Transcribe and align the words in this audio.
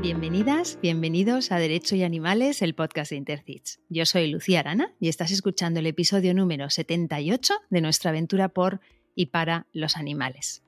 Bienvenidas, 0.00 0.78
bienvenidos 0.82 1.50
a 1.50 1.58
Derecho 1.58 1.96
y 1.96 2.02
Animales, 2.02 2.60
el 2.60 2.74
podcast 2.74 3.10
de 3.10 3.16
Intercits. 3.16 3.80
Yo 3.88 4.04
soy 4.04 4.30
Lucía 4.30 4.60
Arana 4.60 4.94
y 5.00 5.08
estás 5.08 5.30
escuchando 5.30 5.80
el 5.80 5.86
episodio 5.86 6.34
número 6.34 6.68
78 6.68 7.54
de 7.70 7.80
nuestra 7.80 8.10
aventura 8.10 8.50
por 8.50 8.80
y 9.14 9.26
para 9.26 9.66
los 9.72 9.96
animales. 9.96 10.62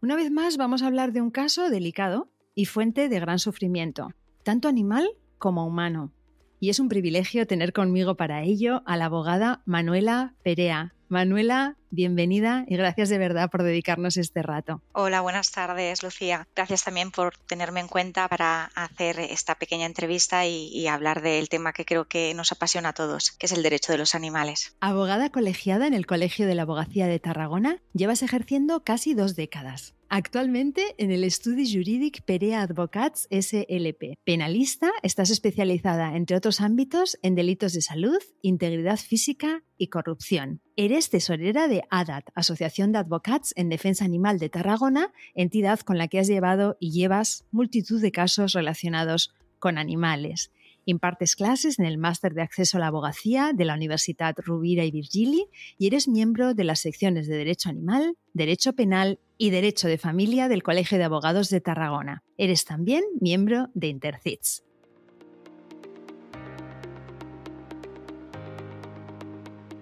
Una 0.00 0.14
vez 0.14 0.30
más 0.30 0.56
vamos 0.56 0.82
a 0.82 0.86
hablar 0.86 1.12
de 1.12 1.20
un 1.20 1.30
caso 1.30 1.68
delicado 1.70 2.30
y 2.54 2.66
fuente 2.66 3.08
de 3.08 3.20
gran 3.20 3.40
sufrimiento, 3.40 4.12
tanto 4.44 4.68
animal 4.68 5.08
como 5.38 5.66
humano. 5.66 6.12
Y 6.60 6.70
es 6.70 6.78
un 6.78 6.88
privilegio 6.88 7.46
tener 7.46 7.72
conmigo 7.72 8.16
para 8.16 8.42
ello 8.42 8.82
a 8.86 8.96
la 8.96 9.06
abogada 9.06 9.62
Manuela 9.66 10.34
Perea. 10.42 10.95
Manuela, 11.08 11.76
bienvenida 11.90 12.64
y 12.66 12.76
gracias 12.76 13.08
de 13.08 13.18
verdad 13.18 13.48
por 13.50 13.62
dedicarnos 13.62 14.16
este 14.16 14.42
rato. 14.42 14.82
Hola, 14.92 15.20
buenas 15.20 15.52
tardes, 15.52 16.02
Lucía. 16.02 16.48
Gracias 16.56 16.84
también 16.84 17.10
por 17.10 17.36
tenerme 17.46 17.80
en 17.80 17.88
cuenta 17.88 18.28
para 18.28 18.64
hacer 18.74 19.20
esta 19.20 19.54
pequeña 19.54 19.86
entrevista 19.86 20.46
y, 20.46 20.68
y, 20.68 20.88
hablar 20.88 21.22
del 21.22 21.48
tema 21.48 21.72
que 21.72 21.84
creo 21.84 22.06
que 22.06 22.34
nos 22.34 22.50
apasiona 22.50 22.88
a 22.88 22.92
todos, 22.92 23.30
que 23.30 23.46
es 23.46 23.52
el 23.52 23.62
derecho 23.62 23.92
de 23.92 23.98
los 23.98 24.14
animales. 24.14 24.76
Abogada 24.80 25.30
colegiada 25.30 25.86
en 25.86 25.94
el 25.94 26.06
Colegio 26.06 26.46
de 26.46 26.54
la 26.54 26.62
Abogacía 26.62 27.06
de 27.06 27.20
Tarragona, 27.20 27.80
llevas 27.92 28.22
ejerciendo 28.22 28.82
casi 28.82 29.14
dos 29.14 29.36
décadas. 29.36 29.94
Actualmente 30.08 30.94
en 30.98 31.10
el 31.10 31.24
Estudi 31.24 31.72
Jurídic 31.72 32.22
Perea 32.22 32.62
Advocats 32.62 33.26
SLP. 33.30 34.18
Penalista, 34.24 34.92
estás 35.02 35.30
especializada, 35.30 36.16
entre 36.16 36.36
otros 36.36 36.60
ámbitos, 36.60 37.18
en 37.22 37.34
delitos 37.34 37.72
de 37.72 37.82
salud, 37.82 38.18
integridad 38.40 38.98
física 38.98 39.64
y 39.76 39.88
corrupción. 39.88 40.60
Eres 40.78 41.08
tesorera 41.08 41.68
de 41.68 41.84
ADAT, 41.88 42.28
Asociación 42.34 42.92
de 42.92 42.98
Advocats 42.98 43.54
en 43.56 43.70
Defensa 43.70 44.04
Animal 44.04 44.38
de 44.38 44.50
Tarragona, 44.50 45.10
entidad 45.34 45.80
con 45.80 45.96
la 45.96 46.06
que 46.06 46.18
has 46.18 46.28
llevado 46.28 46.76
y 46.78 46.90
llevas 46.90 47.46
multitud 47.50 47.98
de 48.02 48.12
casos 48.12 48.52
relacionados 48.52 49.32
con 49.58 49.78
animales. 49.78 50.52
Impartes 50.84 51.34
clases 51.34 51.78
en 51.78 51.86
el 51.86 51.96
Máster 51.96 52.34
de 52.34 52.42
Acceso 52.42 52.76
a 52.76 52.80
la 52.80 52.88
Abogacía 52.88 53.52
de 53.54 53.64
la 53.64 53.72
Universidad 53.72 54.34
Rubira 54.36 54.84
y 54.84 54.90
Virgili 54.90 55.46
y 55.78 55.86
eres 55.86 56.08
miembro 56.08 56.52
de 56.52 56.64
las 56.64 56.80
secciones 56.80 57.26
de 57.26 57.38
Derecho 57.38 57.70
Animal, 57.70 58.18
Derecho 58.34 58.74
Penal 58.74 59.18
y 59.38 59.48
Derecho 59.48 59.88
de 59.88 59.96
Familia 59.96 60.48
del 60.48 60.62
Colegio 60.62 60.98
de 60.98 61.04
Abogados 61.04 61.48
de 61.48 61.62
Tarragona. 61.62 62.22
Eres 62.36 62.66
también 62.66 63.02
miembro 63.18 63.70
de 63.72 63.86
Intercits. 63.88 64.65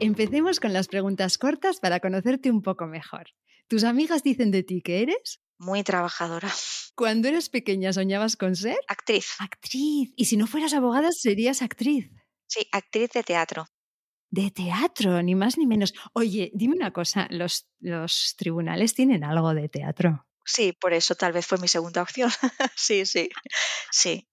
Empecemos 0.04 0.60
con 0.60 0.74
las 0.74 0.88
preguntas 0.88 1.38
cortas 1.38 1.80
para 1.80 1.98
conocerte 1.98 2.50
un 2.50 2.60
poco 2.60 2.86
mejor. 2.86 3.30
¿Tus 3.68 3.84
amigas 3.84 4.22
dicen 4.22 4.50
de 4.50 4.62
ti 4.62 4.82
que 4.82 5.00
eres? 5.00 5.40
Muy 5.58 5.82
trabajadora. 5.82 6.50
Cuando 6.94 7.26
eras 7.26 7.48
pequeña, 7.48 7.90
¿soñabas 7.90 8.36
con 8.36 8.54
ser? 8.54 8.76
Actriz. 8.86 9.32
Actriz. 9.38 10.12
Y 10.14 10.26
si 10.26 10.36
no 10.36 10.46
fueras 10.46 10.74
abogada, 10.74 11.08
serías 11.10 11.62
actriz. 11.62 12.10
Sí, 12.46 12.68
actriz 12.70 13.12
de 13.12 13.22
teatro. 13.22 13.66
De 14.30 14.50
teatro, 14.50 15.22
ni 15.22 15.34
más 15.34 15.56
ni 15.56 15.66
menos. 15.66 15.94
Oye, 16.12 16.50
dime 16.52 16.76
una 16.76 16.92
cosa, 16.92 17.26
¿los, 17.30 17.66
los 17.80 18.34
tribunales 18.36 18.92
tienen 18.94 19.24
algo 19.24 19.54
de 19.54 19.70
teatro? 19.70 20.26
Sí, 20.44 20.74
por 20.78 20.92
eso 20.92 21.14
tal 21.14 21.32
vez 21.32 21.46
fue 21.46 21.56
mi 21.56 21.68
segunda 21.68 22.02
opción. 22.02 22.30
sí, 22.76 23.06
sí, 23.06 23.30
sí. 23.90 24.28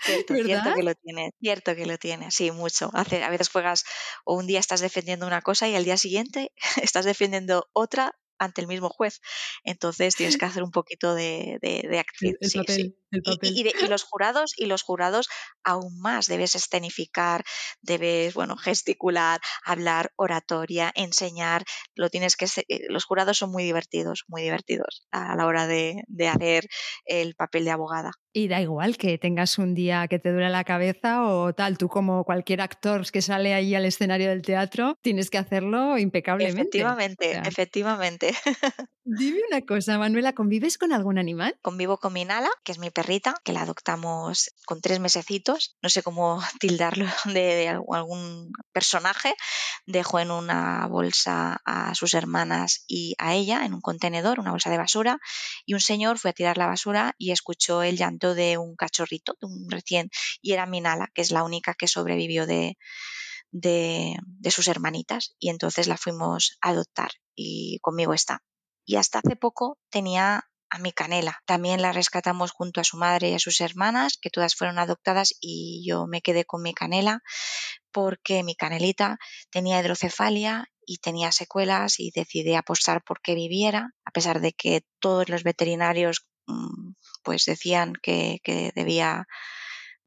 Cierto, 0.00 0.34
cierto, 0.34 0.74
que 0.74 0.82
lo 0.82 0.94
tiene, 0.94 1.32
cierto 1.40 1.74
que 1.76 1.86
lo 1.86 1.98
tiene, 1.98 2.30
sí, 2.30 2.50
mucho. 2.50 2.90
Hace, 2.94 3.22
a 3.22 3.30
veces 3.30 3.48
juegas 3.48 3.84
o 4.24 4.34
un 4.34 4.46
día 4.46 4.60
estás 4.60 4.80
defendiendo 4.80 5.26
una 5.26 5.42
cosa 5.42 5.68
y 5.68 5.74
al 5.74 5.84
día 5.84 5.96
siguiente 5.96 6.52
estás 6.82 7.04
defendiendo 7.04 7.68
otra 7.72 8.14
ante 8.38 8.60
el 8.60 8.66
mismo 8.66 8.88
juez. 8.88 9.20
Entonces 9.64 10.14
tienes 10.16 10.36
que 10.36 10.44
hacer 10.44 10.62
un 10.62 10.70
poquito 10.70 11.14
de, 11.14 11.58
de, 11.60 11.86
de 11.88 11.98
actriz. 11.98 12.32
El, 12.32 12.38
el 12.40 12.50
sí, 12.50 12.58
papel, 12.58 12.76
sí. 12.76 12.96
el 13.10 13.22
papel. 13.22 13.52
Y, 13.52 13.60
y, 13.60 13.62
de, 13.64 13.72
y, 13.82 13.88
los 13.88 14.02
jurados, 14.02 14.52
y 14.56 14.66
los 14.66 14.82
jurados 14.82 15.28
aún 15.64 16.00
más. 16.00 16.26
Debes 16.26 16.54
escenificar, 16.54 17.44
debes, 17.80 18.34
bueno, 18.34 18.56
gesticular, 18.56 19.40
hablar, 19.64 20.12
oratoria, 20.16 20.92
enseñar. 20.94 21.64
Lo 21.94 22.10
tienes 22.10 22.36
que 22.36 22.46
los 22.88 23.04
jurados 23.04 23.38
son 23.38 23.50
muy 23.50 23.64
divertidos, 23.64 24.24
muy 24.28 24.42
divertidos 24.42 25.06
a 25.10 25.36
la 25.36 25.46
hora 25.46 25.66
de, 25.66 26.02
de 26.06 26.28
hacer 26.28 26.68
el 27.04 27.34
papel 27.34 27.64
de 27.64 27.70
abogada. 27.70 28.12
Y 28.32 28.48
da 28.48 28.60
igual 28.60 28.96
que 28.96 29.18
tengas 29.18 29.58
un 29.58 29.74
día 29.74 30.06
que 30.08 30.18
te 30.18 30.30
duele 30.30 30.50
la 30.50 30.64
cabeza 30.64 31.24
o 31.24 31.52
tal, 31.54 31.78
tú 31.78 31.88
como 31.88 32.24
cualquier 32.24 32.60
actor 32.60 32.98
que 33.10 33.22
sale 33.22 33.54
ahí 33.54 33.74
al 33.74 33.84
escenario 33.84 34.28
del 34.28 34.42
teatro, 34.42 34.96
tienes 35.02 35.30
que 35.30 35.38
hacerlo 35.38 35.98
impecablemente. 35.98 36.60
Efectivamente, 36.60 37.30
o 37.30 37.32
sea. 37.32 37.42
efectivamente. 37.42 38.27
Dime 39.04 39.40
una 39.50 39.62
cosa, 39.62 39.98
Manuela, 39.98 40.34
¿convives 40.34 40.76
con 40.76 40.92
algún 40.92 41.18
animal? 41.18 41.58
Convivo 41.62 41.98
con 41.98 42.12
mi 42.12 42.24
Nala, 42.24 42.50
que 42.62 42.72
es 42.72 42.78
mi 42.78 42.90
perrita, 42.90 43.34
que 43.42 43.52
la 43.52 43.62
adoptamos 43.62 44.50
con 44.66 44.80
tres 44.80 45.00
mesecitos. 45.00 45.76
No 45.82 45.88
sé 45.88 46.02
cómo 46.02 46.40
tildarlo 46.60 47.06
de, 47.24 47.32
de 47.32 47.68
algún 47.68 48.52
personaje. 48.72 49.34
Dejó 49.86 50.20
en 50.20 50.30
una 50.30 50.86
bolsa 50.88 51.60
a 51.64 51.94
sus 51.94 52.14
hermanas 52.14 52.84
y 52.86 53.14
a 53.18 53.34
ella, 53.34 53.64
en 53.64 53.74
un 53.74 53.80
contenedor, 53.80 54.40
una 54.40 54.50
bolsa 54.50 54.70
de 54.70 54.78
basura, 54.78 55.18
y 55.64 55.74
un 55.74 55.80
señor 55.80 56.18
fue 56.18 56.30
a 56.30 56.34
tirar 56.34 56.58
la 56.58 56.66
basura 56.66 57.14
y 57.18 57.30
escuchó 57.30 57.82
el 57.82 57.96
llanto 57.96 58.34
de 58.34 58.58
un 58.58 58.76
cachorrito, 58.76 59.36
de 59.40 59.46
un 59.46 59.70
recién, 59.70 60.10
y 60.42 60.52
era 60.52 60.66
mi 60.66 60.80
Nala, 60.80 61.10
que 61.14 61.22
es 61.22 61.30
la 61.30 61.44
única 61.44 61.74
que 61.74 61.88
sobrevivió 61.88 62.46
de, 62.46 62.76
de, 63.50 64.16
de 64.22 64.50
sus 64.50 64.68
hermanitas, 64.68 65.34
y 65.38 65.48
entonces 65.48 65.86
la 65.86 65.96
fuimos 65.96 66.58
a 66.60 66.70
adoptar 66.70 67.10
y 67.38 67.78
conmigo 67.80 68.14
está 68.14 68.42
y 68.88 68.96
hasta 68.96 69.18
hace 69.18 69.36
poco 69.36 69.78
tenía 69.90 70.48
a 70.70 70.78
mi 70.78 70.92
canela. 70.92 71.40
También 71.46 71.82
la 71.82 71.92
rescatamos 71.92 72.50
junto 72.52 72.80
a 72.80 72.84
su 72.84 72.96
madre 72.96 73.30
y 73.30 73.34
a 73.34 73.38
sus 73.38 73.60
hermanas, 73.60 74.18
que 74.20 74.30
todas 74.30 74.54
fueron 74.54 74.78
adoptadas 74.78 75.34
y 75.40 75.84
yo 75.86 76.06
me 76.06 76.22
quedé 76.22 76.44
con 76.44 76.62
mi 76.62 76.72
canela 76.72 77.20
porque 77.92 78.42
mi 78.42 78.54
canelita 78.54 79.18
tenía 79.50 79.80
hidrocefalia 79.80 80.66
y 80.86 80.98
tenía 80.98 81.32
secuelas 81.32 82.00
y 82.00 82.10
decidí 82.14 82.54
apostar 82.54 83.02
por 83.04 83.20
que 83.20 83.34
viviera, 83.34 83.90
a 84.06 84.10
pesar 84.10 84.40
de 84.40 84.52
que 84.52 84.82
todos 85.00 85.28
los 85.28 85.42
veterinarios 85.42 86.26
pues 87.22 87.44
decían 87.44 87.92
que, 88.02 88.38
que 88.42 88.72
debía 88.74 89.26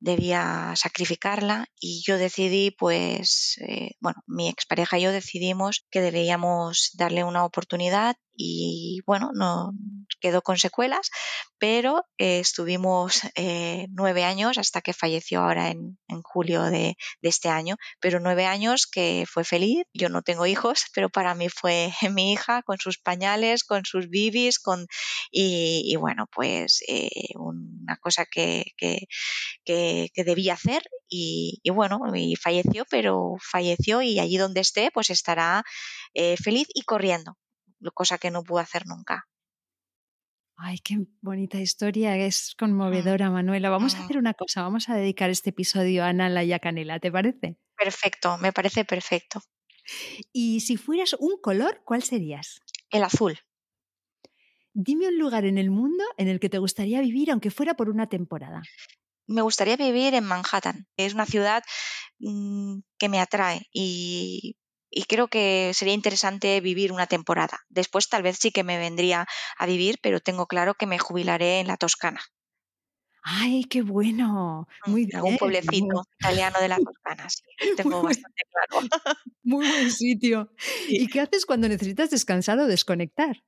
debía 0.01 0.73
sacrificarla 0.75 1.67
y 1.79 2.01
yo 2.05 2.17
decidí, 2.17 2.71
pues, 2.71 3.55
eh, 3.61 3.91
bueno, 4.01 4.21
mi 4.27 4.49
expareja 4.49 4.97
y 4.97 5.03
yo 5.03 5.11
decidimos 5.11 5.85
que 5.91 6.01
debíamos 6.01 6.89
darle 6.93 7.23
una 7.23 7.45
oportunidad 7.45 8.15
y 8.35 9.01
bueno, 9.05 9.31
no 9.33 9.73
quedó 10.21 10.41
con 10.41 10.57
secuelas, 10.57 11.09
pero 11.57 12.05
eh, 12.17 12.39
estuvimos 12.39 13.21
eh, 13.35 13.87
nueve 13.91 14.23
años 14.23 14.57
hasta 14.57 14.81
que 14.81 14.93
falleció 14.93 15.41
ahora 15.41 15.69
en, 15.69 15.97
julio 16.23 16.63
de, 16.63 16.95
este 17.21 17.49
año, 17.49 17.75
pero 17.99 18.19
nueve 18.19 18.45
años 18.45 18.87
que 18.87 19.25
fue 19.27 19.43
feliz. 19.43 19.83
Yo 19.93 20.09
no 20.09 20.21
tengo 20.21 20.45
hijos, 20.45 20.85
pero 20.93 21.09
para 21.09 21.35
mí 21.35 21.49
fue 21.49 21.91
mi 22.11 22.33
hija 22.33 22.61
con 22.63 22.77
sus 22.77 22.97
pañales, 22.97 23.63
con 23.63 23.83
sus 23.85 24.09
bibis, 24.09 24.59
con 24.59 24.87
y, 25.31 25.95
bueno, 25.97 26.27
pues 26.33 26.83
eh, 26.87 27.09
una 27.35 27.97
cosa 27.97 28.25
que, 28.25 28.65
que, 28.77 29.07
debía 30.15 30.53
hacer 30.53 30.83
y, 31.09 31.59
y, 31.63 31.69
bueno, 31.71 31.99
y 32.13 32.35
falleció, 32.35 32.85
pero 32.89 33.35
falleció 33.41 34.01
y 34.01 34.19
allí 34.19 34.37
donde 34.37 34.61
esté, 34.61 34.91
pues 34.93 35.09
estará 35.09 35.63
feliz 36.13 36.67
y 36.73 36.83
corriendo 36.83 37.37
cosa 37.93 38.17
que 38.17 38.31
no 38.31 38.43
pudo 38.43 38.59
hacer 38.59 38.85
nunca. 38.87 39.27
Ay, 40.55 40.77
qué 40.79 40.97
bonita 41.21 41.59
historia, 41.59 42.15
es 42.15 42.55
conmovedora, 42.57 43.29
Manuela. 43.29 43.69
Vamos 43.69 43.95
a 43.95 44.03
hacer 44.03 44.17
una 44.17 44.33
cosa, 44.33 44.61
vamos 44.61 44.87
a 44.89 44.95
dedicar 44.95 45.29
este 45.29 45.49
episodio 45.49 46.03
a 46.05 46.13
Nala 46.13 46.43
y 46.43 46.53
a 46.53 46.59
Canela, 46.59 46.99
¿te 46.99 47.11
parece? 47.11 47.57
Perfecto, 47.75 48.37
me 48.37 48.53
parece 48.53 48.85
perfecto. 48.85 49.41
Y 50.33 50.61
si 50.61 50.77
fueras 50.77 51.15
un 51.19 51.39
color, 51.41 51.81
¿cuál 51.85 52.03
serías? 52.03 52.61
El 52.89 53.03
azul. 53.03 53.39
Dime 54.73 55.07
un 55.07 55.17
lugar 55.17 55.45
en 55.45 55.57
el 55.57 55.71
mundo 55.71 56.03
en 56.17 56.27
el 56.27 56.41
que 56.41 56.49
te 56.49 56.57
gustaría 56.57 56.99
vivir, 56.99 57.31
aunque 57.31 57.51
fuera 57.51 57.75
por 57.75 57.89
una 57.89 58.07
temporada. 58.09 58.69
Me 59.27 59.41
gustaría 59.41 59.77
vivir 59.77 60.13
en 60.13 60.25
Manhattan. 60.25 60.87
Es 60.97 61.13
una 61.13 61.25
ciudad 61.25 61.63
mmm, 62.19 62.79
que 62.99 63.09
me 63.09 63.19
atrae 63.19 63.67
y 63.73 64.57
y 64.91 65.05
creo 65.05 65.29
que 65.29 65.71
sería 65.73 65.93
interesante 65.93 66.59
vivir 66.61 66.91
una 66.91 67.07
temporada. 67.07 67.61
Después 67.69 68.09
tal 68.09 68.23
vez 68.23 68.37
sí 68.37 68.51
que 68.51 68.63
me 68.63 68.77
vendría 68.77 69.25
a 69.57 69.65
vivir, 69.65 69.99
pero 70.03 70.19
tengo 70.19 70.45
claro 70.45 70.75
que 70.75 70.85
me 70.85 70.99
jubilaré 70.99 71.59
en 71.59 71.67
la 71.67 71.77
Toscana. 71.77 72.21
¡Ay, 73.23 73.63
qué 73.65 73.81
bueno! 73.81 74.67
Muy 74.85 75.05
bien. 75.05 75.21
Un 75.23 75.37
pueblecito 75.37 76.03
italiano 76.19 76.59
de 76.59 76.67
la 76.67 76.77
Toscana, 76.77 77.29
sí. 77.29 77.43
Tengo 77.77 78.01
bastante 78.01 78.43
claro. 78.51 78.87
Muy 79.43 79.67
buen 79.67 79.91
sitio. 79.91 80.51
Sí. 80.57 80.97
¿Y 81.01 81.07
qué 81.07 81.21
haces 81.21 81.45
cuando 81.45 81.69
necesitas 81.69 82.09
descansar 82.09 82.59
o 82.59 82.67
desconectar? 82.67 83.43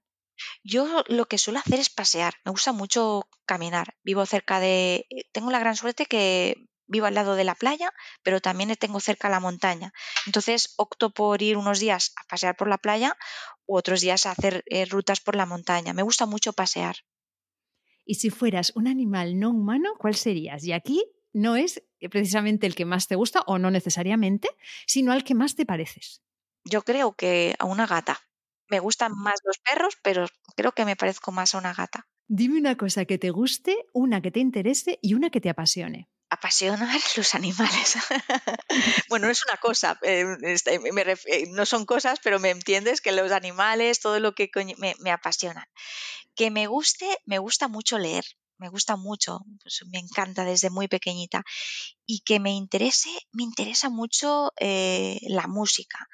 Yo 0.64 1.04
lo 1.08 1.26
que 1.26 1.38
suelo 1.38 1.60
hacer 1.60 1.80
es 1.80 1.90
pasear. 1.90 2.36
Me 2.46 2.52
gusta 2.52 2.72
mucho 2.72 3.28
caminar. 3.46 3.96
Vivo 4.04 4.26
cerca 4.26 4.60
de... 4.60 5.06
Tengo 5.32 5.52
la 5.52 5.60
gran 5.60 5.76
suerte 5.76 6.06
que 6.06 6.68
vivo 6.88 7.06
al 7.06 7.16
lado 7.16 7.36
de 7.36 7.44
la 7.44 7.56
playa, 7.56 7.92
pero 8.24 8.42
también 8.42 8.76
tengo 8.76 9.00
cerca 9.00 9.30
la 9.30 9.40
montaña. 9.40 9.94
Entonces 10.26 10.74
opto 10.78 11.12
por 11.12 11.42
ir 11.42 11.58
unos 11.58 11.80
días 11.80 12.14
a 12.18 12.28
pasear 12.28 12.56
por 12.56 12.68
la 12.68 12.78
playa 12.78 13.18
u 13.66 13.78
otros 13.78 14.02
días 14.02 14.26
a 14.26 14.32
hacer 14.32 14.64
eh, 14.68 14.86
rutas 14.86 15.20
por 15.22 15.36
la 15.36 15.46
montaña. 15.46 15.94
Me 15.94 16.04
gusta 16.04 16.26
mucho 16.26 16.54
pasear. 16.54 16.96
Y 18.06 18.16
si 18.16 18.30
fueras 18.30 18.74
un 18.76 18.88
animal 18.88 19.40
no 19.40 19.50
humano, 19.52 19.94
¿cuál 19.98 20.16
serías? 20.16 20.64
Y 20.66 20.74
aquí 20.74 21.04
no 21.32 21.56
es 21.56 21.84
precisamente 22.12 22.68
el 22.68 22.76
que 22.76 22.86
más 22.86 23.08
te 23.08 23.16
gusta 23.16 23.42
o 23.48 23.58
no 23.58 23.72
necesariamente, 23.72 24.50
sino 24.86 25.12
al 25.12 25.24
que 25.24 25.36
más 25.36 25.56
te 25.56 25.66
pareces. 25.66 26.22
Yo 26.66 26.84
creo 26.84 27.14
que 27.14 27.56
a 27.60 27.66
una 27.66 27.88
gata. 27.88 28.20
Me 28.70 28.80
gustan 28.80 29.14
más 29.16 29.36
los 29.46 29.58
perros, 29.58 29.98
pero 30.02 30.28
creo 30.56 30.72
que 30.72 30.86
me 30.86 30.96
parezco 30.96 31.32
más 31.32 31.54
a 31.54 31.58
una 31.58 31.74
gata. 31.74 32.08
Dime 32.28 32.58
una 32.58 32.78
cosa 32.78 33.06
que 33.06 33.18
te 33.18 33.30
guste, 33.30 33.86
una 33.94 34.22
que 34.22 34.32
te 34.32 34.40
interese 34.40 35.00
y 35.02 35.14
una 35.14 35.30
que 35.30 35.42
te 35.42 35.50
apasione. 35.50 36.10
Apasionar 36.34 37.00
los 37.18 37.36
animales. 37.36 37.96
bueno, 39.10 39.28
no 39.28 39.32
es 39.32 39.44
una 39.46 39.58
cosa, 39.58 40.00
eh, 40.02 40.26
este, 40.42 40.76
eh, 40.76 41.46
no 41.50 41.66
son 41.66 41.86
cosas, 41.86 42.20
pero 42.24 42.40
me 42.40 42.50
entiendes 42.50 43.02
que 43.02 43.12
los 43.12 43.32
animales, 43.32 44.00
todo 44.00 44.20
lo 44.20 44.34
que 44.34 44.50
me, 44.78 44.96
me 45.00 45.12
apasionan. 45.12 45.66
Que 46.36 46.50
me 46.50 46.66
guste, 46.68 47.06
me 47.26 47.38
gusta 47.38 47.68
mucho 47.68 48.00
leer 48.00 48.26
me 48.64 48.70
gusta 48.70 48.96
mucho, 48.96 49.40
pues 49.62 49.84
me 49.92 50.00
encanta 50.00 50.46
desde 50.46 50.70
muy 50.70 50.88
pequeñita. 50.88 51.44
Y 52.06 52.22
que 52.22 52.40
me 52.40 52.52
interese, 52.52 53.10
me 53.34 53.44
interesa 53.44 53.90
mucho 53.90 54.52
eh, 54.58 55.20
la 55.24 55.48
música. 55.48 56.08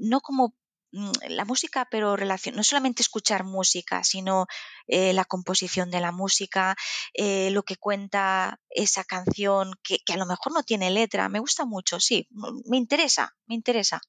no 0.00 0.20
como 0.20 0.54
la 0.92 1.44
música, 1.44 1.88
pero 1.90 2.16
relación, 2.16 2.54
no 2.54 2.62
solamente 2.62 3.02
escuchar 3.02 3.44
música, 3.44 4.04
sino 4.04 4.46
eh, 4.86 5.12
la 5.12 5.24
composición 5.24 5.90
de 5.90 6.00
la 6.00 6.12
música, 6.12 6.76
eh, 7.14 7.50
lo 7.50 7.62
que 7.62 7.76
cuenta 7.76 8.60
esa 8.68 9.04
canción 9.04 9.72
que, 9.82 9.98
a 10.12 10.16
lo 10.16 10.26
mejor 10.26 10.52
no 10.52 10.62
tiene 10.62 10.90
letra. 10.90 11.28
Me 11.28 11.40
gusta 11.40 11.64
mucho, 11.64 11.98
sí, 12.00 12.28
me 12.66 12.76
interesa, 12.76 13.34
me 13.46 13.54
interesa. 13.54 14.00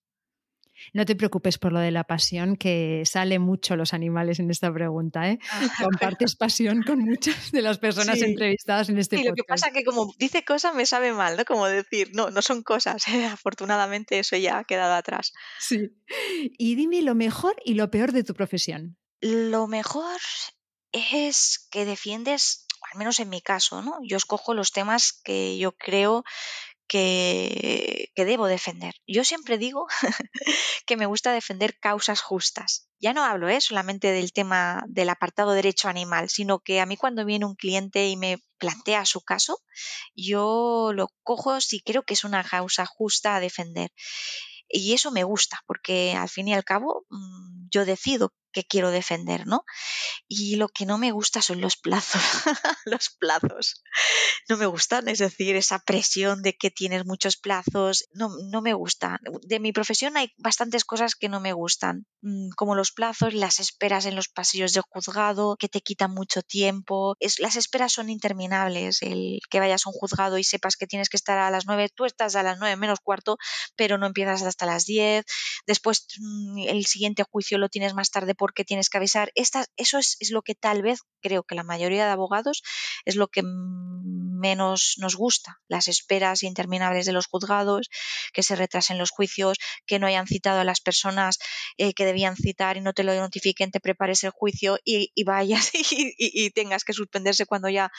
No 0.91 1.05
te 1.05 1.15
preocupes 1.15 1.57
por 1.57 1.71
lo 1.71 1.79
de 1.79 1.91
la 1.91 2.03
pasión, 2.03 2.57
que 2.57 3.03
sale 3.05 3.39
mucho 3.39 3.75
los 3.75 3.93
animales 3.93 4.39
en 4.39 4.51
esta 4.51 4.73
pregunta. 4.73 5.29
¿eh? 5.29 5.39
Ah, 5.49 5.61
Compartes 5.83 6.35
pasión 6.35 6.83
con 6.83 6.99
muchas 6.99 7.51
de 7.51 7.61
las 7.61 7.77
personas 7.77 8.21
entrevistadas 8.21 8.89
en 8.89 8.97
este 8.97 9.17
sí, 9.17 9.23
lo 9.23 9.33
que 9.33 9.43
pasa 9.43 9.67
es 9.67 9.73
que 9.73 9.83
como 9.83 10.13
dice 10.17 10.43
cosas 10.43 10.75
me 10.75 10.85
sabe 10.85 11.13
mal, 11.13 11.37
¿no? 11.37 11.45
Como 11.45 11.65
decir, 11.67 12.11
no, 12.13 12.29
no 12.29 12.41
son 12.41 12.63
cosas. 12.63 13.03
Afortunadamente 13.31 14.19
eso 14.19 14.35
ya 14.35 14.59
ha 14.59 14.63
quedado 14.63 14.93
atrás. 14.93 15.33
Sí. 15.59 15.91
Y 16.57 16.75
dime 16.75 17.01
lo 17.01 17.15
mejor 17.15 17.55
y 17.63 17.75
lo 17.75 17.89
peor 17.89 18.11
de 18.11 18.23
tu 18.23 18.33
profesión. 18.33 18.97
Lo 19.21 19.67
mejor 19.67 20.19
es 20.91 21.67
que 21.71 21.85
defiendes, 21.85 22.67
al 22.91 22.99
menos 22.99 23.19
en 23.19 23.29
mi 23.29 23.41
caso, 23.41 23.81
¿no? 23.81 23.97
Yo 24.03 24.17
escojo 24.17 24.53
los 24.53 24.71
temas 24.71 25.13
que 25.23 25.57
yo 25.57 25.71
creo 25.73 26.23
que, 26.93 28.11
debo 28.15 28.45
defender. 28.45 28.93
Yo 29.07 29.23
siempre 29.23 29.57
digo 29.57 29.87
que 30.85 30.95
me 30.95 31.07
gusta 31.07 31.33
defender 31.33 31.79
causas 31.79 32.21
justas. 32.21 32.87
Ya 32.99 33.13
no 33.13 33.23
hablo 33.23 33.49
¿eh? 33.49 33.61
solamente 33.61 34.11
del 34.11 34.31
tema 34.31 34.83
del 34.87 35.09
apartado 35.09 35.53
derecho 35.53 35.89
animal, 35.89 36.29
sino 36.29 36.59
que 36.59 36.79
a 36.81 36.85
mí 36.85 36.95
cuando 36.95 37.25
viene 37.25 37.45
un 37.45 37.55
cliente 37.55 38.07
y 38.09 38.15
me 38.15 38.37
plantea 38.59 39.05
su 39.05 39.21
caso, 39.21 39.59
yo 40.15 40.91
lo 40.93 41.07
cojo 41.23 41.59
si 41.61 41.81
creo 41.81 42.03
que 42.03 42.13
es 42.13 42.23
una 42.23 42.43
causa 42.43 42.85
justa 42.85 43.35
a 43.35 43.39
defender. 43.39 43.91
Y 44.69 44.93
eso 44.93 45.09
me 45.09 45.23
gusta, 45.23 45.61
porque 45.65 46.13
al 46.13 46.29
fin 46.29 46.47
y 46.47 46.53
al 46.53 46.63
cabo 46.63 47.05
mm, 47.09 47.69
yo 47.71 47.85
decido 47.85 48.33
qué 48.53 48.63
quiero 48.63 48.91
defender, 48.91 49.45
¿no? 49.45 49.65
Y 50.29 50.55
lo 50.55 50.69
que 50.69 50.85
no 50.85 50.97
me 50.97 51.11
gusta 51.11 51.41
son 51.41 51.59
los 51.59 51.75
plazos, 51.75 52.21
los 52.85 53.09
plazos. 53.09 53.83
No 54.47 54.57
me 54.57 54.65
gustan, 54.65 55.07
es 55.09 55.19
decir, 55.19 55.55
esa 55.55 55.79
presión 55.79 56.41
de 56.41 56.53
que 56.53 56.71
tienes 56.71 57.05
muchos 57.05 57.37
plazos, 57.37 58.05
no, 58.13 58.29
no 58.49 58.61
me 58.61 58.73
gusta. 58.73 59.19
De 59.41 59.59
mi 59.59 59.73
profesión 59.73 60.15
hay 60.15 60.31
bastantes 60.37 60.85
cosas 60.85 61.15
que 61.15 61.29
no 61.29 61.39
me 61.39 61.53
gustan, 61.53 62.05
mm, 62.21 62.49
como 62.55 62.75
los 62.75 62.91
plazos, 62.91 63.33
las 63.33 63.59
esperas 63.59 64.05
en 64.05 64.15
los 64.15 64.29
pasillos 64.29 64.73
de 64.73 64.81
juzgado, 64.87 65.57
que 65.57 65.69
te 65.69 65.81
quitan 65.81 66.11
mucho 66.11 66.41
tiempo. 66.41 67.15
Es, 67.19 67.39
las 67.39 67.55
esperas 67.55 67.91
son 67.91 68.09
interminables, 68.09 69.01
el 69.01 69.39
que 69.49 69.59
vayas 69.59 69.85
a 69.85 69.89
un 69.89 69.93
juzgado 69.93 70.37
y 70.37 70.43
sepas 70.43 70.75
que 70.75 70.87
tienes 70.87 71.09
que 71.09 71.17
estar 71.17 71.37
a 71.37 71.51
las 71.51 71.65
nueve, 71.65 71.89
tú 71.93 72.05
estás 72.05 72.35
a 72.35 72.43
las 72.43 72.59
nueve 72.59 72.75
menos 72.75 72.99
cuarto, 73.01 73.37
pero 73.75 73.97
no 73.97 74.05
empiezas 74.05 74.43
hasta 74.43 74.65
las 74.65 74.85
diez. 74.85 75.25
Después 75.65 76.07
mm, 76.19 76.59
el 76.67 76.85
siguiente 76.85 77.23
juicio 77.23 77.57
lo 77.57 77.69
tienes 77.69 77.93
más 77.93 78.11
tarde 78.11 78.35
porque 78.43 78.65
tienes 78.65 78.89
que 78.89 78.97
avisar. 78.97 79.31
eso 79.35 79.97
es, 79.97 80.17
es, 80.19 80.31
lo 80.31 80.41
que 80.41 80.53
tal 80.53 80.81
vez 80.81 80.99
creo 81.21 81.43
que 81.43 81.55
la 81.55 81.63
mayoría 81.63 82.05
de 82.05 82.11
abogados 82.11 82.61
es 83.05 83.15
lo 83.15 83.29
que 83.29 83.41
menos 83.41 84.95
nos 84.97 85.15
gusta. 85.15 85.61
Las 85.69 85.87
esperas 85.87 86.43
interminables 86.43 87.05
de 87.05 87.13
los 87.13 87.27
juzgados, 87.27 87.89
que 88.33 88.43
se 88.43 88.57
retrasen 88.57 88.97
los 88.97 89.11
juicios, 89.11 89.59
que 89.85 89.97
no 89.97 90.07
hayan 90.07 90.27
citado 90.27 90.59
a 90.59 90.65
las 90.65 90.81
personas 90.81 91.39
eh, 91.77 91.93
que 91.93 92.03
debían 92.03 92.35
citar 92.35 92.75
y 92.75 92.81
no 92.81 92.91
te 92.91 93.05
lo 93.05 93.15
notifiquen, 93.15 93.71
te 93.71 93.79
prepares 93.79 94.25
el 94.25 94.31
juicio 94.31 94.77
y, 94.83 95.09
vayas 95.23 95.71
y, 95.73 96.51
tengas 96.51 96.83
que 96.83 96.91
suspenderse 96.91 97.45
cuando 97.45 97.69
ya 97.69 97.91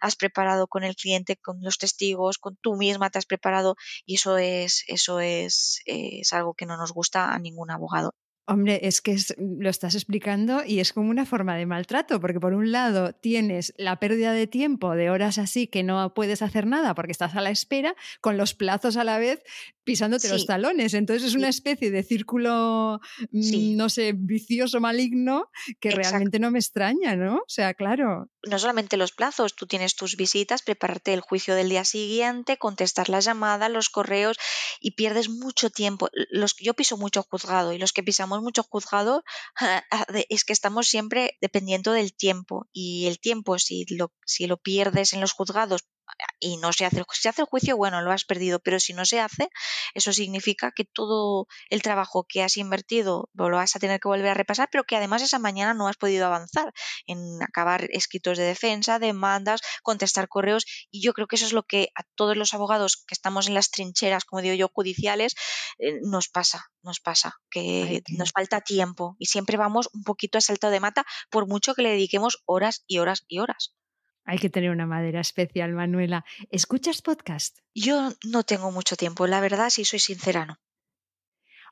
has 0.00 0.14
preparado 0.14 0.68
con 0.68 0.84
el 0.84 0.94
cliente, 0.94 1.36
con 1.38 1.60
los 1.60 1.76
testigos, 1.76 2.38
con 2.38 2.56
tú 2.62 2.76
misma 2.76 3.10
te 3.10 3.18
has 3.18 3.26
preparado 3.26 3.74
y 4.06 4.14
eso 4.14 4.38
es, 4.38 4.84
eso 4.86 5.18
es, 5.18 5.80
es 5.86 6.32
algo 6.32 6.54
que 6.54 6.66
no 6.66 6.76
nos 6.76 6.92
gusta 6.92 7.34
a 7.34 7.38
ningún 7.40 7.72
abogado. 7.72 8.14
Hombre, 8.50 8.80
es 8.84 9.02
que 9.02 9.14
lo 9.36 9.68
estás 9.68 9.94
explicando 9.94 10.64
y 10.64 10.80
es 10.80 10.94
como 10.94 11.10
una 11.10 11.26
forma 11.26 11.54
de 11.56 11.66
maltrato, 11.66 12.18
porque 12.18 12.40
por 12.40 12.54
un 12.54 12.72
lado 12.72 13.12
tienes 13.12 13.74
la 13.76 14.00
pérdida 14.00 14.32
de 14.32 14.46
tiempo 14.46 14.94
de 14.94 15.10
horas 15.10 15.36
así 15.36 15.66
que 15.66 15.82
no 15.82 16.14
puedes 16.14 16.40
hacer 16.40 16.66
nada 16.66 16.94
porque 16.94 17.12
estás 17.12 17.36
a 17.36 17.42
la 17.42 17.50
espera, 17.50 17.94
con 18.22 18.38
los 18.38 18.54
plazos 18.54 18.96
a 18.96 19.04
la 19.04 19.18
vez 19.18 19.42
pisándote 19.88 20.28
los 20.28 20.44
talones. 20.44 20.92
Entonces 20.92 21.28
es 21.28 21.34
una 21.34 21.48
especie 21.48 21.90
de 21.90 22.02
círculo, 22.02 23.00
mm, 23.32 23.74
no 23.74 23.88
sé, 23.88 24.12
vicioso, 24.14 24.80
maligno, 24.80 25.50
que 25.80 25.90
realmente 25.90 26.38
no 26.38 26.50
me 26.50 26.58
extraña, 26.58 27.16
¿no? 27.16 27.36
O 27.36 27.48
sea, 27.48 27.72
claro. 27.72 28.30
No 28.46 28.58
solamente 28.58 28.98
los 28.98 29.12
plazos, 29.12 29.56
tú 29.56 29.66
tienes 29.66 29.96
tus 29.96 30.16
visitas, 30.16 30.60
prepararte 30.60 31.14
el 31.14 31.22
juicio 31.22 31.54
del 31.54 31.70
día 31.70 31.86
siguiente, 31.86 32.58
contestar 32.58 33.08
las 33.08 33.24
llamadas, 33.24 33.70
los 33.70 33.88
correos 33.88 34.36
y 34.78 34.90
pierdes 34.90 35.30
mucho 35.30 35.70
tiempo. 35.70 36.10
Los, 36.30 36.56
yo 36.56 36.74
piso 36.74 36.98
mucho 36.98 37.22
juzgado 37.22 37.72
y 37.72 37.78
los 37.78 37.94
que 37.94 38.02
pisamos 38.02 38.37
mucho 38.42 38.62
juzgado 38.62 39.22
es 40.28 40.44
que 40.44 40.52
estamos 40.52 40.88
siempre 40.88 41.36
dependiendo 41.40 41.92
del 41.92 42.14
tiempo 42.14 42.66
y 42.72 43.06
el 43.06 43.20
tiempo 43.20 43.58
si 43.58 43.84
lo, 43.94 44.12
si 44.24 44.46
lo 44.46 44.56
pierdes 44.56 45.12
en 45.12 45.20
los 45.20 45.32
juzgados 45.32 45.88
y 46.40 46.56
no 46.58 46.72
se 46.72 46.84
hace, 46.84 47.04
se 47.12 47.28
hace 47.28 47.42
el 47.42 47.48
juicio, 47.48 47.76
bueno, 47.76 48.00
lo 48.02 48.12
has 48.12 48.24
perdido, 48.24 48.60
pero 48.60 48.80
si 48.80 48.92
no 48.92 49.04
se 49.04 49.20
hace, 49.20 49.48
eso 49.94 50.12
significa 50.12 50.72
que 50.72 50.84
todo 50.84 51.46
el 51.70 51.82
trabajo 51.82 52.24
que 52.28 52.42
has 52.42 52.56
invertido 52.56 53.28
lo 53.34 53.56
vas 53.56 53.74
a 53.76 53.78
tener 53.78 54.00
que 54.00 54.08
volver 54.08 54.28
a 54.28 54.34
repasar, 54.34 54.68
pero 54.70 54.84
que 54.84 54.96
además 54.96 55.22
esa 55.22 55.38
mañana 55.38 55.74
no 55.74 55.88
has 55.88 55.96
podido 55.96 56.26
avanzar 56.26 56.72
en 57.06 57.42
acabar 57.42 57.88
escritos 57.90 58.38
de 58.38 58.44
defensa, 58.44 58.98
demandas, 58.98 59.60
contestar 59.82 60.28
correos, 60.28 60.64
y 60.90 61.02
yo 61.02 61.12
creo 61.12 61.26
que 61.26 61.36
eso 61.36 61.46
es 61.46 61.52
lo 61.52 61.62
que 61.64 61.90
a 61.94 62.02
todos 62.14 62.36
los 62.36 62.54
abogados 62.54 63.04
que 63.06 63.14
estamos 63.14 63.48
en 63.48 63.54
las 63.54 63.70
trincheras, 63.70 64.24
como 64.24 64.42
digo 64.42 64.54
yo, 64.54 64.68
judiciales, 64.72 65.34
eh, 65.78 66.00
nos 66.02 66.28
pasa, 66.28 66.70
nos 66.82 67.00
pasa, 67.00 67.40
que 67.50 68.02
nos 68.08 68.32
falta 68.32 68.60
tiempo 68.60 69.16
y 69.18 69.26
siempre 69.26 69.56
vamos 69.56 69.88
un 69.92 70.02
poquito 70.04 70.38
a 70.38 70.40
salto 70.40 70.70
de 70.70 70.80
mata, 70.80 71.04
por 71.30 71.46
mucho 71.46 71.74
que 71.74 71.82
le 71.82 71.90
dediquemos 71.90 72.42
horas 72.46 72.84
y 72.86 72.98
horas 72.98 73.24
y 73.28 73.38
horas. 73.40 73.74
Hay 74.28 74.38
que 74.38 74.50
tener 74.50 74.70
una 74.70 74.84
madera 74.84 75.22
especial, 75.22 75.72
Manuela. 75.72 76.22
¿Escuchas 76.50 77.00
podcast? 77.00 77.60
Yo 77.74 78.10
no 78.26 78.42
tengo 78.42 78.70
mucho 78.70 78.94
tiempo, 78.94 79.26
la 79.26 79.40
verdad, 79.40 79.70
si 79.70 79.86
soy 79.86 80.00
sincera, 80.00 80.44
no. 80.44 80.58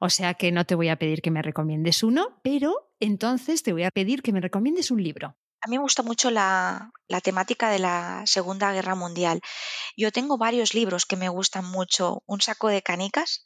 O 0.01 0.09
sea 0.09 0.33
que 0.33 0.53
no 0.53 0.65
te 0.65 0.75
voy 0.75 0.89
a 0.89 0.97
pedir 0.97 1.21
que 1.21 1.31
me 1.31 1.43
recomiendes 1.43 2.03
uno, 2.03 2.41
pero 2.43 2.95
entonces 2.99 3.63
te 3.63 3.75
voy 3.75 3.83
a 3.83 3.91
pedir 3.91 4.23
que 4.23 4.33
me 4.33 4.41
recomiendes 4.41 4.91
un 4.91 5.03
libro. 5.03 5.37
A 5.61 5.69
mí 5.69 5.77
me 5.77 5.83
gusta 5.83 6.03
mucho 6.03 6.31
la, 6.31 6.93
la, 7.09 7.21
temática 7.21 7.69
de 7.69 7.79
la 7.79 8.23
Segunda 8.25 8.73
Guerra 8.73 8.95
Mundial. 8.95 9.43
Yo 9.95 10.11
tengo 10.11 10.39
varios 10.39 10.73
libros 10.73 11.05
que 11.05 11.17
me 11.17 11.29
gustan 11.29 11.67
mucho. 11.67 12.23
Un 12.25 12.41
saco 12.41 12.69
de 12.69 12.81
canicas, 12.81 13.45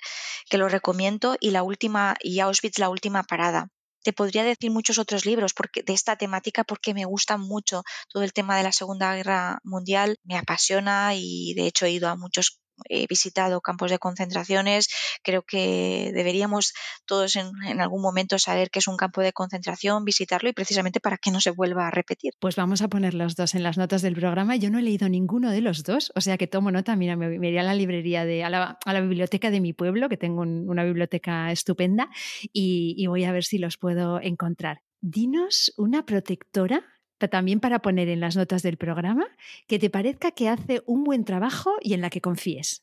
que 0.48 0.58
lo 0.58 0.68
recomiendo, 0.68 1.36
y 1.40 1.50
la 1.50 1.64
última, 1.64 2.14
y 2.20 2.38
Auschwitz, 2.38 2.78
la 2.78 2.90
última 2.90 3.24
parada. 3.24 3.70
Te 4.02 4.12
podría 4.12 4.44
decir 4.44 4.70
muchos 4.70 4.98
otros 4.98 5.26
libros 5.26 5.52
porque, 5.54 5.82
de 5.82 5.92
esta 5.92 6.16
temática 6.16 6.64
porque 6.64 6.94
me 6.94 7.04
gusta 7.04 7.36
mucho 7.36 7.82
todo 8.08 8.22
el 8.22 8.32
tema 8.32 8.56
de 8.56 8.62
la 8.62 8.72
Segunda 8.72 9.14
Guerra 9.14 9.58
Mundial, 9.62 10.16
me 10.24 10.36
apasiona 10.38 11.14
y 11.14 11.54
de 11.54 11.66
hecho 11.66 11.86
he 11.86 11.92
ido 11.92 12.08
a 12.08 12.16
muchos 12.16 12.60
he 12.88 13.06
visitado 13.06 13.60
campos 13.60 13.90
de 13.90 13.98
concentraciones, 13.98 14.88
creo 15.22 15.42
que 15.42 16.10
deberíamos 16.14 16.72
todos 17.06 17.36
en, 17.36 17.80
algún 17.80 18.02
momento 18.02 18.38
saber 18.38 18.70
qué 18.70 18.78
es 18.78 18.88
un 18.88 18.96
campo 18.96 19.20
de 19.20 19.32
concentración, 19.32 20.04
visitarlo 20.04 20.48
y 20.48 20.52
precisamente 20.52 21.00
para 21.00 21.18
que 21.18 21.30
no 21.30 21.40
se 21.40 21.50
vuelva 21.50 21.86
a 21.86 21.90
repetir. 21.90 22.32
Pues 22.40 22.56
vamos 22.56 22.82
a 22.82 22.88
poner 22.88 23.14
los 23.14 23.36
dos 23.36 23.54
en 23.54 23.62
las 23.62 23.78
notas 23.78 24.02
del 24.02 24.14
programa. 24.14 24.56
Yo 24.56 24.70
no 24.70 24.78
he 24.78 24.82
leído 24.82 25.08
ninguno 25.08 25.50
de 25.50 25.60
los 25.60 25.82
dos, 25.82 26.12
o 26.14 26.20
sea 26.20 26.36
que 26.38 26.46
tomo 26.46 26.70
nota, 26.70 26.96
mira, 26.96 27.16
me, 27.16 27.34
iría 27.34 27.60
a 27.60 27.64
la 27.64 27.74
librería, 27.74 28.24
de, 28.24 28.44
a, 28.44 28.50
la, 28.50 29.00
biblioteca 29.00 29.50
de 29.50 29.60
mi 29.60 29.72
pueblo, 29.72 30.08
que 30.08 30.16
tengo 30.16 30.42
una 30.42 30.84
biblioteca 30.84 31.50
estupenda, 31.52 32.08
y 32.52 33.06
voy 33.06 33.24
a 33.24 33.32
ver 33.32 33.44
si 33.44 33.58
los 33.58 33.76
puedo 33.76 34.20
encontrar. 34.20 34.82
Dinos 35.02 35.72
una 35.78 36.04
protectora 36.04 36.84
también 37.28 37.60
para 37.60 37.80
poner 37.80 38.08
en 38.08 38.20
las 38.20 38.36
notas 38.36 38.62
del 38.62 38.76
programa, 38.76 39.26
que 39.66 39.78
te 39.78 39.90
parezca 39.90 40.30
que 40.30 40.48
hace 40.48 40.82
un 40.86 41.04
buen 41.04 41.24
trabajo 41.24 41.76
y 41.80 41.94
en 41.94 42.00
la 42.00 42.10
que 42.10 42.20
confíes. 42.20 42.82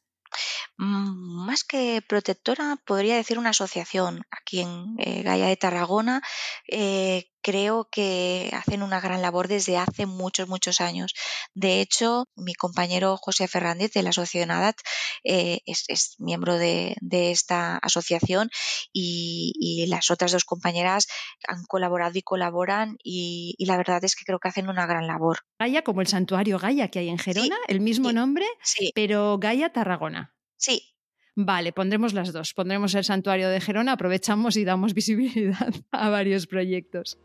Mm, 0.77 1.46
más 1.46 1.63
que 1.63 2.01
protectora, 2.08 2.77
podría 2.86 3.15
decir 3.15 3.39
una 3.39 3.50
asociación 3.50 4.24
aquí 4.29 4.62
en 4.62 4.96
eh, 5.00 5.24
Gaia 5.24 5.48
de 5.48 5.58
Tarragona, 5.58 6.22
eh, 6.67 7.29
creo 7.48 7.88
que 7.89 8.51
hacen 8.51 8.84
una 8.84 9.00
gran 9.00 9.22
labor 9.22 9.48
desde 9.48 9.77
hace 9.77 10.06
muchos, 10.06 10.50
muchos 10.50 10.82
años. 10.82 11.13
De 11.54 11.80
hecho, 11.80 12.25
mi 12.36 12.54
compañero 12.54 13.16
José 13.16 13.48
Fernández 13.48 13.94
de 13.94 14.04
la 14.04 14.10
Asociación 14.10 14.51
ADAT 14.51 14.75
eh, 15.24 15.62
es, 15.66 16.16
miembro 16.20 16.58
de, 16.58 16.98
esta 17.10 17.77
asociación 17.77 18.50
y, 18.92 19.86
las 19.88 20.12
otras 20.12 20.34
dos 20.34 20.44
compañeras 20.44 21.08
han 21.48 21.63
colaborado 21.63 22.18
y 22.18 22.22
colaboran 22.22 22.98
y, 23.01 23.56
la 23.60 23.77
verdad 23.77 24.04
es 24.04 24.16
que 24.18 24.25
creo 24.25 24.39
que 24.39 24.50
hacen 24.50 24.68
una 24.68 24.86
gran 24.86 25.08
labor. 25.08 25.39
Gaia, 25.58 25.84
como 25.84 26.01
el 26.01 26.08
santuario 26.08 26.60
Gaia 26.60 26.89
que 26.89 27.00
hay 27.00 27.08
en 27.08 27.18
Gerona, 27.18 27.56
el 27.70 27.80
mismo 27.80 28.12
nombre, 28.12 28.46
pero 28.94 29.38
Gaia 29.39 29.72
Tarragona. 29.72 30.36
Sí, 30.58 30.98
Vale, 31.39 31.72
pondremos 31.72 32.13
las 32.13 32.34
dos. 32.34 32.56
Pondremos 32.56 32.96
el 32.96 33.04
santuario 33.04 33.50
de 33.50 33.62
Gerona, 33.62 33.92
aprovechamos 33.92 34.58
y 34.58 34.66
damos 34.66 34.94
visibilidad 34.96 35.72
a 35.92 36.10
varios 36.10 36.48
proyectos. 36.48 37.20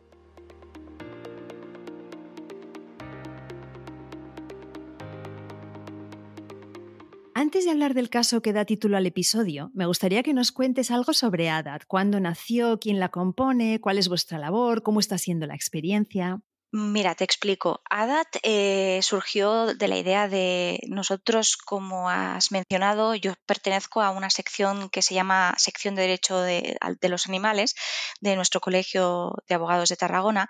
Antes 7.43 7.65
de 7.65 7.73
hablar 7.73 7.93
del 7.95 8.09
caso 8.09 8.41
que 8.41 8.53
da 8.53 8.65
título 8.65 8.97
al 8.97 9.05
episodio, 9.05 9.73
me 9.75 9.87
gustaría 9.87 10.23
que 10.23 10.33
nos 10.33 10.53
cuentes 10.53 10.93
algo 10.93 11.13
sobre 11.13 11.51
ADAT. 11.51 11.87
¿Cuándo 11.89 12.21
nació? 12.21 12.79
¿Quién 12.79 13.01
la 13.01 13.09
compone? 13.09 13.81
¿Cuál 13.81 13.99
es 13.99 14.09
vuestra 14.09 14.39
labor? 14.39 14.85
¿Cómo 14.85 15.01
está 15.01 15.19
siendo 15.19 15.49
la 15.49 15.57
experiencia? 15.57 16.41
Mira, 16.75 17.15
te 17.15 17.25
explico. 17.25 17.83
ADAT 17.91 18.37
eh, 18.43 19.01
surgió 19.03 19.75
de 19.75 19.89
la 19.89 19.99
idea 19.99 20.27
de 20.27 20.81
nosotros, 20.89 21.59
como 21.59 22.09
has 22.09 22.51
mencionado, 22.51 23.15
yo 23.15 23.35
pertenezco 23.45 24.01
a 24.01 24.09
una 24.09 24.31
sección 24.31 24.89
que 24.89 25.03
se 25.03 25.13
llama 25.13 25.55
Sección 25.59 25.95
de 25.95 26.03
Derecho 26.03 26.41
de, 26.41 26.79
los 27.03 27.27
Animales 27.27 27.75
de 28.23 28.37
nuestro 28.37 28.63
Colegio 28.63 29.35
de 29.47 29.55
Abogados 29.55 29.91
de 29.91 29.97
Tarragona 29.97 30.49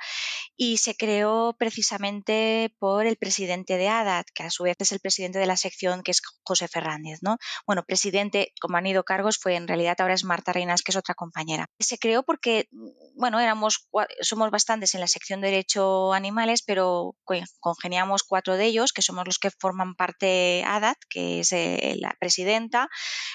y 0.57 0.76
se 0.76 0.95
creó 0.95 1.57
precisamente 1.59 2.73
por 2.79 3.05
el 3.05 3.17
presidente 3.17 3.76
de 3.76 3.88
ADAT, 3.88 4.29
que 4.33 4.45
a 4.45 4.50
su 4.50 4.62
vez 4.62 4.76
es 4.79 4.93
el 4.93 5.00
presidente 5.00 5.41
de 5.41 5.47
la 5.47 5.57
sección, 5.57 6.05
que 6.05 6.12
es 6.12 6.23
José 6.45 6.69
Fernández. 6.69 7.19
¿no? 7.23 7.38
Bueno, 7.67 7.83
presidente, 7.83 8.52
como 8.61 8.76
han 8.76 8.87
ido 8.87 9.02
cargos, 9.02 9.38
fue 9.38 9.57
en 9.57 9.67
realidad 9.67 9.97
ahora 9.99 10.14
es 10.14 10.23
Marta 10.23 10.52
Reinas, 10.52 10.83
que 10.83 10.93
es 10.93 10.97
otra 10.97 11.17
compañera. 11.17 11.67
Se 11.81 11.99
creó 11.99 12.23
porque, 12.23 12.69
bueno, 13.17 13.41
éramos, 13.41 13.88
somos 14.21 14.52
bastantes 14.52 14.95
en 14.95 15.00
la 15.00 15.09
sección 15.09 15.41
de 15.41 15.50
Derecho 15.50 16.12
animales, 16.14 16.62
pero 16.62 17.16
congeniamos 17.61 18.23
cuatro 18.23 18.57
de 18.57 18.66
ellos, 18.66 18.92
que 18.92 19.02
somos 19.02 19.25
los 19.26 19.38
que 19.38 19.50
forman 19.50 19.95
parte 19.95 20.64
ADAT, 20.66 20.99
que 21.09 21.40
es 21.40 21.52
eh, 21.52 21.97
la 21.99 22.14
presidenta, 22.19 22.88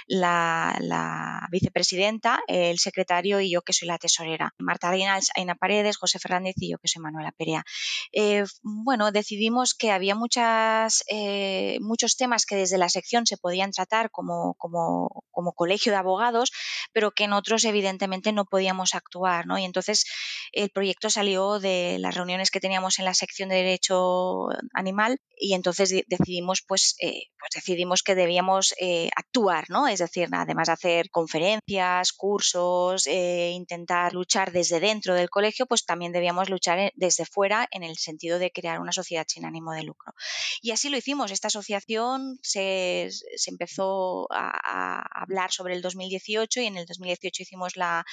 la, 0.07 1.48
vicepresidenta, 1.51 2.41
el 2.48 2.79
secretario 2.79 3.39
y 3.39 3.51
yo 3.51 3.62
que 3.62 3.74
soy 3.74 3.88
la 3.88 3.98
tesorera. 3.98 4.53
Marta 4.57 4.91
Reinals, 4.91 5.31
Aina 5.36 5.55
Paredes, 5.55 5.98
José 5.98 6.19
Fernández 6.19 6.55
y 6.57 6.72
yo 6.72 6.77
que 6.77 6.88
soy 6.88 7.01
Manuela 7.01 7.31
Perea. 7.31 7.63
Eh, 8.12 8.43
bueno, 8.63 9.12
decidimos 9.12 9.74
que 9.74 9.91
había 9.91 10.15
muchas, 10.15 11.03
eh, 11.10 11.77
muchos 11.81 12.17
temas 12.17 12.46
que 12.46 12.55
desde 12.55 12.77
la 12.77 12.89
sección 12.89 13.25
se 13.25 13.38
podían 13.38 13.72
tratar 13.72 14.12
como, 14.12 14.55
como, 14.55 15.24
como 15.31 15.53
colegio 15.53 15.91
de 15.91 15.98
abogados, 15.98 16.51
pero 16.93 17.12
que 17.12 17.25
en 17.25 17.34
otros 17.34 17.65
evidentemente 17.65 18.31
no 18.31 18.46
podíamos 18.46 18.96
actuar. 18.96 19.46
¿no? 19.46 19.57
Y 19.57 19.65
entonces 19.65 20.05
el 20.51 20.69
proyecto 20.69 21.10
salió 21.10 21.60
de 21.60 21.98
las 22.00 22.15
reuniones 22.15 22.51
que 22.51 22.60
teníamos 22.67 23.00
en 23.00 23.05
la 23.05 23.13
sección 23.13 23.47
de 23.47 23.55
derecho 23.55 24.50
animal 24.74 25.17
y 25.39 25.53
entonces 25.53 25.93
decidimos 26.07 26.63
pues, 26.67 26.95
eh, 27.00 27.27
pues 27.39 27.51
decidimos 27.55 28.03
que 28.03 28.13
debíamos 28.13 28.74
eh, 28.77 29.09
actuar, 29.15 29.69
¿no? 29.69 29.88
Es 29.88 30.00
decir, 30.00 30.27
además 30.33 30.67
de 30.67 30.74
hacer 30.74 31.09
conferencias, 31.09 32.12
cursos, 32.12 33.07
eh, 33.07 33.51
intentar 33.53 34.13
luchar 34.13 34.51
desde 34.51 34.81
dentro 34.81 35.13
del 35.13 35.29
colegio, 35.29 35.65
pues 35.65 35.86
también 35.86 36.12
debíamos 36.12 36.50
luchar 36.50 36.91
desde 36.95 37.25
fuera 37.25 37.67
en 37.71 37.83
el 37.83 37.95
sentido 37.95 38.38
de 38.38 38.51
crear 38.51 38.81
una 38.81 38.91
sociedad 38.91 39.25
sin 39.29 39.45
ánimo 39.45 39.71
de 39.71 39.83
lucro. 39.83 40.13
Y 40.62 40.71
así 40.71 40.89
lo 40.89 40.97
hicimos. 40.97 41.31
Esta 41.31 41.47
asociación 41.47 42.38
se, 42.41 43.09
se 43.12 43.50
empezó 43.50 44.27
a, 44.31 45.03
hablar 45.21 45.51
sobre 45.51 45.74
el 45.74 45.81
2018 45.81 46.62
y 46.62 46.65
en 46.65 46.77
el 46.77 46.86
2018 46.86 47.43
hicimos 47.43 47.77
la 47.77 48.05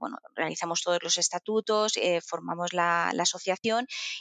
bueno, 0.00 0.18
realizamos 0.34 0.82
todos 0.82 1.02
los 1.02 1.18
estatutos, 1.18 1.94
formamos 2.26 2.72
la, 2.72 3.10
la 3.14 3.26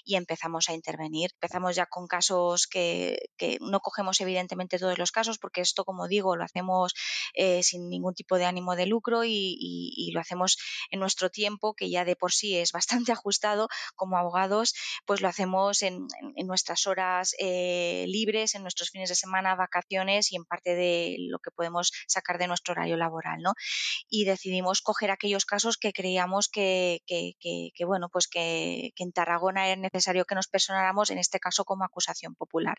y 0.03 0.15
empezamos 0.15 0.69
a 0.69 0.74
intervenir. 0.74 1.31
Empezamos 1.33 1.75
ya 1.75 1.86
con 1.86 2.07
casos 2.07 2.67
que, 2.67 3.29
no 3.62 3.79
cogemos 3.79 4.19
evidentemente 4.21 4.79
todos 4.79 4.98
los 4.98 5.12
casos 5.12 5.38
porque 5.38 5.62
esto, 5.62 5.86
como 5.86 6.07
digo, 6.07 6.36
lo 6.36 6.43
hacemos 6.43 6.93
eh, 7.33 7.63
sin 7.63 7.89
ningún 7.89 8.13
tipo 8.13 8.38
de 8.38 8.45
ánimo 8.45 8.75
de 8.75 8.86
lucro 8.86 9.24
y, 9.25 10.12
lo 10.13 10.19
hacemos 10.21 10.57
en 10.89 11.00
nuestro 11.00 11.29
tiempo 11.29 11.75
que 11.75 11.89
ya 11.89 12.03
de 12.03 12.15
por 12.15 12.31
sí 12.31 12.57
es 12.57 12.71
bastante 13.07 13.12
ajustado 13.12 13.67
como 13.95 14.17
abogados, 14.17 14.74
pues 15.05 15.21
lo 15.21 15.27
hacemos 15.27 15.81
en, 15.83 16.07
nuestras 16.45 16.88
horas 16.88 17.36
eh, 17.38 18.05
libres, 18.07 18.55
en 18.55 18.63
nuestros 18.63 18.89
fines 18.89 19.09
de 19.09 19.15
semana, 19.15 19.55
vacaciones 19.55 20.31
y 20.31 20.36
en 20.36 20.45
parte 20.45 20.75
de 20.75 21.17
lo 21.19 21.38
que 21.39 21.51
podemos 21.51 21.91
sacar 22.07 22.39
de 22.39 22.48
nuestro 22.48 22.71
horario 22.71 22.98
laboral, 22.98 23.41
¿no? 23.41 23.53
Y 24.09 24.25
decidimos 24.25 24.81
coger 24.81 25.12
aquellos 25.12 25.45
casos 25.45 25.77
que 25.77 25.93
creíamos 25.93 26.48
que, 26.48 27.01
bueno, 27.86 28.09
pues 28.09 28.27
que, 28.27 28.91
que 28.95 29.03
Tarragona 29.19 29.69
es 29.69 29.77
necesario 29.77 30.23
que 30.23 30.33
nos 30.33 30.47
personáramos, 30.47 31.09
en 31.09 31.17
este 31.17 31.41
caso 31.41 31.65
como 31.65 31.83
acusación 31.83 32.35
popular. 32.35 32.77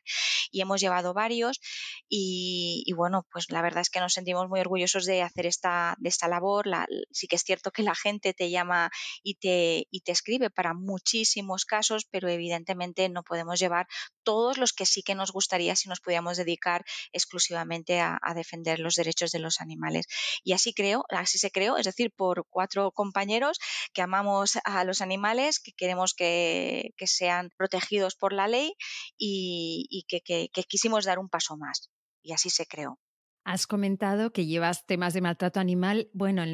Y 0.50 0.62
hemos 0.62 0.80
llevado 0.80 1.12
varios 1.12 1.60
y, 2.08 2.90
bueno, 2.96 3.26
pues 3.30 3.50
la 3.50 3.60
verdad 3.60 3.82
es 3.82 3.90
que 3.90 4.00
nos 4.00 4.14
sentimos 4.14 4.48
muy 4.48 4.60
orgullosos 4.60 5.04
de 5.04 5.20
hacer 5.20 5.44
esta, 5.44 5.96
de 5.98 6.08
esta 6.08 6.28
labor. 6.28 6.66
sí 7.10 7.26
que 7.26 7.36
es 7.36 7.42
cierto 7.42 7.72
que 7.72 7.82
la 7.82 7.94
gente 7.94 8.32
te 8.32 8.48
llama 8.48 8.90
y 9.22 9.34
te, 9.34 9.86
y 9.90 10.00
te 10.00 10.12
escribe 10.12 10.48
para 10.48 10.72
muchísimos 10.72 11.66
casos, 11.66 12.06
pero 12.10 12.30
evidentemente 12.30 13.10
no 13.10 13.22
podemos 13.22 13.60
llevar 13.60 13.86
todos 14.22 14.56
los 14.56 14.72
que 14.72 14.86
sí 14.86 15.02
que 15.02 15.14
nos 15.14 15.32
gustaría 15.32 15.76
si 15.76 15.90
nos 15.90 16.00
pudiéramos 16.00 16.38
dedicar 16.38 16.86
exclusivamente 17.12 18.00
a, 18.00 18.18
defender 18.34 18.78
los 18.78 18.94
derechos 18.94 19.32
de 19.32 19.40
los 19.40 19.60
animales. 19.60 20.06
Y 20.42 20.52
así 20.52 20.72
creo, 20.72 21.04
así 21.10 21.36
se 21.38 21.50
creó, 21.50 21.76
es 21.76 21.84
decir, 21.84 22.12
por 22.16 22.46
cuatro 22.48 22.92
compañeros 22.92 23.58
que 23.92 24.02
amamos 24.02 24.58
a 24.64 24.84
los 24.84 25.00
animales, 25.00 25.60
que 25.60 25.72
queremos 25.72 26.14
que, 26.20 27.06
sean 27.06 27.50
protegidos 27.56 28.14
por 28.14 28.32
la 28.32 28.46
ley 28.46 28.74
y, 29.16 30.04
que, 30.08 30.50
quisimos 30.68 31.04
dar 31.04 31.18
un 31.18 31.28
paso 31.28 31.56
más. 31.56 31.90
Y 32.22 32.32
así 32.32 32.50
se 32.50 32.66
creó. 32.66 32.98
Has 33.44 33.66
comentado 33.66 34.32
que 34.32 34.46
llevas 34.46 34.84
temas 34.86 35.14
de 35.14 35.22
maltrato 35.22 35.60
animal, 35.60 36.10
bueno, 36.12 36.44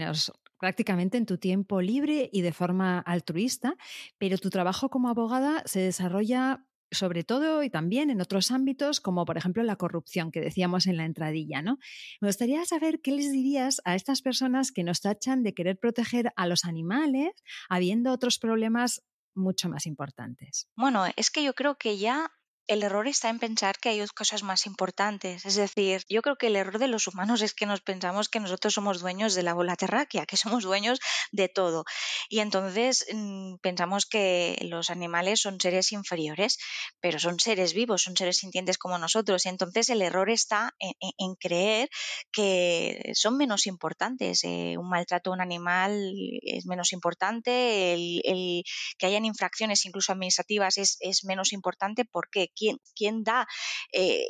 prácticamente 0.59 1.19
en 1.19 1.27
tu 1.27 1.39
tiempo 1.39 1.83
libre 1.83 2.31
y 2.33 2.43
de 2.43 2.53
forma 2.53 3.01
altruista, 3.01 3.75
pero 4.19 4.39
tu 4.39 4.51
trabajo 4.51 4.89
como 4.89 5.09
abogada 5.09 5.63
se 5.67 5.81
desarrolla 5.81 6.65
sobre 6.93 7.25
todo 7.25 7.65
y 7.65 7.69
también 7.71 8.11
en 8.11 8.21
otros 8.21 8.53
ámbitos, 8.53 9.01
como 9.01 9.25
por 9.25 9.37
ejemplo 9.37 9.65
la 9.65 9.75
corrupción 9.75 10.31
que 10.31 10.41
decíamos 10.41 10.87
en 10.87 10.97
la 10.97 11.05
entradilla. 11.05 11.61
¿no? 11.61 11.79
Me 12.21 12.29
gustaría 12.29 12.65
saber 12.65 13.01
qué 13.01 13.11
les 13.11 13.33
dirías 13.33 13.81
a 13.85 13.97
estas 13.97 14.23
personas 14.23 14.71
que 14.71 14.85
nos 14.85 15.01
tachan 15.01 15.43
de 15.43 15.53
querer 15.53 15.77
proteger 15.81 16.33
a 16.37 16.47
los 16.47 16.65
animales, 16.65 17.33
habiendo 17.69 18.13
otros 18.13 18.39
problemas 18.39 19.03
mucho 19.37 19.69
más 19.69 19.87
importantes. 19.87 20.69
Bueno, 20.77 21.05
es 21.17 21.31
que 21.31 21.45
yo 21.45 21.55
creo 21.55 21.77
que 21.77 21.99
ya 21.99 22.31
el 22.69 22.83
error 22.83 23.07
está 23.07 23.29
en 23.29 23.39
pensar 23.39 23.79
que 23.79 23.91
hay 23.91 24.05
cosas 24.09 24.43
más 24.43 24.67
importantes. 24.67 25.47
Es 25.47 25.55
decir, 25.55 26.03
yo 26.09 26.23
creo 26.23 26.37
que 26.37 26.49
el 26.49 26.57
error 26.57 26.79
de 26.79 26.89
los 26.89 27.07
humanos 27.07 27.43
es 27.43 27.55
que 27.55 27.67
nos 27.67 27.81
pensamos 27.81 28.29
que 28.29 28.41
nosotros 28.41 28.75
somos 28.75 29.01
dueños 29.01 29.35
de 29.35 29.43
la 29.43 29.55
bola 29.55 29.77
terráquea, 29.77 30.27
que 30.27 30.37
somos 30.37 30.65
dueños 30.65 30.99
de 31.31 31.49
todo. 31.49 31.85
Y 32.29 32.41
entonces 32.41 33.07
mm, 33.13 33.57
pensamos 33.63 34.07
que 34.07 34.59
los 34.63 34.91
animales 34.91 35.41
son 35.41 35.61
seres 35.61 35.93
inferiores, 35.93 36.59
pero 37.01 37.19
son 37.21 37.39
seres 37.39 37.73
vivos, 37.73 38.03
son 38.03 38.17
seres 38.17 38.39
sintientes 38.39 38.79
como 38.79 38.99
nosotros. 38.99 39.47
Y 39.47 39.49
entonces 39.49 39.89
el 39.91 40.03
error 40.03 40.29
está 40.31 40.75
en, 40.79 41.35
creer 41.37 41.89
que 42.33 43.13
son 43.15 43.37
menos 43.37 43.67
importantes. 43.67 44.43
Eh, 44.45 44.77
un 44.79 44.89
maltrato 44.89 45.31
a 45.31 45.35
un 45.35 45.41
animal 45.41 46.13
es 46.43 46.67
menos 46.67 46.93
importante, 46.93 47.93
el, 47.95 48.65
que 48.99 49.07
hayan 49.07 49.25
infracciones 49.25 49.85
incluso 49.87 50.13
administrativas 50.13 50.79
es, 50.79 50.97
es 51.01 51.25
menos 51.25 51.53
importante 51.53 52.05
porque 52.05 52.49
quién, 52.57 53.23
da, 53.23 53.47
eh, 53.93 54.27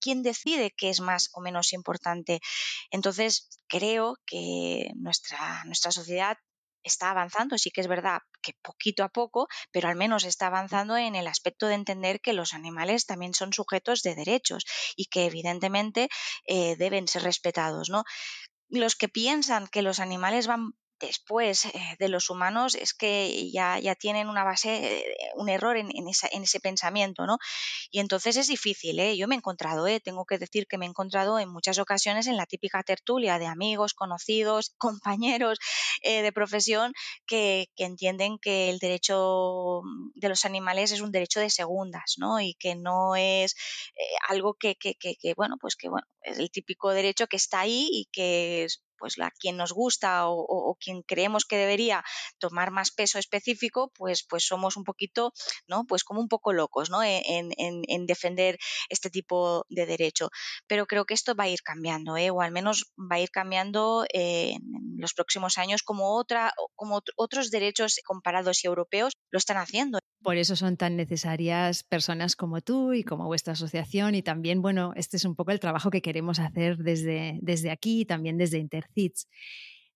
quién 0.00 0.22
decide 0.22 0.72
qué 0.76 0.90
es 0.90 1.00
más 1.00 1.30
o 1.34 1.40
menos 1.40 1.72
importante. 1.72 2.40
Entonces, 2.90 3.48
creo 3.68 4.16
que 4.26 4.90
nuestra, 4.96 5.62
nuestra 5.64 5.92
sociedad 5.92 6.36
está 6.82 7.10
avanzando, 7.10 7.58
sí 7.58 7.70
que 7.70 7.80
es 7.80 7.86
verdad 7.86 8.20
que 8.42 8.54
poquito 8.60 9.04
a 9.04 9.08
poco, 9.08 9.48
pero 9.70 9.88
al 9.88 9.96
menos 9.96 10.24
está 10.24 10.48
avanzando 10.48 10.96
en 10.96 11.14
el 11.14 11.26
aspecto 11.26 11.66
de 11.66 11.74
entender 11.74 12.20
que 12.20 12.32
los 12.32 12.54
animales 12.54 13.06
también 13.06 13.34
son 13.34 13.52
sujetos 13.52 14.02
de 14.02 14.14
derechos 14.14 14.64
y 14.96 15.06
que 15.06 15.26
evidentemente 15.26 16.08
eh, 16.46 16.76
deben 16.76 17.08
ser 17.08 17.22
respetados, 17.22 17.88
¿no? 17.88 18.04
Los 18.68 18.96
que 18.96 19.08
piensan 19.08 19.68
que 19.68 19.82
los 19.82 20.00
animales 20.00 20.46
van 20.46 20.72
después 21.06 21.66
eh, 21.66 21.96
de 21.98 22.08
los 22.08 22.30
humanos 22.30 22.74
es 22.74 22.94
que 22.94 23.50
ya, 23.50 23.78
ya 23.78 23.94
tienen 23.94 24.28
una 24.28 24.44
base, 24.44 25.00
eh, 25.00 25.16
un 25.34 25.48
error 25.48 25.76
en, 25.76 25.90
ese 26.08 26.60
pensamiento, 26.60 27.26
¿no? 27.26 27.38
Y 27.90 28.00
entonces 28.00 28.36
es 28.36 28.46
difícil, 28.48 28.98
¿eh? 29.00 29.16
Yo 29.16 29.28
me 29.28 29.34
he 29.34 29.38
encontrado. 29.38 29.86
Tengo 30.00 30.24
que 30.24 30.38
decir 30.38 30.66
que 30.66 30.78
me 30.78 30.86
he 30.86 30.88
encontrado 30.88 31.38
en 31.38 31.48
muchas 31.48 31.78
ocasiones 31.78 32.26
en 32.26 32.36
la 32.36 32.46
típica 32.46 32.82
tertulia 32.82 33.38
de 33.38 33.46
amigos, 33.46 33.94
conocidos, 33.94 34.74
compañeros 34.78 35.58
de 36.02 36.32
profesión 36.32 36.92
que, 37.26 37.68
entienden 37.76 38.38
que 38.38 38.70
el 38.70 38.78
derecho 38.78 39.82
de 40.14 40.28
los 40.28 40.44
animales 40.44 40.92
es 40.92 41.00
un 41.00 41.10
derecho 41.10 41.40
de 41.40 41.50
segundas, 41.50 42.14
¿no? 42.16 42.40
Y 42.40 42.54
que 42.54 42.76
no 42.76 43.16
es 43.16 43.56
algo 44.28 44.54
que, 44.54 44.76
bueno, 45.36 45.56
pues 45.60 45.74
que, 45.76 45.88
bueno, 45.88 46.06
es 46.22 46.38
el 46.38 46.50
típico 46.50 46.90
derecho 46.90 47.26
que 47.26 47.36
está 47.36 47.60
ahí 47.60 47.88
y 47.90 48.08
que 48.12 48.66
pues 49.02 49.18
a 49.18 49.32
quien 49.32 49.56
nos 49.56 49.72
gusta 49.72 50.28
o, 50.28 50.76
quien 50.78 51.02
creemos 51.02 51.44
que 51.44 51.56
debería 51.56 52.04
tomar 52.38 52.70
más 52.70 52.92
peso 52.92 53.18
específico, 53.18 53.90
pues, 53.98 54.24
pues 54.28 54.44
somos 54.46 54.76
un 54.76 54.84
poquito, 54.84 55.32
¿no? 55.66 55.84
Pues 55.88 56.04
como 56.04 56.20
un 56.20 56.28
poco 56.28 56.52
locos, 56.52 56.88
¿no? 56.88 57.02
E, 57.02 57.20
en, 57.26 58.06
defender 58.06 58.58
este 58.88 59.10
tipo 59.10 59.66
de 59.68 59.86
derecho. 59.86 60.30
Pero 60.68 60.86
creo 60.86 61.04
que 61.04 61.14
esto 61.14 61.34
va 61.34 61.44
a 61.44 61.48
ir 61.48 61.62
cambiando, 61.62 62.16
¿eh? 62.16 62.30
o 62.30 62.42
al 62.42 62.52
menos 62.52 62.92
va 62.96 63.16
a 63.16 63.20
ir 63.20 63.30
cambiando 63.30 64.04
en 64.12 64.60
los 64.98 65.14
próximos 65.14 65.58
años 65.58 65.82
como, 65.82 66.16
otra, 66.16 66.52
como 66.76 67.00
otros 67.16 67.50
derechos 67.50 67.98
comparados 68.04 68.62
y 68.62 68.68
europeos 68.68 69.14
lo 69.32 69.38
están 69.38 69.56
haciendo. 69.56 69.98
Por 70.22 70.36
eso 70.36 70.54
son 70.54 70.76
tan 70.76 70.94
necesarias 70.96 71.82
personas 71.82 72.36
como 72.36 72.60
tú 72.60 72.92
y 72.92 73.02
como 73.02 73.26
vuestra 73.26 73.54
asociación 73.54 74.14
y 74.14 74.22
también, 74.22 74.62
bueno, 74.62 74.92
este 74.94 75.16
es 75.16 75.24
un 75.24 75.34
poco 75.34 75.50
el 75.50 75.58
trabajo 75.58 75.90
que 75.90 76.00
queremos 76.00 76.38
hacer 76.38 76.76
desde, 76.76 77.40
desde 77.42 77.72
aquí 77.72 78.02
y 78.02 78.04
también 78.04 78.38
desde 78.38 78.58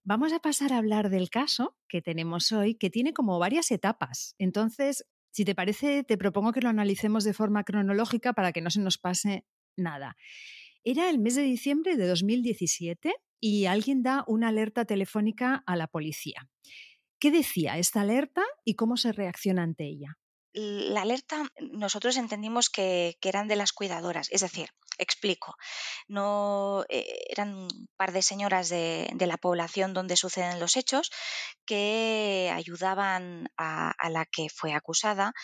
Vamos 0.04 0.32
a 0.32 0.38
pasar 0.38 0.72
a 0.72 0.78
hablar 0.78 1.10
del 1.10 1.30
caso 1.30 1.76
que 1.88 2.00
tenemos 2.00 2.52
hoy, 2.52 2.76
que 2.76 2.90
tiene 2.90 3.12
como 3.12 3.38
varias 3.38 3.70
etapas. 3.70 4.34
Entonces, 4.38 5.04
si 5.32 5.44
te 5.44 5.54
parece, 5.54 6.04
te 6.04 6.16
propongo 6.16 6.52
que 6.52 6.60
lo 6.60 6.68
analicemos 6.68 7.24
de 7.24 7.34
forma 7.34 7.64
cronológica 7.64 8.32
para 8.32 8.52
que 8.52 8.60
no 8.60 8.70
se 8.70 8.80
nos 8.80 8.98
pase 8.98 9.44
nada. 9.76 10.16
Era 10.84 11.10
el 11.10 11.18
mes 11.18 11.34
de 11.34 11.42
diciembre 11.42 11.96
de 11.96 12.06
2017 12.06 13.14
y 13.40 13.66
alguien 13.66 14.02
da 14.02 14.24
una 14.28 14.48
alerta 14.48 14.84
telefónica 14.84 15.62
a 15.66 15.76
la 15.76 15.88
policía. 15.88 16.48
¿Qué 17.18 17.30
decía 17.30 17.76
esta 17.78 18.02
alerta 18.02 18.42
y 18.64 18.76
cómo 18.76 18.96
se 18.96 19.12
reacciona 19.12 19.62
ante 19.62 19.84
ella? 19.84 20.18
La 20.58 21.02
alerta 21.02 21.42
nosotros 21.60 22.16
entendimos 22.16 22.70
que, 22.70 23.18
eran 23.20 23.46
de 23.46 23.56
las 23.56 23.74
cuidadoras, 23.74 24.28
es 24.30 24.40
decir, 24.40 24.70
explico, 24.96 25.54
no 26.08 26.86
eh, 26.88 27.24
eran 27.28 27.54
un 27.54 27.88
par 27.98 28.12
de 28.12 28.22
señoras 28.22 28.70
de, 28.70 29.14
la 29.18 29.36
población 29.36 29.92
donde 29.92 30.16
suceden 30.16 30.58
los 30.58 30.78
hechos 30.78 31.10
que 31.66 32.50
ayudaban 32.54 33.50
a, 33.58 33.92
la 34.08 34.24
que 34.24 34.48
fue 34.48 34.72
acusada, 34.72 35.34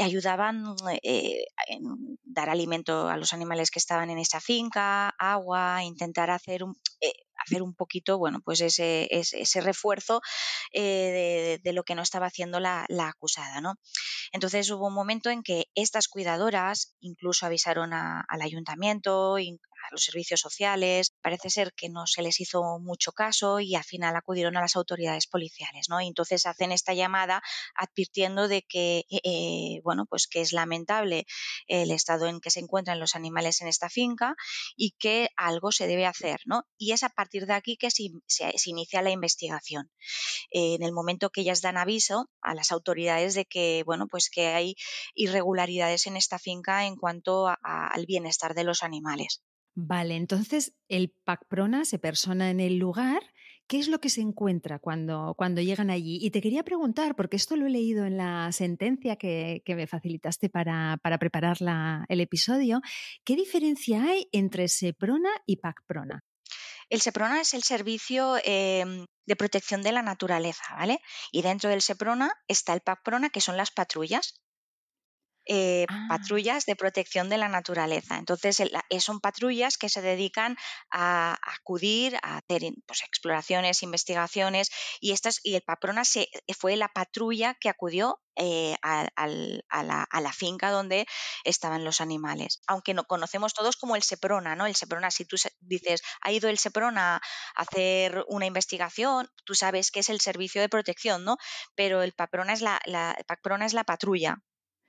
ayudaban 0.00 0.74
eh, 1.04 1.44
en 1.68 2.18
dar 2.24 2.50
alimento 2.50 3.08
a 3.08 3.16
los 3.16 3.32
animales 3.32 3.70
que 3.70 3.78
estaban 3.78 4.10
en 4.10 4.18
esa 4.18 4.40
finca, 4.40 5.10
agua, 5.10 5.84
intentar 5.84 6.30
hacer 6.30 6.64
un, 6.64 6.76
eh, 7.00 7.25
hacer 7.44 7.62
un 7.62 7.74
poquito, 7.74 8.18
bueno, 8.18 8.40
pues 8.44 8.60
ese, 8.60 9.08
ese, 9.10 9.60
refuerzo 9.60 10.20
eh, 10.72 11.58
de, 11.62 11.72
lo 11.72 11.84
que 11.84 11.94
no 11.94 12.02
estaba 12.02 12.26
haciendo 12.26 12.60
la, 12.60 12.86
acusada, 12.98 13.60
¿no? 13.60 13.74
Entonces 14.32 14.70
hubo 14.70 14.88
un 14.88 14.94
momento 14.94 15.30
en 15.30 15.42
que 15.42 15.66
estas 15.74 16.08
cuidadoras 16.08 16.94
incluso 17.00 17.46
avisaron 17.46 17.92
al 17.92 18.42
ayuntamiento, 18.42 19.38
los 19.90 20.04
servicios 20.04 20.40
sociales. 20.40 21.12
Parece 21.22 21.50
ser 21.50 21.72
que 21.74 21.88
no 21.88 22.06
se 22.06 22.22
les 22.22 22.40
hizo 22.40 22.78
mucho 22.80 23.12
caso 23.12 23.60
y 23.60 23.74
al 23.74 23.84
final 23.84 24.16
acudieron 24.16 24.56
a 24.56 24.60
las 24.60 24.76
autoridades 24.76 25.26
policiales, 25.26 25.88
¿no? 25.88 26.00
Entonces 26.00 26.46
hacen 26.46 26.72
esta 26.72 26.94
llamada 26.94 27.42
advirtiendo 27.74 28.48
de 28.48 28.62
que, 28.62 29.04
eh, 29.10 29.20
eh, 29.24 29.80
bueno, 29.84 30.06
pues 30.06 30.26
que 30.26 30.40
es 30.40 30.52
lamentable 30.52 31.26
el 31.66 31.90
estado 31.90 32.26
en 32.26 32.40
que 32.40 32.50
se 32.50 32.60
encuentran 32.60 33.00
los 33.00 33.14
animales 33.14 33.60
en 33.60 33.68
esta 33.68 33.88
finca 33.88 34.34
y 34.76 34.92
que 34.98 35.30
algo 35.36 35.72
se 35.72 35.86
debe 35.86 36.06
hacer, 36.06 36.40
¿no? 36.46 36.64
Y 36.78 36.92
es 36.92 37.02
a 37.02 37.08
partir 37.08 37.46
de 37.46 37.54
aquí 37.54 37.76
que 37.76 37.90
se, 37.90 38.04
inicia 38.66 39.02
la 39.02 39.10
investigación. 39.10 39.90
en 40.50 40.82
el 40.82 40.92
momento 40.92 41.30
que 41.30 41.42
ellas 41.42 41.62
dan 41.62 41.76
aviso 41.76 42.30
a 42.40 42.54
las 42.54 42.72
autoridades 42.72 43.34
de 43.34 43.44
que, 43.44 43.82
bueno, 43.86 44.06
pues 44.08 44.30
que 44.30 44.48
hay 44.48 44.76
irregularidades 45.14 46.06
en 46.06 46.16
esta 46.16 46.38
finca 46.38 46.86
en 46.86 46.96
cuanto 46.96 47.48
al 47.48 48.06
bienestar 48.06 48.54
de 48.54 48.64
los 48.64 48.82
animales. 48.82 49.42
Vale, 49.78 50.16
entonces 50.16 50.72
el 50.88 51.10
PACPRONA 51.10 51.84
se 51.84 51.98
persona 51.98 52.48
en 52.50 52.60
el 52.60 52.78
lugar. 52.78 53.22
¿Qué 53.66 53.78
es 53.78 53.88
lo 53.88 54.00
que 54.00 54.08
se 54.08 54.22
encuentra 54.22 54.78
cuando, 54.78 55.34
cuando 55.36 55.60
llegan 55.60 55.90
allí? 55.90 56.18
Y 56.22 56.30
te 56.30 56.40
quería 56.40 56.62
preguntar, 56.62 57.14
porque 57.14 57.36
esto 57.36 57.56
lo 57.56 57.66
he 57.66 57.70
leído 57.70 58.06
en 58.06 58.16
la 58.16 58.50
sentencia 58.52 59.16
que, 59.16 59.62
me 59.66 59.86
facilitaste 59.86 60.48
para, 60.48 60.98
preparar 61.20 61.58
el 62.08 62.20
episodio, 62.22 62.80
¿qué 63.22 63.36
diferencia 63.36 64.02
hay 64.02 64.28
entre 64.32 64.68
SEPRONA 64.68 65.30
y 65.44 65.56
PACPRONA? 65.56 66.24
El 66.88 67.02
SEPRONA 67.02 67.42
es 67.42 67.52
el 67.52 67.62
servicio 67.62 68.36
em, 68.44 69.04
de 69.26 69.36
protección 69.36 69.82
de 69.82 69.92
la 69.92 70.00
naturaleza, 70.00 70.64
¿vale? 70.74 71.00
Y 71.32 71.42
dentro 71.42 71.68
del 71.68 71.82
SEPRONA 71.82 72.32
está 72.48 72.72
el 72.72 72.80
PACPRONA, 72.80 73.28
que 73.28 73.42
son 73.42 73.58
las 73.58 73.72
patrullas. 73.72 74.40
Eh, 75.48 75.86
ah. 75.88 76.06
patrullas 76.08 76.66
de 76.66 76.74
protección 76.74 77.28
de 77.28 77.38
la 77.38 77.48
naturaleza. 77.48 78.18
Entonces, 78.18 78.58
eh, 78.58 79.00
son 79.00 79.20
patrullas 79.20 79.78
que 79.78 79.88
se 79.88 80.02
dedican 80.02 80.56
a, 80.90 81.38
acudir 81.40 82.16
a 82.22 82.38
hacer 82.38 82.62
pues, 82.84 83.02
exploraciones, 83.02 83.84
investigaciones, 83.84 84.70
y, 85.00 85.12
estas, 85.12 85.38
y 85.44 85.54
el 85.54 85.62
Paprona 85.62 86.04
se, 86.04 86.28
fue 86.58 86.76
la 86.76 86.88
patrulla 86.88 87.54
que 87.54 87.68
acudió 87.68 88.20
eh, 88.34 88.76
a, 88.82 89.08
la, 89.22 90.32
finca 90.32 90.70
donde 90.72 91.06
estaban 91.44 91.84
los 91.84 92.00
animales. 92.00 92.60
Aunque 92.66 92.92
no 92.92 93.04
conocemos 93.04 93.54
todos 93.54 93.76
como 93.76 93.94
el 93.94 94.02
Seprona, 94.02 94.56
¿no? 94.56 94.66
El 94.66 94.74
Seprona, 94.74 95.12
si 95.12 95.24
tú 95.26 95.36
dices, 95.60 96.02
ha 96.22 96.32
ido 96.32 96.48
el 96.50 96.58
Seprona 96.58 97.16
a 97.16 97.20
hacer 97.54 98.24
una 98.28 98.46
investigación, 98.46 99.30
tú 99.44 99.54
sabes 99.54 99.92
que 99.92 100.00
es 100.00 100.10
el 100.10 100.20
servicio 100.20 100.60
de 100.60 100.68
protección, 100.68 101.24
¿no? 101.24 101.36
Pero 101.76 102.02
el 102.02 102.12
Paprona 102.12 102.52
es 102.52 102.62
la, 102.62 102.80
la, 102.84 103.16
Paprona 103.28 103.64
es 103.64 103.74
la 103.74 103.84
patrulla 103.84 104.42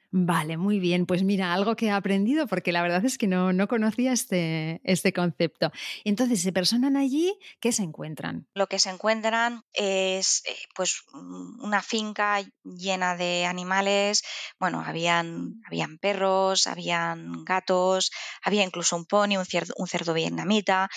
Vale, 0.09 0.55
muy 0.55 0.79
bien. 0.79 1.05
Pues 1.05 1.23
mira, 1.23 1.53
algo 1.53 1.75
que 1.75 1.87
he 1.87 1.91
aprendido 1.91 2.47
porque 2.47 2.71
la 2.71 2.81
verdad 2.81 3.03
es 3.03 3.17
que 3.17 3.27
no, 3.27 3.51
no 3.51 3.67
conocía 3.67 4.13
este, 4.13 4.79
este 4.85 5.11
concepto. 5.11 5.71
Entonces, 6.05 6.41
se 6.41 6.53
personan 6.53 6.95
allí, 6.95 7.37
¿qué 7.59 7.73
se 7.73 7.83
encuentran? 7.83 8.47
Lo 8.53 8.67
que 8.67 8.79
se 8.79 8.89
encuentran 8.89 9.63
es 9.73 10.43
eh, 10.45 10.55
pues 10.75 11.03
una 11.13 11.81
finca 11.81 12.41
llena 12.63 13.17
de 13.17 13.45
animales. 13.45 14.23
Bueno, 14.59 14.81
habían, 14.81 15.55
habían 15.67 15.97
perros, 15.97 16.67
habían 16.67 17.43
gatos, 17.43 18.11
había 18.41 18.63
incluso 18.63 18.95
un 18.95 19.05
pony, 19.05 19.35
un 19.37 19.45
cerdo, 19.45 19.73
un 19.77 19.87
cerdo 19.87 20.13
vietnamita. 20.13 20.87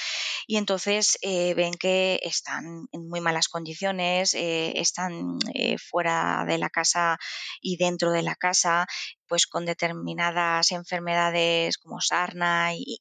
Y 0.47 0.57
entonces 0.57 1.19
eh, 1.23 1.55
ven 1.55 1.75
que 1.75 2.21
están 2.23 2.87
en 2.93 3.09
muy 3.09 3.21
malas 3.21 3.49
condiciones, 3.49 4.35
eh, 4.35 4.73
están 4.77 5.39
fuera 5.91 6.45
de 6.47 6.59
la 6.59 6.71
casa 6.71 7.19
y 7.61 7.77
dentro 7.77 8.13
de 8.13 8.23
la 8.23 8.37
casa 8.37 8.87
pues 9.27 9.47
con 9.47 9.65
determinadas 9.65 10.73
enfermedades 10.73 11.79
como 11.79 12.01
sarna 12.01 12.73
y, 12.75 12.99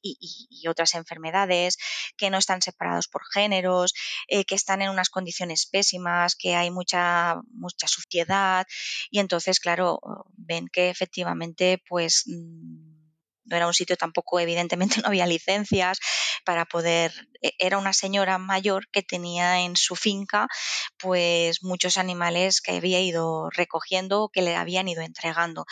otras 0.68 0.94
enfermedades, 0.94 1.76
que 2.16 2.30
no 2.30 2.38
están 2.38 2.62
separados 2.62 3.08
por 3.08 3.22
géneros, 3.32 3.92
eh, 4.28 4.44
que 4.44 4.54
están 4.54 4.82
en 4.82 4.90
unas 4.90 5.10
condiciones 5.10 5.66
pésimas, 5.66 6.36
que 6.36 6.54
hay 6.54 6.70
mucha, 6.70 7.40
mucha 7.52 7.88
suciedad. 7.88 8.66
Y 9.10 9.18
entonces, 9.18 9.58
claro, 9.58 9.98
ven 10.36 10.68
que 10.68 10.90
efectivamente 10.90 11.82
pues 11.88 12.24
mm, 12.26 12.89
no 13.50 13.56
era 13.56 13.66
un 13.66 13.74
sitio 13.74 13.96
tampoco, 13.96 14.40
evidentemente 14.40 15.00
no 15.02 15.08
había 15.08 15.26
licencias 15.26 15.98
para 16.44 16.64
poder, 16.64 17.12
e, 17.42 17.52
era 17.58 17.78
una 17.78 17.92
señora 17.92 18.38
mayor 18.38 18.88
que 18.90 19.02
tenía 19.02 19.60
en 19.60 19.76
su 19.76 19.96
finca 19.96 20.48
pues 20.98 21.62
muchos 21.62 21.98
animales 21.98 22.60
que 22.60 22.72
había 22.72 23.00
ido 23.00 23.50
recogiendo 23.50 24.22
o 24.22 24.28
que 24.28 24.42
le 24.42 24.56
habían 24.56 24.88
ido 24.88 25.02
entregando 25.02 25.66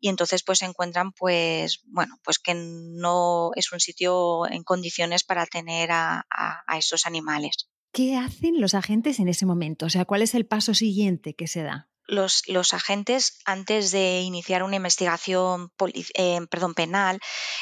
y 0.00 0.08
entonces 0.08 0.42
pues 0.42 0.58
se 0.58 0.66
encuentran 0.66 1.12
pues 1.12 1.80
bueno 1.84 2.16
pues 2.22 2.38
que 2.38 2.54
no 2.54 3.50
es 3.56 3.72
un 3.72 3.80
sitio 3.80 4.46
en 4.46 4.62
condiciones 4.62 5.24
para 5.24 5.46
tener 5.46 5.90
a, 5.92 6.24
a 6.30 6.78
esos 6.78 7.06
animales. 7.06 7.68
¿Qué 7.92 8.16
hacen 8.16 8.60
los 8.60 8.74
agentes 8.74 9.20
en 9.20 9.28
ese 9.28 9.44
momento? 9.44 9.86
O 9.86 9.90
sea, 9.90 10.06
¿cuál 10.06 10.22
es 10.22 10.34
el 10.34 10.46
paso 10.46 10.72
siguiente 10.72 11.34
que 11.34 11.46
se 11.46 11.62
da? 11.62 11.91
Los, 12.12 12.42
los 12.46 12.74
agentes, 12.74 13.38
antes 13.44 13.90
de 13.90 14.20
iniciar 14.20 14.62
una 14.62 14.76
investigación 14.76 15.72
eh, 16.14 16.40
perdón, 16.50 16.74
penal, 16.74 17.18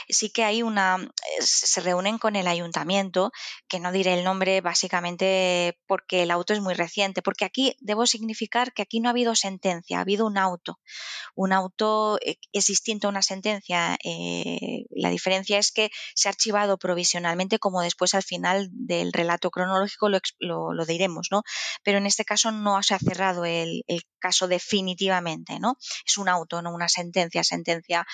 sí 0.08 0.30
que 0.30 0.44
hay 0.44 0.62
una, 0.62 0.98
se 1.40 1.80
reúnen 1.80 2.18
con 2.18 2.34
el 2.34 2.48
ayuntamiento, 2.48 3.30
que 3.68 3.78
no 3.78 3.92
diré 3.92 4.14
el 4.14 4.24
nombre 4.24 4.60
básicamente 4.60 5.78
porque 5.86 6.24
el 6.24 6.32
auto 6.32 6.52
es 6.52 6.60
muy 6.60 6.74
reciente, 6.74 7.22
porque 7.22 7.44
aquí 7.44 7.76
debo 7.80 8.06
significar 8.06 8.72
que 8.72 8.82
aquí 8.82 9.00
no 9.00 9.08
ha 9.08 9.12
habido 9.12 9.34
sentencia, 9.36 9.98
ha 9.98 10.02
habido 10.02 10.26
un 10.26 10.36
auto. 10.36 10.80
Un 11.36 11.52
auto 11.52 12.18
eh, 12.20 12.36
es 12.52 12.66
distinto 12.66 13.06
a 13.06 13.10
una 13.10 13.22
sentencia. 13.22 13.96
Eh, 14.04 14.84
la 14.90 15.10
diferencia 15.10 15.58
es 15.58 15.70
que 15.70 15.90
se 16.14 16.28
ha 16.28 16.32
archivado 16.32 16.76
provisionalmente, 16.76 17.58
como 17.58 17.82
después 17.82 18.14
al 18.14 18.24
final 18.24 18.68
del 18.72 19.12
relato 19.12 19.50
cronológico 19.50 20.08
lo, 20.08 20.20
lo, 20.40 20.84
diremos, 20.86 21.28
¿no? 21.30 21.42
Pero 21.84 21.98
en 21.98 22.06
este 22.06 22.24
caso 22.24 22.50
no 22.50 22.82
se 22.82 22.94
ha 22.94 22.98
cerrado 22.98 23.44
el, 23.44 23.84
el 23.86 24.02
caso 24.18 24.39
definitivamente, 24.48 25.58
¿no? 25.58 25.76
Es 26.06 26.18
un 26.18 26.28
auto, 26.28 26.62
no 26.62 26.72
una 26.72 26.88
sentencia. 26.88 27.44
Sentencia 27.44 28.06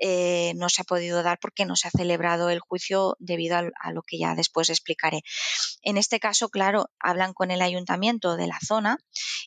eh, 0.00 0.52
no 0.56 0.68
se 0.68 0.82
ha 0.82 0.84
podido 0.84 1.22
dar 1.22 1.38
porque 1.40 1.64
no 1.64 1.76
se 1.76 1.88
ha 1.88 1.90
celebrado 1.90 2.50
el 2.50 2.60
juicio 2.60 3.16
debido 3.18 3.56
a, 3.56 3.92
lo 3.92 4.02
que 4.02 4.18
ya 4.18 4.34
después 4.34 4.70
explicaré. 4.70 5.22
En 5.82 5.96
este 5.96 6.20
caso, 6.20 6.48
claro, 6.48 6.90
hablan 6.98 7.34
con 7.34 7.50
el 7.50 7.62
ayuntamiento 7.62 8.36
de 8.36 8.46
la 8.46 8.58
zona 8.64 8.98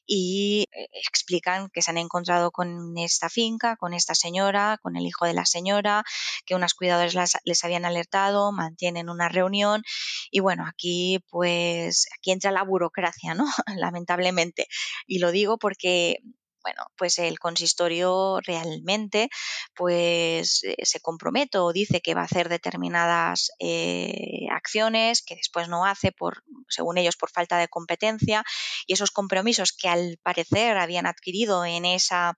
y 0.05 0.67
eh, 0.71 0.87
explican 0.93 1.69
que 1.69 1.81
se 1.81 1.91
han 1.91 1.97
encontrado 1.97 2.51
con 2.51 2.97
esta 2.97 3.29
finca, 3.29 3.75
con 3.77 3.93
esta 3.93 4.15
señora, 4.15 4.79
con 4.81 4.95
el 4.95 5.05
hijo 5.05 5.25
de 5.25 5.33
la 5.33 5.45
señora, 5.45 6.03
que 6.45 6.55
unas 6.55 6.73
cuidadores 6.73 7.15
les 7.43 7.63
habían 7.63 7.85
alertado, 7.85 8.51
mantienen 8.51 9.09
una 9.09 9.29
reunión 9.29 9.83
y 10.31 10.39
bueno, 10.39 10.65
aquí 10.67 11.19
pues 11.29 12.07
aquí 12.17 12.31
entra 12.31 12.51
la 12.51 12.63
burocracia, 12.63 13.33
¿no? 13.33 13.45
Lamentablemente. 13.77 14.67
Y 15.07 15.19
lo 15.19 15.31
digo 15.31 15.57
porque 15.57 16.19
bueno, 16.65 16.81
pues 16.97 17.19
el 17.19 17.37
consistorio 17.37 18.39
realmente 18.43 19.29
pues 19.75 20.63
eh, 20.63 20.75
se 20.81 20.99
compromete 20.99 21.59
o 21.59 21.71
dice 21.71 22.01
que 22.01 22.15
va 22.15 22.21
a 22.21 22.25
hacer 22.25 22.49
determinadas 22.49 23.51
eh, 23.59 24.47
acciones 24.51 25.21
que 25.21 25.35
después 25.35 25.69
no 25.69 25.85
hace 25.85 26.11
por, 26.11 26.43
según 26.67 26.97
ellos, 26.97 27.17
por 27.17 27.29
falta 27.29 27.59
de 27.59 27.67
competencia 27.67 28.43
y 28.87 28.93
esos 28.93 29.11
compromisos 29.11 29.73
que 29.73 29.89
al 29.89 30.17
parecer 30.23 30.79
habían 30.79 31.05
adquirido 31.05 31.65
en 31.65 31.85
esa, 31.85 32.35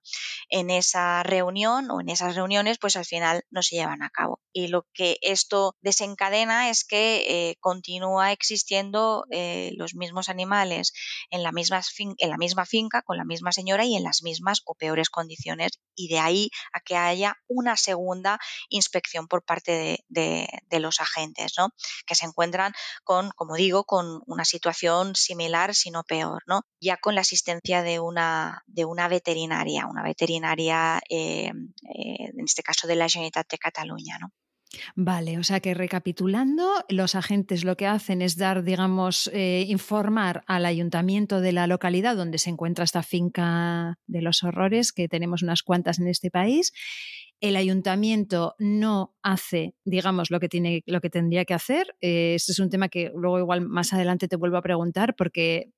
en 0.50 0.68
esa 0.68 1.22
reunión 1.22 1.90
o 1.90 2.02
en 2.02 2.10
esas 2.10 2.34
reuniones, 2.34 2.76
pues 2.76 2.96
al 2.96 3.06
final 3.06 3.44
no 3.50 3.62
se 3.62 3.76
llevan 3.76 4.02
a 4.02 4.10
cabo. 4.10 4.42
Y 4.52 4.68
lo 4.68 4.86
que 4.92 5.16
esto 5.22 5.74
desencadena 5.80 6.68
es 6.68 6.84
que 6.84 7.24
eh, 7.28 7.56
continúa 7.60 8.32
existiendo 8.32 9.24
los 9.30 9.94
mismos 9.94 10.28
animales 10.28 10.92
en 11.30 11.42
la 11.42 11.52
misma, 11.52 11.80
en 12.18 12.30
la 12.30 12.36
misma 12.36 12.66
finca, 12.66 13.02
con 13.02 13.16
la 13.16 13.24
misma 13.24 13.52
señora 13.52 13.84
y 13.84 13.96
en 13.96 14.02
las 14.02 14.17
mismas 14.22 14.62
o 14.64 14.74
peores 14.74 15.10
condiciones 15.10 15.72
y 15.94 16.08
de 16.08 16.18
ahí 16.18 16.50
a 16.72 16.80
que 16.80 16.96
haya 16.96 17.36
una 17.48 17.76
segunda 17.76 18.38
inspección 18.68 19.28
por 19.28 19.44
parte 19.44 20.04
de, 20.08 20.48
los 20.78 21.00
agentes, 21.00 21.54
¿no? 21.58 21.70
que 22.06 22.14
se 22.14 22.24
encuentran 22.24 22.72
con, 23.02 23.30
como 23.30 23.56
digo, 23.56 23.82
con 23.84 24.22
una 24.26 24.44
situación 24.44 25.16
similar, 25.16 25.74
si 25.74 25.90
no 25.90 26.04
peor, 26.04 26.44
¿no? 26.46 26.62
ya 26.80 26.96
con 26.96 27.16
la 27.16 27.22
asistencia 27.22 27.82
de 27.82 27.98
una, 27.98 28.62
de 28.66 28.84
una 28.84 29.08
veterinaria, 29.08 29.86
una 29.86 30.04
veterinaria, 30.04 31.00
eh, 31.08 31.50
eh, 31.94 32.30
en 32.38 32.44
este 32.44 32.62
caso 32.62 32.86
de 32.86 32.94
la 32.94 33.08
Generalitat 33.08 33.50
de 33.50 33.58
Cataluña. 33.58 34.18
¿no? 34.20 34.30
Vale, 34.94 35.38
o 35.38 35.44
sea 35.44 35.60
que 35.60 35.72
recapitulando, 35.74 36.68
los 36.88 37.14
agentes 37.14 37.64
lo 37.64 37.76
que 37.76 37.86
hacen 37.86 38.20
es 38.20 38.36
dar, 38.36 38.64
digamos, 38.64 39.30
eh, 39.32 39.64
informar 39.68 40.44
al 40.46 40.66
ayuntamiento 40.66 41.40
de 41.40 41.52
la 41.52 41.66
localidad 41.66 42.16
donde 42.16 42.38
se 42.38 42.50
encuentra 42.50 42.84
esta 42.84 43.02
finca 43.02 43.98
de 44.06 44.22
los 44.22 44.42
horrores, 44.42 44.92
que 44.92 45.08
tenemos 45.08 45.42
unas 45.42 45.62
cuantas 45.62 45.98
en 45.98 46.08
este 46.08 46.30
país. 46.30 46.72
El 47.40 47.56
ayuntamiento 47.56 48.56
no 48.58 49.14
hace, 49.22 49.74
digamos, 49.84 50.30
lo 50.30 50.40
que, 50.40 50.48
tiene, 50.48 50.82
lo 50.86 51.00
que 51.00 51.08
tendría 51.08 51.44
que 51.44 51.54
hacer. 51.54 51.96
Eh, 52.00 52.34
este 52.34 52.52
es 52.52 52.58
un 52.58 52.68
tema 52.68 52.88
que 52.88 53.10
luego 53.14 53.38
igual 53.38 53.62
más 53.62 53.92
adelante 53.92 54.28
te 54.28 54.36
vuelvo 54.36 54.58
a 54.58 54.62
preguntar 54.62 55.14
porque 55.16 55.72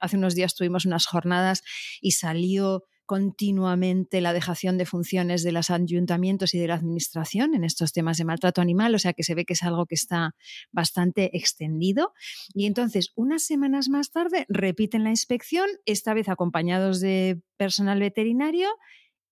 hace 0.00 0.16
unos 0.16 0.34
días 0.34 0.54
tuvimos 0.54 0.84
unas 0.84 1.06
jornadas 1.06 1.62
y 2.00 2.12
salió 2.12 2.84
continuamente 3.12 4.22
la 4.22 4.32
dejación 4.32 4.78
de 4.78 4.86
funciones 4.86 5.42
de 5.42 5.52
los 5.52 5.68
ayuntamientos 5.68 6.54
y 6.54 6.58
de 6.58 6.66
la 6.66 6.76
administración 6.76 7.54
en 7.54 7.62
estos 7.62 7.92
temas 7.92 8.16
de 8.16 8.24
maltrato 8.24 8.62
animal, 8.62 8.94
o 8.94 8.98
sea 8.98 9.12
que 9.12 9.22
se 9.22 9.34
ve 9.34 9.44
que 9.44 9.52
es 9.52 9.62
algo 9.62 9.84
que 9.84 9.96
está 9.96 10.34
bastante 10.70 11.36
extendido. 11.36 12.14
Y 12.54 12.64
entonces, 12.64 13.12
unas 13.14 13.42
semanas 13.42 13.90
más 13.90 14.12
tarde, 14.12 14.46
repiten 14.48 15.04
la 15.04 15.10
inspección, 15.10 15.68
esta 15.84 16.14
vez 16.14 16.30
acompañados 16.30 17.00
de 17.00 17.42
personal 17.58 18.00
veterinario, 18.00 18.70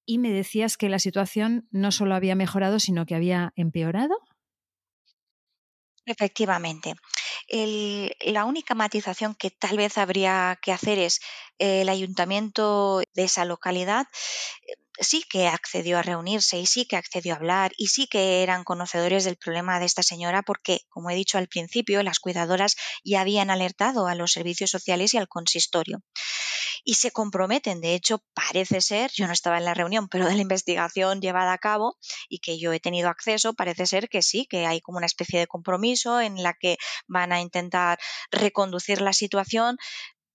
y 0.05 0.19
me 0.19 0.31
decías 0.31 0.77
que 0.77 0.91
la 0.91 0.99
situación 0.99 1.67
no 1.71 1.91
solo 1.91 2.15
había 2.15 2.35
mejorado, 2.35 2.81
sino 2.81 3.07
que 3.07 3.15
había 3.15 3.55
empeorado. 3.57 4.15
Efectivamente. 6.11 6.95
la 8.21 8.45
única 8.45 8.75
matización 8.75 9.35
que 9.35 9.51
tal 9.51 9.77
vez 9.77 9.99
habría 9.99 10.59
que 10.63 10.73
hacer 10.73 10.99
es 10.99 11.21
el 11.59 11.89
ayuntamiento 11.89 13.01
de 13.15 13.25
esa 13.25 13.45
localidad 13.45 14.07
eh, 14.67 14.75
sí 15.01 15.25
que 15.29 15.49
accedió 15.49 15.99
a 15.99 16.03
reunirse 16.03 16.59
y 16.59 16.67
sí 16.67 16.85
que 16.85 16.97
accedió 16.97 17.35
a 17.35 17.37
hablar 17.37 17.73
y 17.77 17.89
sí 17.89 18.07
que 18.07 18.43
eran 18.43 18.65
conocedores 18.65 19.25
del 19.25 19.37
problema 19.37 19.81
de 19.81 19.87
esta 19.87 20.03
señora 20.03 20.43
porque, 20.43 20.83
como 20.89 21.11
he 21.11 21.15
dicho 21.15 21.39
al 21.39 21.49
principio, 21.49 22.03
las 22.03 22.21
cuidadoras 22.21 22.77
ya 23.05 23.23
habían 23.23 23.51
alertado 23.51 24.07
a 24.07 24.15
los 24.15 24.33
servicios 24.33 24.71
sociales 24.71 25.15
y 25.15 25.19
al 25.19 25.29
consistorio 25.29 26.03
y 26.85 26.95
se 26.95 27.11
comprometen. 27.11 27.81
De 27.81 27.95
hecho, 27.95 28.23
parece 28.35 28.81
ser, 28.81 29.11
yo 29.13 29.27
no 29.27 29.33
estaba 29.33 29.59
en 29.59 29.65
la 29.65 29.75
reunión, 29.75 30.09
pero 30.09 30.27
de 30.27 30.35
la 30.35 30.43
investigación 30.43 31.21
llevada 31.21 31.53
a 31.53 31.59
cabo 31.59 31.97
y 32.29 32.39
que 32.39 32.59
yo 32.59 32.73
he 32.73 32.81
tenido 32.81 33.09
acceso, 33.09 33.55
parece 33.55 33.87
ser 33.87 34.09
que 34.09 34.23
sí, 34.23 34.47
que 34.47 34.67
hay 34.67 34.81
como 34.81 34.99
una 34.99 35.07
especie 35.07 35.39
de 35.39 35.47
compromiso 35.47 36.21
en 36.21 36.43
la 36.43 36.55
que 36.55 36.79
van 37.07 37.33
a 37.33 37.41
intentar 37.41 37.99
reconducir 38.31 39.01
la 39.01 39.13
situación 39.13 39.77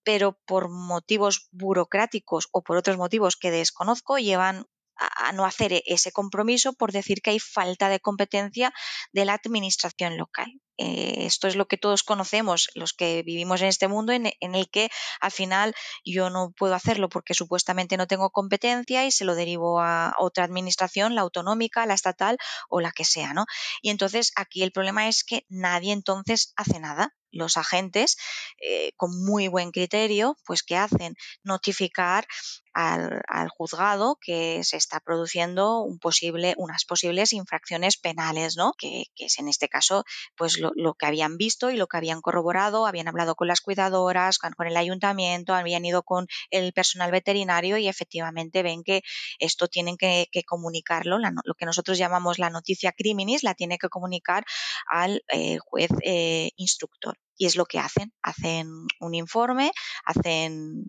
pero 0.05 0.39
por 0.45 0.69
motivos 0.69 1.49
burocráticos 1.51 2.47
o 2.51 2.61
por 2.63 2.77
otros 2.77 2.97
motivos 2.97 3.35
que 3.35 3.51
desconozco, 3.51 4.17
llevan 4.17 4.65
a, 4.95 5.33
no 5.33 5.43
hacer 5.43 5.73
e, 5.73 5.83
ese 5.85 6.11
compromiso 6.13 6.73
por 6.73 6.93
decir 6.93 7.21
que 7.21 7.31
hay 7.31 7.39
falta 7.39 7.89
de 7.89 7.99
competencia 7.99 8.73
de 9.11 9.25
la 9.25 9.33
administración 9.33 10.17
local. 10.17 10.61
Eh, 10.77 11.25
esto 11.25 11.47
es 11.47 11.55
lo 11.55 11.67
que 11.67 11.77
todos 11.77 12.03
conocemos, 12.03 12.69
los 12.75 12.93
que 12.93 13.23
vivimos 13.23 13.61
en 13.61 13.67
este 13.67 13.87
mundo, 13.87 14.11
en, 14.11 14.25
el 14.39 14.69
que 14.69 14.89
al 15.21 15.31
final 15.31 15.73
yo 16.03 16.29
no 16.29 16.51
puedo 16.51 16.75
hacerlo 16.75 17.09
porque 17.09 17.33
supuestamente 17.33 17.97
no 17.97 18.07
tengo 18.07 18.29
competencia 18.29 19.05
y 19.05 19.11
se 19.11 19.25
lo 19.25 19.35
derivo 19.35 19.79
a 19.79 20.15
otra 20.19 20.43
administración, 20.43 21.15
la 21.15 21.21
autonómica, 21.21 21.85
la 21.85 21.93
estatal 21.93 22.37
o 22.69 22.81
la 22.81 22.91
que 22.91 23.05
sea, 23.05 23.33
¿no? 23.33 23.45
Y 23.81 23.89
entonces 23.89 24.31
aquí 24.35 24.63
el 24.63 24.71
problema 24.71 25.07
es 25.07 25.23
que 25.23 25.45
nadie 25.49 25.93
entonces 25.93 26.53
hace 26.55 26.79
nada 26.79 27.13
los 27.35 27.57
agentes, 27.57 28.17
eh, 28.61 28.93
con 28.95 29.23
muy 29.23 29.47
buen 29.47 29.71
criterio, 29.71 30.37
pues 30.45 30.63
¿qué 30.63 30.77
hacen? 30.77 31.15
Notificar 31.43 32.25
al, 32.73 33.49
juzgado 33.49 34.17
que 34.19 34.63
se 34.63 34.77
está 34.77 34.99
produciendo 34.99 35.81
un 35.81 35.99
posible, 35.99 36.55
unas 36.57 36.83
posibles 36.83 37.33
infracciones 37.33 37.97
penales, 37.97 38.57
¿no? 38.57 38.73
Que, 38.77 39.05
es 39.17 39.39
en 39.39 39.47
este 39.47 39.69
caso, 39.69 40.03
pues 40.35 40.59
lo, 40.75 40.93
que 40.93 41.05
habían 41.05 41.37
visto 41.37 41.69
y 41.69 41.77
lo 41.77 41.87
que 41.87 41.97
habían 41.97 42.21
corroborado, 42.21 42.85
habían 42.85 43.07
hablado 43.07 43.35
con 43.35 43.47
las 43.47 43.61
cuidadoras, 43.61 44.37
con, 44.37 44.53
el 44.65 44.77
ayuntamiento, 44.77 45.53
habían 45.53 45.85
ido 45.85 46.03
con 46.03 46.27
el 46.49 46.73
personal 46.73 47.11
veterinario 47.11 47.77
y 47.77 47.87
efectivamente 47.87 48.63
ven 48.63 48.83
que 48.83 49.01
esto 49.39 49.67
tienen 49.67 49.97
que, 49.97 50.27
comunicarlo, 50.45 51.17
lo 51.19 51.53
que 51.55 51.65
nosotros 51.65 51.97
llamamos 51.97 52.39
la 52.39 52.49
noticia 52.49 52.91
criminis, 52.91 53.43
la 53.43 53.55
tiene 53.55 53.77
que 53.77 53.89
comunicar 53.89 54.45
al 54.87 55.23
eh, 55.29 55.57
juez 55.59 55.89
eh, 56.03 56.51
instructor 56.55 57.17
y 57.37 57.45
es 57.45 57.55
lo 57.55 57.65
que 57.65 57.79
hacen. 57.79 58.13
Hacen 58.21 58.69
un 58.99 59.13
informe, 59.13 59.71
hacen, 60.05 60.85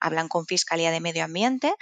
hablan 0.00 0.28
con 0.28 0.46
Fiscalía 0.46 0.90
de 0.90 1.00
Medio 1.00 1.24
Ambiente 1.24 1.74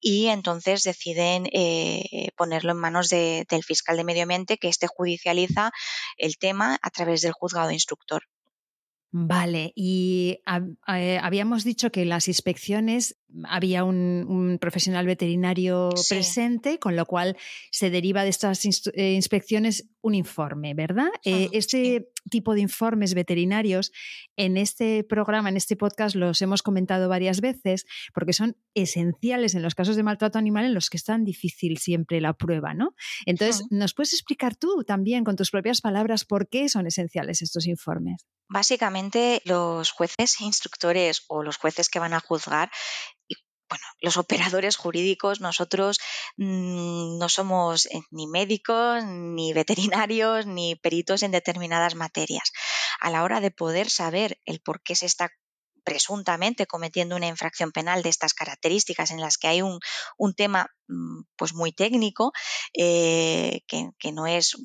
y 0.00 0.26
entonces 0.26 0.82
deciden 0.82 1.46
eh, 1.52 2.28
ponerlo 2.36 2.72
en 2.72 2.78
manos 2.78 3.08
del 3.08 3.64
fiscal 3.64 3.96
de 3.96 4.04
Medio 4.04 4.22
Ambiente 4.22 4.58
que 4.58 4.68
éste 4.68 4.86
judicializa 4.86 5.70
el 6.16 6.38
tema 6.38 6.78
a 6.82 6.90
través 6.90 7.22
del 7.22 7.32
juzgado 7.32 7.70
instructor. 7.70 8.22
Vale, 9.12 9.72
y 9.74 10.40
eh, 10.86 11.18
habíamos 11.20 11.64
dicho 11.64 11.90
que 11.90 12.04
las 12.04 12.28
inspecciones 12.28 13.16
había 13.44 13.84
un, 13.84 14.58
profesional 14.60 15.06
veterinario 15.06 15.90
presente, 16.08 16.78
con 16.78 16.96
lo 16.96 17.06
cual 17.06 17.36
se 17.70 17.90
deriva 17.90 18.24
de 18.24 18.30
estas 18.30 18.64
eh, 18.94 19.12
inspecciones 19.12 19.88
un 20.02 20.14
informe, 20.14 20.74
¿verdad? 20.74 21.08
Eh, 21.24 21.48
este 21.52 22.10
tipo 22.30 22.54
de 22.54 22.60
informes 22.60 23.14
veterinarios 23.14 23.92
en 24.36 24.56
este 24.56 25.04
programa, 25.04 25.48
en 25.48 25.56
este 25.56 25.76
podcast, 25.76 26.16
los 26.16 26.40
hemos 26.42 26.62
comentado 26.62 27.08
varias 27.08 27.40
veces 27.40 27.86
porque 28.14 28.32
son 28.32 28.56
esenciales 28.74 29.54
en 29.54 29.62
los 29.62 29.74
casos 29.74 29.96
de 29.96 30.02
maltrato 30.02 30.38
animal 30.38 30.64
en 30.64 30.74
los 30.74 30.90
que 30.90 30.96
es 30.96 31.04
tan 31.04 31.24
difícil 31.24 31.78
siempre 31.78 32.20
la 32.20 32.32
prueba, 32.32 32.74
¿no? 32.74 32.94
Entonces, 33.26 33.66
¿nos 33.70 33.94
puedes 33.94 34.12
explicar 34.12 34.56
tú 34.56 34.84
también 34.84 35.24
con 35.24 35.36
tus 35.36 35.50
propias 35.50 35.80
palabras 35.80 36.24
por 36.24 36.48
qué 36.48 36.68
son 36.68 36.86
esenciales 36.86 37.42
estos 37.42 37.66
informes? 37.66 38.24
Básicamente, 38.48 39.42
los 39.44 39.92
jueces 39.92 40.40
e 40.40 40.44
instructores 40.44 41.24
o 41.28 41.42
los 41.42 41.56
jueces 41.56 41.88
que 41.88 42.00
van 42.00 42.14
a 42.14 42.20
juzgar 42.20 42.70
bueno, 43.70 43.84
los 44.00 44.16
operadores 44.16 44.76
jurídicos, 44.76 45.40
nosotros 45.40 45.98
mm, 46.36 47.18
no 47.18 47.28
somos 47.28 47.86
eh, 47.86 48.02
ni 48.10 48.26
médicos, 48.26 49.04
ni 49.04 49.52
veterinarios, 49.52 50.46
ni 50.46 50.74
peritos 50.74 51.22
en 51.22 51.30
determinadas 51.30 51.94
materias. 51.94 52.52
A 53.00 53.10
la 53.10 53.22
hora 53.22 53.40
de 53.40 53.52
poder 53.52 53.88
saber 53.88 54.38
el 54.44 54.60
por 54.60 54.82
qué 54.82 54.96
se 54.96 55.06
está 55.06 55.30
presuntamente 55.84 56.66
cometiendo 56.66 57.16
una 57.16 57.28
infracción 57.28 57.72
penal 57.72 58.02
de 58.02 58.10
estas 58.10 58.34
características 58.34 59.12
en 59.12 59.20
las 59.20 59.38
que 59.38 59.48
hay 59.48 59.62
un, 59.62 59.80
tema 60.36 60.66
mm, 60.88 61.22
pues 61.36 61.54
muy 61.54 61.72
técnico 61.72 62.32
eh, 62.74 63.60
que, 63.66 63.88
que, 63.98 64.12
no 64.12 64.26
es 64.26 64.56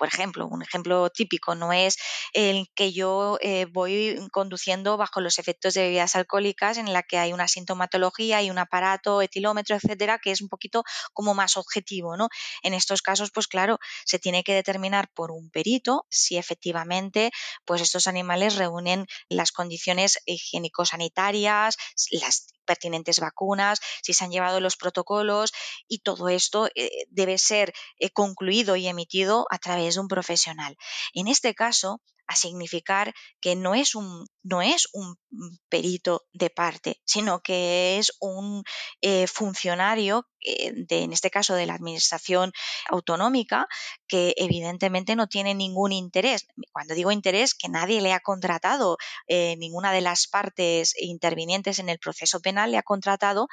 por 0.00 0.08
ejemplo, 0.08 0.48
un 0.48 0.62
ejemplo 0.62 1.10
típico 1.10 1.54
no 1.54 1.74
es 1.74 1.98
el 2.32 2.68
que 2.74 2.92
yo 2.94 3.36
eh, 3.42 3.66
voy 3.70 4.18
conduciendo 4.32 4.96
bajo 4.96 5.20
los 5.20 5.38
efectos 5.38 5.74
de 5.74 5.82
bebidas 5.82 6.16
alcohólicas 6.16 6.78
en 6.78 6.90
la 6.94 7.02
que 7.02 7.18
hay 7.18 7.34
una 7.34 7.48
sintomatología 7.48 8.40
y 8.40 8.50
un 8.50 8.56
aparato, 8.56 9.20
etilómetro, 9.20 9.76
etcétera, 9.76 10.18
que 10.18 10.30
es 10.30 10.40
un 10.40 10.48
poquito 10.48 10.84
como 11.12 11.34
más 11.34 11.58
objetivo, 11.58 12.16
¿no? 12.16 12.30
En 12.62 12.72
estos 12.72 13.02
casos, 13.02 13.30
pues 13.30 13.46
claro, 13.46 13.78
se 14.06 14.18
tiene 14.18 14.42
que 14.42 14.54
determinar 14.54 15.10
por 15.14 15.30
un 15.32 15.50
perito 15.50 16.06
si 16.08 16.38
efectivamente 16.38 17.30
pues 17.66 17.82
estos 17.82 18.06
animales 18.06 18.56
reúnen 18.56 19.04
las 19.28 19.52
condiciones 19.52 20.18
higiénico-sanitarias, 20.24 21.76
las 22.12 22.46
pertinentes 22.70 23.18
vacunas, 23.18 23.80
si 24.00 24.12
se 24.14 24.22
han 24.22 24.30
llevado 24.30 24.60
los 24.60 24.76
protocolos 24.76 25.50
y 25.88 25.98
todo 25.98 26.28
esto 26.28 26.68
eh, 26.76 26.88
debe 27.08 27.36
ser 27.36 27.72
eh, 27.98 28.10
concluido 28.10 28.76
y 28.76 28.86
emitido 28.86 29.46
a 29.50 29.58
través 29.58 29.94
de 29.94 30.00
un 30.00 30.06
profesional. 30.06 30.76
En 31.12 31.26
este 31.26 31.52
caso, 31.52 32.00
a 32.30 32.36
significar 32.36 33.12
que 33.40 33.56
no 33.56 33.74
es 33.74 33.96
un, 33.96 34.24
no 34.44 34.62
es 34.62 34.88
un 34.92 35.16
perito 35.68 36.22
de 36.32 36.48
parte, 36.48 37.00
sino 37.04 37.40
que 37.42 37.98
es 37.98 38.12
un 38.20 38.62
eh, 39.00 39.26
funcionario, 39.26 40.28
eh, 40.40 40.72
de, 40.88 41.02
en 41.02 41.12
este 41.12 41.28
caso 41.28 41.54
de 41.54 41.66
la 41.66 41.74
Administración 41.74 42.52
Autonómica, 42.88 43.66
que 44.06 44.32
evidentemente 44.36 45.16
no 45.16 45.26
tiene 45.26 45.56
ningún 45.56 45.90
interés. 45.90 46.46
Cuando 46.70 46.94
digo 46.94 47.10
interés, 47.10 47.52
que 47.54 47.68
nadie 47.68 48.00
le 48.00 48.12
ha 48.12 48.20
contratado, 48.20 48.96
eh, 49.26 49.56
ninguna 49.56 49.92
de 49.92 50.00
las 50.00 50.28
partes 50.28 50.94
intervinientes 51.00 51.80
en 51.80 51.88
el 51.88 51.98
proceso 51.98 52.38
penal 52.38 52.70
le 52.70 52.78
ha 52.78 52.84
contratado 52.84 53.48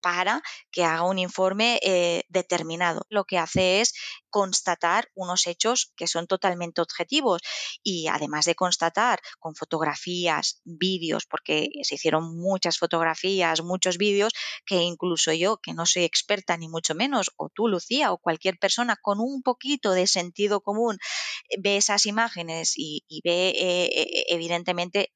para 0.00 0.42
que 0.70 0.84
haga 0.84 1.02
un 1.02 1.18
informe 1.18 1.78
eh, 1.82 2.24
determinado. 2.28 3.02
Lo 3.08 3.24
que 3.24 3.38
hace 3.38 3.80
es 3.80 3.94
constatar 4.30 5.08
unos 5.14 5.46
hechos 5.46 5.92
que 5.96 6.06
son 6.06 6.26
totalmente 6.26 6.80
objetivos 6.80 7.42
y 7.82 8.06
además 8.06 8.44
de 8.46 8.54
constatar 8.54 9.20
con 9.38 9.54
fotografías, 9.54 10.60
vídeos, 10.64 11.26
porque 11.26 11.68
se 11.82 11.96
hicieron 11.96 12.36
muchas 12.38 12.78
fotografías, 12.78 13.62
muchos 13.62 13.98
vídeos, 13.98 14.32
que 14.64 14.76
incluso 14.76 15.32
yo, 15.32 15.58
que 15.58 15.74
no 15.74 15.86
soy 15.86 16.04
experta 16.04 16.56
ni 16.56 16.68
mucho 16.68 16.94
menos, 16.94 17.30
o 17.36 17.48
tú, 17.48 17.68
Lucía, 17.68 18.12
o 18.12 18.18
cualquier 18.18 18.58
persona 18.58 18.96
con 19.00 19.20
un 19.20 19.42
poquito 19.42 19.92
de 19.92 20.06
sentido 20.06 20.60
común, 20.60 20.98
ve 21.58 21.76
esas 21.76 22.06
imágenes 22.06 22.74
y, 22.76 23.04
ve 23.24 23.50
eh, 23.56 24.24
evidentemente 24.28 25.00
eh, 25.00 25.12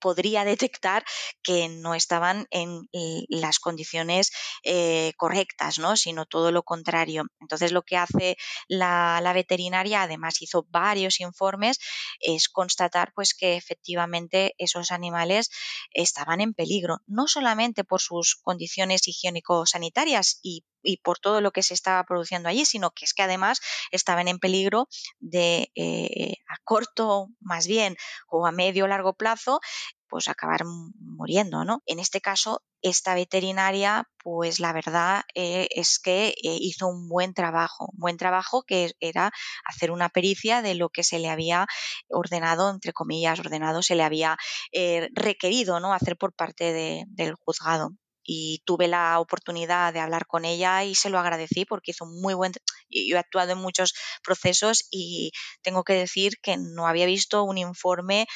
podría 0.00 0.44
detectar 0.44 1.04
que 1.42 1.68
no 1.68 1.94
estaban 1.94 2.46
en 2.50 2.88
las 3.28 3.58
condiciones 3.58 4.30
eh, 4.64 5.12
correctas, 5.16 5.78
¿no? 5.78 5.96
sino 5.96 6.26
todo 6.26 6.52
lo 6.52 6.62
contrario. 6.62 7.24
Entonces 7.40 7.72
lo 7.72 7.82
que 7.82 7.96
hace 7.96 8.36
la, 8.68 9.32
veterinaria, 9.34 10.02
además 10.02 10.42
hizo 10.42 10.66
varios 10.70 11.20
informes, 11.20 11.78
es 12.20 12.48
constatar 12.48 13.12
pues 13.14 13.34
que 13.34 13.56
efectivamente 13.56 14.54
esos 14.58 14.90
animales 14.90 15.50
estaban 15.92 16.40
en 16.40 16.54
peligro, 16.54 16.98
no 17.06 17.28
solamente 17.28 17.84
por 17.84 18.00
sus 18.00 18.36
condiciones 18.42 19.06
higiénico-sanitarias 19.06 20.40
y 20.42 20.64
y 20.82 20.98
por 20.98 21.18
todo 21.18 21.40
lo 21.40 21.50
que 21.50 21.62
se 21.62 21.74
estaba 21.74 22.02
produciendo 22.04 22.48
allí, 22.48 22.64
sino 22.64 22.90
que 22.90 23.04
es 23.04 23.14
que 23.14 23.22
además 23.22 23.60
estaban 23.90 24.28
en 24.28 24.38
peligro 24.38 24.88
de 25.18 25.70
eh, 25.74 26.34
a 26.48 26.56
corto, 26.64 27.28
más 27.40 27.66
bien, 27.66 27.96
o 28.28 28.46
a 28.46 28.52
medio 28.52 28.86
largo 28.86 29.14
plazo, 29.14 29.60
pues 30.08 30.28
acabar 30.28 30.62
muriendo, 30.64 31.64
¿no? 31.64 31.82
En 31.84 31.98
este 31.98 32.22
caso, 32.22 32.62
esta 32.80 33.14
veterinaria, 33.14 34.08
pues 34.22 34.58
la 34.58 34.72
verdad 34.72 35.22
eh, 35.34 35.68
es 35.70 35.98
que 35.98 36.28
eh, 36.28 36.34
hizo 36.60 36.88
un 36.88 37.08
buen 37.08 37.34
trabajo, 37.34 37.90
un 37.92 37.98
buen 37.98 38.16
trabajo 38.16 38.62
que 38.62 38.92
era 39.00 39.30
hacer 39.64 39.90
una 39.90 40.08
pericia 40.08 40.62
de 40.62 40.74
lo 40.74 40.88
que 40.88 41.04
se 41.04 41.18
le 41.18 41.28
había 41.28 41.66
ordenado, 42.08 42.70
entre 42.70 42.94
comillas, 42.94 43.38
ordenado, 43.38 43.82
se 43.82 43.96
le 43.96 44.02
había 44.02 44.38
requerido, 45.12 45.78
¿no? 45.80 45.92
Hacer 45.92 46.16
por 46.16 46.32
parte 46.32 47.04
del 47.06 47.34
juzgado 47.34 47.90
y 48.30 48.62
tuve 48.66 48.88
la 48.88 49.18
oportunidad 49.20 49.94
de 49.94 50.00
hablar 50.00 50.26
con 50.26 50.44
ella 50.44 50.84
y 50.84 50.94
se 50.94 51.08
lo 51.08 51.18
agradecí 51.18 51.64
porque 51.64 51.92
hizo 51.92 52.04
un 52.04 52.20
muy 52.20 52.34
buen 52.34 52.52
yo 52.90 53.16
he 53.16 53.18
actuado 53.18 53.52
en 53.52 53.58
muchos 53.58 53.94
procesos 54.22 54.86
y 54.90 55.32
tengo 55.62 55.82
que 55.82 55.94
decir 55.94 56.34
que 56.42 56.58
no 56.58 56.86
había 56.86 57.06
visto 57.06 57.42
un 57.44 57.56
informe 57.56 58.26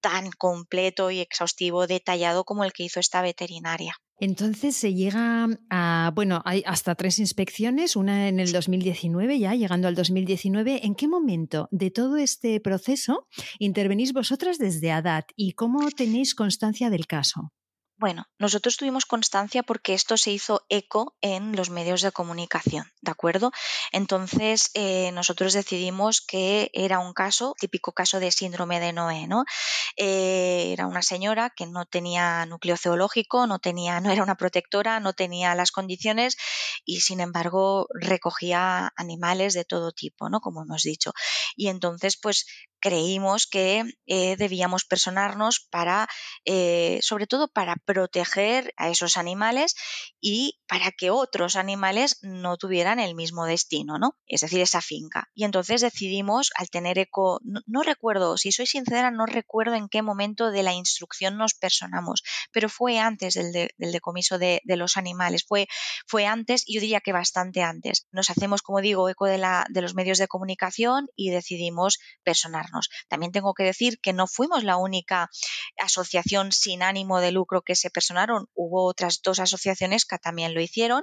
tan 0.00 0.30
completo 0.32 1.10
y 1.10 1.20
exhaustivo, 1.20 1.86
detallado 1.86 2.44
como 2.44 2.64
el 2.64 2.72
que 2.72 2.84
hizo 2.84 3.00
esta 3.00 3.22
veterinaria. 3.22 3.94
Entonces 4.18 4.76
se 4.76 4.94
llega 4.94 5.46
a, 5.70 6.10
bueno, 6.14 6.42
hay 6.44 6.62
hasta 6.66 6.94
tres 6.94 7.18
inspecciones, 7.18 7.96
una 7.96 8.28
en 8.28 8.40
el 8.40 8.50
2019 8.50 9.38
ya, 9.38 9.54
llegando 9.54 9.88
al 9.88 9.94
2019. 9.94 10.86
¿En 10.86 10.94
qué 10.94 11.06
momento 11.06 11.68
de 11.70 11.90
todo 11.90 12.16
este 12.16 12.60
proceso 12.60 13.26
intervenís 13.58 14.12
vosotras 14.12 14.58
desde 14.58 14.90
ADAT 14.90 15.26
y 15.36 15.52
cómo 15.52 15.90
tenéis 15.90 16.34
constancia 16.34 16.88
del 16.90 17.06
caso? 17.06 17.52
Bueno, 17.98 18.26
nosotros 18.38 18.76
tuvimos 18.76 19.06
constancia 19.06 19.62
porque 19.62 19.94
esto 19.94 20.18
se 20.18 20.30
hizo 20.30 20.66
eco 20.68 21.16
en 21.22 21.56
los 21.56 21.70
medios 21.70 22.02
de 22.02 22.12
comunicación, 22.12 22.84
¿de 23.00 23.10
acuerdo? 23.10 23.52
Entonces, 23.90 24.70
eh, 24.74 25.12
nosotros 25.12 25.54
decidimos 25.54 26.20
que 26.20 26.70
era 26.74 26.98
un 26.98 27.14
caso, 27.14 27.54
típico 27.58 27.92
caso 27.92 28.20
de 28.20 28.32
síndrome 28.32 28.80
de 28.80 28.92
Noé, 28.92 29.26
¿no? 29.26 29.46
Eh, 29.96 30.72
era 30.74 30.86
una 30.86 31.00
señora 31.00 31.48
que 31.56 31.64
no 31.64 31.86
tenía 31.86 32.44
núcleo 32.44 32.76
zoológico, 32.76 33.46
no, 33.46 33.60
tenía, 33.60 33.98
no 34.00 34.10
era 34.10 34.22
una 34.22 34.36
protectora, 34.36 35.00
no 35.00 35.14
tenía 35.14 35.54
las 35.54 35.72
condiciones 35.72 36.36
y, 36.84 37.00
sin 37.00 37.20
embargo, 37.20 37.86
recogía 37.98 38.92
animales 38.96 39.54
de 39.54 39.64
todo 39.64 39.92
tipo, 39.92 40.28
¿no? 40.28 40.40
Como 40.40 40.62
hemos 40.62 40.82
dicho. 40.82 41.12
Y 41.56 41.68
entonces, 41.68 42.18
pues, 42.20 42.44
creímos 42.78 43.46
que 43.46 43.84
eh, 44.06 44.36
debíamos 44.36 44.84
personarnos 44.84 45.66
para, 45.70 46.06
sobre 47.00 47.26
todo 47.26 47.48
para 47.48 47.74
proteger 47.86 48.74
a 48.76 48.90
esos 48.90 49.16
animales 49.16 49.74
y 50.20 50.58
para 50.66 50.90
que 50.90 51.10
otros 51.10 51.56
animales 51.56 52.18
no 52.22 52.56
tuvieran 52.56 52.98
el 52.98 53.14
mismo 53.14 53.46
destino, 53.46 53.98
¿no? 53.98 54.16
Es 54.26 54.40
decir, 54.40 54.60
esa 54.60 54.82
finca. 54.82 55.30
Y 55.34 55.44
entonces 55.44 55.80
decidimos, 55.80 56.50
al 56.56 56.68
tener 56.68 56.98
eco, 56.98 57.40
no, 57.44 57.82
recuerdo, 57.82 58.36
si 58.36 58.52
soy 58.52 58.66
sincera, 58.66 59.10
no 59.10 59.24
recuerdo 59.24 59.74
en 59.74 59.88
qué 59.88 60.02
momento 60.02 60.50
de 60.50 60.64
la 60.64 60.74
instrucción 60.74 61.38
nos 61.38 61.54
personamos, 61.54 62.22
pero 62.52 62.68
fue 62.68 62.98
antes 62.98 63.34
del, 63.34 63.70
decomiso 63.78 64.38
de, 64.38 64.60
los 64.66 64.96
animales, 64.96 65.44
fue, 65.46 65.68
fue 66.06 66.26
antes, 66.26 66.64
yo 66.66 66.80
diría 66.80 67.00
que 67.00 67.12
bastante 67.12 67.62
antes. 67.62 68.06
Nos 68.10 68.28
hacemos, 68.30 68.62
como 68.62 68.80
digo, 68.80 69.08
eco 69.08 69.26
de 69.26 69.80
los 69.80 69.94
medios 69.94 70.18
de 70.18 70.28
comunicación 70.28 71.06
y 71.14 71.30
decidimos 71.30 71.98
personarnos. 72.24 72.88
También 73.08 73.32
tengo 73.32 73.54
que 73.54 73.62
decir 73.62 74.00
que 74.00 74.12
no 74.12 74.26
fuimos 74.26 74.64
la 74.64 74.76
única 74.76 75.30
asociación 75.78 76.50
sin 76.50 76.82
ánimo 76.82 77.20
de 77.20 77.30
lucro 77.30 77.62
que 77.62 77.75
se 77.76 77.90
personaron. 77.90 78.48
Hubo 78.54 78.84
otras 78.84 79.20
dos 79.22 79.38
asociaciones 79.38 80.04
que 80.04 80.18
también 80.18 80.54
lo 80.54 80.60
hicieron 80.60 81.02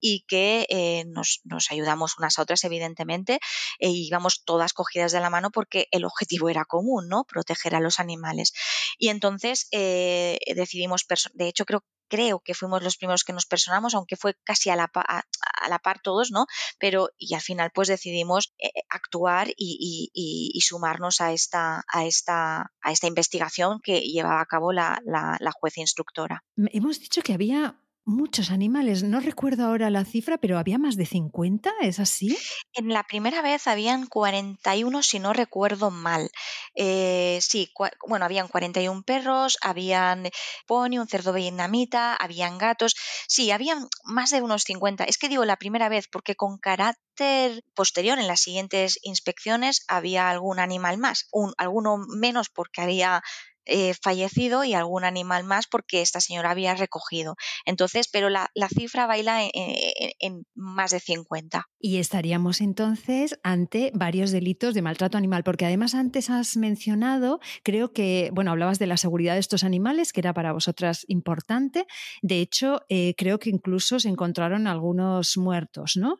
y 0.00 0.24
que 0.28 0.66
eh, 0.68 1.04
nos, 1.06 1.40
ayudamos 1.70 2.18
unas 2.18 2.38
a 2.38 2.42
otras, 2.42 2.64
evidentemente, 2.64 3.40
e 3.78 3.90
íbamos 3.90 4.44
todas 4.44 4.72
cogidas 4.72 5.12
de 5.12 5.20
la 5.20 5.30
mano 5.30 5.50
porque 5.50 5.88
el 5.90 6.04
objetivo 6.04 6.48
era 6.48 6.64
común, 6.64 7.08
¿no? 7.08 7.24
Proteger 7.24 7.74
a 7.74 7.80
los 7.80 8.00
animales. 8.00 8.52
Y 8.98 9.08
entonces 9.08 9.68
eh, 9.72 10.38
decidimos, 10.54 11.06
de 11.34 11.48
hecho 11.48 11.64
creo 11.64 11.82
creo 12.10 12.40
que 12.40 12.54
fuimos 12.54 12.82
los 12.82 12.96
primeros 12.96 13.24
que 13.24 13.32
nos 13.32 13.46
personamos, 13.46 13.94
aunque 13.94 14.16
fue 14.16 14.34
casi 14.44 14.68
a 14.68 14.76
la, 14.76 14.88
par 14.88 16.00
todos, 16.02 16.30
¿no? 16.30 16.46
Pero 16.78 17.08
y 17.16 17.34
al 17.34 17.40
final 17.40 17.70
pues 17.72 17.88
decidimos 17.88 18.52
eh, 18.58 18.70
actuar 18.90 19.48
y, 19.56 20.60
sumarnos 20.60 21.20
a 21.20 21.32
esta, 21.32 21.82
a, 21.90 22.04
esta, 22.04 22.70
a 22.82 22.92
esta 22.92 23.06
investigación 23.06 23.80
que 23.82 24.00
llevaba 24.00 24.40
a 24.42 24.46
cabo 24.46 24.72
la, 24.72 25.00
la, 25.04 25.36
la 25.40 25.52
jueza 25.52 25.80
instructora. 25.80 26.44
Hemos 26.56 27.00
dicho 27.00 27.22
que 27.22 27.32
había 27.32 27.80
muchos 28.10 28.50
animales. 28.50 29.02
No 29.02 29.20
recuerdo 29.20 29.64
ahora 29.64 29.88
la 29.88 30.04
cifra, 30.04 30.38
pero 30.38 30.58
había 30.58 30.78
más 30.78 30.96
de 30.96 31.06
50, 31.06 31.70
¿es 31.80 31.98
así? 31.98 32.36
En 32.74 32.88
la 32.88 33.04
primera 33.04 33.40
vez 33.40 33.66
habían 33.66 34.06
41, 34.06 35.02
si 35.02 35.18
no 35.18 35.32
recuerdo 35.32 35.90
mal. 35.90 36.30
Eh, 36.74 37.38
sí, 37.40 37.72
bueno, 38.06 38.24
habían 38.24 38.48
41 38.48 39.02
perros, 39.02 39.56
habían 39.62 40.28
pony, 40.66 40.98
un 40.98 41.08
cerdo 41.08 41.32
vietnamita, 41.32 42.14
habían 42.14 42.58
gatos. 42.58 42.94
Sí, 43.26 43.50
habían 43.50 43.88
más 44.04 44.30
de 44.30 44.42
unos 44.42 44.64
50. 44.64 45.04
Es 45.04 45.16
que 45.16 45.28
digo 45.28 45.44
la 45.44 45.56
primera 45.56 45.88
vez 45.88 46.06
porque 46.08 46.36
con 46.36 46.58
carácter 46.58 47.62
posterior 47.74 48.18
en 48.18 48.26
las 48.26 48.40
siguientes 48.40 48.98
inspecciones 49.02 49.84
había 49.88 50.30
algún 50.30 50.58
animal 50.58 50.98
más, 50.98 51.28
un, 51.32 51.52
alguno 51.58 51.98
menos 51.98 52.48
porque 52.48 52.80
había 52.80 53.22
eh, 53.70 53.94
fallecido 53.94 54.64
y 54.64 54.74
algún 54.74 55.04
animal 55.04 55.44
más 55.44 55.66
porque 55.66 56.02
esta 56.02 56.20
señora 56.20 56.50
había 56.50 56.74
recogido. 56.74 57.36
Entonces, 57.64 58.08
pero 58.12 58.28
la, 58.28 58.50
cifra 58.68 59.06
baila 59.06 59.42
en, 59.44 60.46
más 60.54 60.90
de 60.90 61.00
50. 61.00 61.66
Y 61.78 61.98
estaríamos 61.98 62.60
entonces 62.60 63.38
ante 63.42 63.90
varios 63.94 64.30
delitos 64.30 64.74
de 64.74 64.82
maltrato 64.82 65.16
animal, 65.16 65.44
porque 65.44 65.66
además 65.66 65.94
antes 65.94 66.30
has 66.30 66.56
mencionado, 66.56 67.40
creo 67.62 67.92
que, 67.92 68.30
bueno, 68.32 68.50
hablabas 68.50 68.78
de 68.78 68.86
la 68.86 68.96
seguridad 68.96 69.34
de 69.34 69.40
estos 69.40 69.64
animales, 69.64 70.12
que 70.12 70.20
era 70.20 70.34
para 70.34 70.52
vosotras 70.52 71.04
importante. 71.08 71.86
De 72.22 72.40
hecho, 72.40 72.82
eh, 72.88 73.14
creo 73.16 73.38
que 73.38 73.50
incluso 73.50 74.00
se 74.00 74.08
encontraron 74.08 74.66
algunos 74.66 75.36
muertos, 75.36 75.96
¿no? 75.96 76.18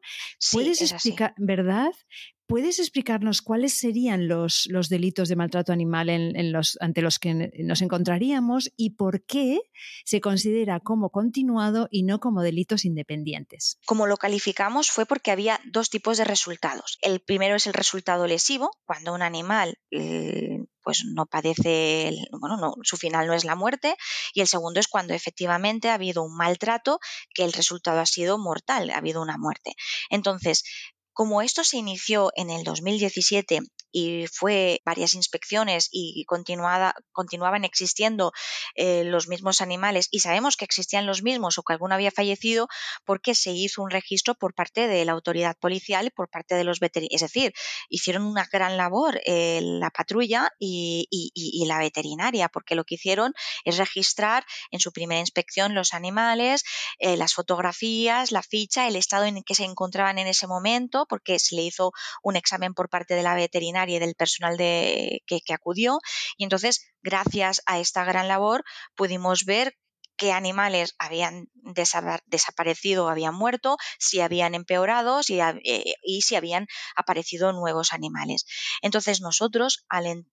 ¿Puedes 0.53 0.81
explicar, 0.81 1.35
verdad? 1.37 1.91
¿Puedes 2.51 2.81
explicarnos 2.81 3.43
cuáles 3.43 3.75
serían 3.75 4.27
los, 4.27 4.67
los 4.71 4.89
delitos 4.89 5.29
de 5.29 5.37
maltrato 5.37 5.73
animal 5.73 6.11
ante 6.81 7.01
los 7.01 7.19
que 7.21 7.53
nos 7.63 7.81
encontraríamos 7.81 8.73
y 8.77 8.97
por 8.97 9.25
qué 9.25 9.61
se 10.05 10.21
considera 10.21 10.81
como 10.81 11.11
continuado 11.11 11.87
y 11.93 12.03
no 12.03 12.19
como 12.19 12.43
delitos 12.43 12.85
independientes? 12.85 13.79
Como 13.87 14.09
lo 14.09 14.17
calificamos 14.17 14.91
fue 14.91 15.07
porque 15.07 15.31
había 15.31 15.61
dos 15.65 15.91
tipos 15.91 16.19
de 16.19 16.25
resultados. 16.25 16.99
El 17.03 17.21
primero 17.21 17.55
es 17.55 17.69
el 17.69 17.73
resultado 17.73 18.27
lesivo, 18.27 18.73
cuando 18.85 19.15
un 19.15 19.23
animal 19.23 19.79
eh, 19.93 20.59
pues 20.83 21.05
no 21.05 21.27
padece, 21.27 22.13
bueno, 22.33 22.57
no, 22.57 22.75
su 22.83 22.97
final 22.97 23.29
no 23.29 23.35
es 23.35 23.45
la 23.45 23.55
muerte, 23.55 23.97
y 24.35 24.41
el 24.41 24.49
segundo 24.49 24.81
es 24.81 24.89
cuando 24.89 25.15
efectivamente 25.15 25.89
ha 25.89 25.95
habido 25.95 26.25
un 26.25 26.37
maltrato 26.37 26.99
que 27.33 27.45
el 27.45 27.53
resultado 27.53 28.01
ha 28.01 28.07
sido 28.07 28.39
mortal, 28.39 28.91
ha 28.91 28.99
habido 28.99 29.23
una 29.23 29.39
muerte. 29.39 29.77
Entonces, 30.11 30.65
como 31.21 31.43
esto 31.43 31.65
se 31.65 31.77
inició 31.77 32.33
en 32.35 32.49
el 32.49 32.65
2017 32.65 33.61
y 33.93 34.27
fue 34.27 34.81
varias 34.87 35.13
inspecciones 35.13 35.91
y 35.93 36.25
continuada, 36.25 36.95
continuaban 37.13 37.67
existiendo 37.67 38.33
eh, 38.75 39.05
los 39.05 39.29
mismos 39.29 39.61
animales 39.61 40.09
y 40.11 40.21
sabemos 40.21 40.57
que 40.57 40.65
existían 40.65 41.05
los 41.05 41.23
mismos 41.23 41.59
o 41.59 41.63
que 41.63 41.75
alguno 41.75 41.95
había 41.95 42.11
fallecido 42.11 42.69
porque 43.05 43.35
se 43.35 43.51
hizo 43.51 43.83
un 43.83 43.91
registro 43.91 44.35
por 44.35 44.55
parte 44.55 44.89
de 44.89 45.05
la 45.05 45.13
autoridad 45.13 45.59
policial 45.61 46.07
y 46.07 46.11
por 46.11 46.31
parte 46.31 46.55
de 46.55 46.65
los 46.65 46.81
veterinarios. 46.81 47.21
Es 47.21 47.31
decir, 47.31 47.53
hicieron 47.91 48.23
una 48.23 48.49
gran 48.51 48.79
labor 48.79 49.21
eh, 49.27 49.61
la 49.63 49.91
patrulla 49.91 50.51
y, 50.59 51.07
la 51.67 51.79
veterinaria 51.79 52.49
porque 52.49 52.75
lo 52.75 52.85
que 52.85 52.95
hicieron 52.95 53.35
es 53.65 53.77
registrar 53.77 54.45
en 54.71 54.81
su 54.81 54.91
primera 54.91 55.21
inspección 55.21 55.75
los 55.75 55.93
animales, 55.93 56.65
eh, 56.99 57.19
las 57.19 57.35
fotografías, 57.35 58.33
la 58.33 58.43
ficha, 58.43 58.89
el 58.89 58.97
estado 58.97 59.27
en 59.27 59.43
que 59.43 59.55
se 59.55 59.65
encontraban 59.65 60.19
en 60.19 60.27
ese 60.27 60.47
momento 60.47 61.07
porque 61.11 61.39
se 61.39 61.57
le 61.57 61.63
hizo 61.63 61.93
un 62.23 62.37
examen 62.37 62.73
por 62.73 62.89
parte 62.89 63.15
de 63.15 63.23
la 63.23 63.35
veterinaria 63.35 63.97
y 63.97 63.99
del 63.99 64.15
personal 64.15 64.57
de, 64.57 65.23
que, 65.27 65.43
acudió. 65.53 65.99
Y 66.39 66.45
entonces, 66.45 66.87
gracias 67.03 67.61
a 67.67 67.81
esta 67.81 68.05
gran 68.05 68.29
labor, 68.29 68.65
pudimos 68.95 69.45
ver 69.45 69.75
qué 70.17 70.33
animales 70.33 70.95
habían 70.99 71.49
desaparecido 72.27 73.07
o 73.07 73.09
habían 73.09 73.35
muerto, 73.35 73.79
si 73.99 74.21
habían 74.21 74.55
empeorado 74.55 75.21
eh, 75.29 75.95
y 76.03 76.23
si 76.23 76.37
habían 76.37 76.67
aparecido 76.95 77.53
nuevos 77.53 77.93
animales. 77.93 78.45
Entonces 78.83 79.21
nosotros, 79.21 79.87
al, 79.89 80.27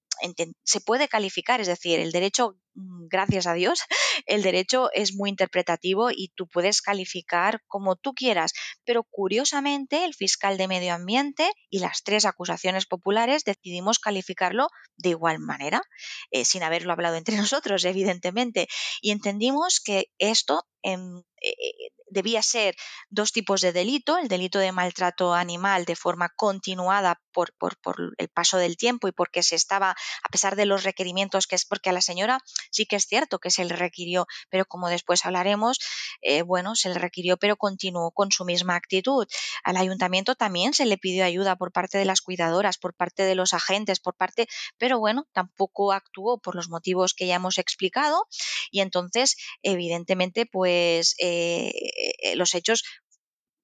se 0.64 0.82
puede 0.82 1.08
calificar, 1.08 1.62
es 1.62 1.68
decir, 1.68 2.00
el 2.00 2.12
derecho 2.12 2.58
Mm, 2.78 3.08
gracias 3.10 3.48
a 3.48 3.54
Dios, 3.54 3.80
el 4.28 4.44
derecho 4.44 4.92
es 4.94 5.16
muy 5.16 5.32
interpretativo 5.32 6.12
y 6.12 6.32
tú 6.36 6.48
puedes 6.48 6.82
calificar 6.84 7.64
como 7.68 7.96
tú 7.96 8.14
quieras, 8.14 8.54
pero 8.86 9.04
curiosamente 9.04 10.06
el 10.06 10.14
fiscal 10.14 10.58
de 10.58 10.68
medio 10.68 10.94
ambiente 10.94 11.50
y 11.72 11.80
las 11.80 12.04
tres 12.04 12.26
acusaciones 12.26 12.86
populares 12.86 13.44
decidimos 13.44 13.98
calificarlo 13.98 14.68
de 14.96 15.10
igual 15.10 15.40
manera, 15.40 15.82
eh, 16.30 16.46
sin 16.46 16.62
haberlo 16.62 16.94
hablado 16.94 17.16
entre 17.18 17.36
nosotros, 17.36 17.84
evidentemente, 17.84 18.68
y 19.02 19.10
entendimos 19.10 19.80
que 19.84 20.12
esto 20.20 20.64
em, 20.84 21.24
eh, 21.42 21.50
eh, 21.50 21.92
debía 22.10 22.42
ser 22.42 22.76
dos 23.10 23.32
tipos 23.32 23.62
de 23.62 23.72
delito, 23.72 24.18
el 24.18 24.28
delito 24.28 24.60
de 24.60 24.72
maltrato 24.72 25.34
animal 25.34 25.86
de 25.86 25.96
forma 25.96 26.30
continuada 26.36 27.22
por, 27.32 27.54
por, 27.58 27.78
el 28.18 28.30
paso 28.30 28.58
del 28.58 28.78
tiempo 28.78 29.08
y 29.08 29.12
porque 29.12 29.44
se 29.44 29.56
estaba, 29.56 29.92
a 29.92 30.30
pesar 30.32 30.56
de 30.56 30.66
los 30.66 30.84
requerimientos 30.84 31.48
que 31.48 31.56
es 31.56 31.66
porque 31.66 31.90
a 31.90 31.94
la 31.94 32.02
señora 32.02 32.40
sí 32.72 32.86
que 32.86 32.96
es 32.96 33.06
cierto 33.06 33.40
que 33.40 33.52
se 33.52 33.66
le 33.66 33.76
requirió, 33.76 34.26
pero 34.50 34.66
como 34.66 34.90
después 34.90 35.26
hablaremos, 35.26 35.80
eh, 36.22 36.42
bueno, 36.42 36.76
se 36.76 36.90
le 36.90 36.96
requirió, 36.96 37.38
pero 37.38 37.58
continuó 37.58 38.12
con 38.12 38.32
su 38.32 38.46
misma 38.46 38.76
actitud. 38.76 39.28
Al 39.64 39.78
ayuntamiento 39.78 40.36
también 40.36 40.74
se 40.74 40.86
le 40.86 40.98
pidió 40.98 41.26
ayuda 41.26 41.56
por 41.56 41.72
parte 41.72 41.98
de 41.98 42.06
las 42.06 42.22
cuidadoras, 42.22 42.78
por 42.78 42.94
parte 42.94 43.24
de 43.24 43.36
los 43.36 43.54
agentes, 43.54 44.00
por 44.00 44.16
parte, 44.16 44.48
pero 44.78 45.00
bueno, 45.00 45.28
tampoco 45.34 45.92
actuó 45.92 46.40
por 46.40 46.56
los 46.56 46.70
motivos 46.70 47.14
que 47.14 47.28
ya 47.28 47.36
hemos 47.36 47.58
explicado 47.58 48.28
y 48.72 48.82
entonces, 48.82 49.38
evidentemente, 49.62 50.46
pues 50.46 51.16
eh, 51.20 51.72
eh, 52.20 52.36
los 52.36 52.56
hechos 52.56 52.84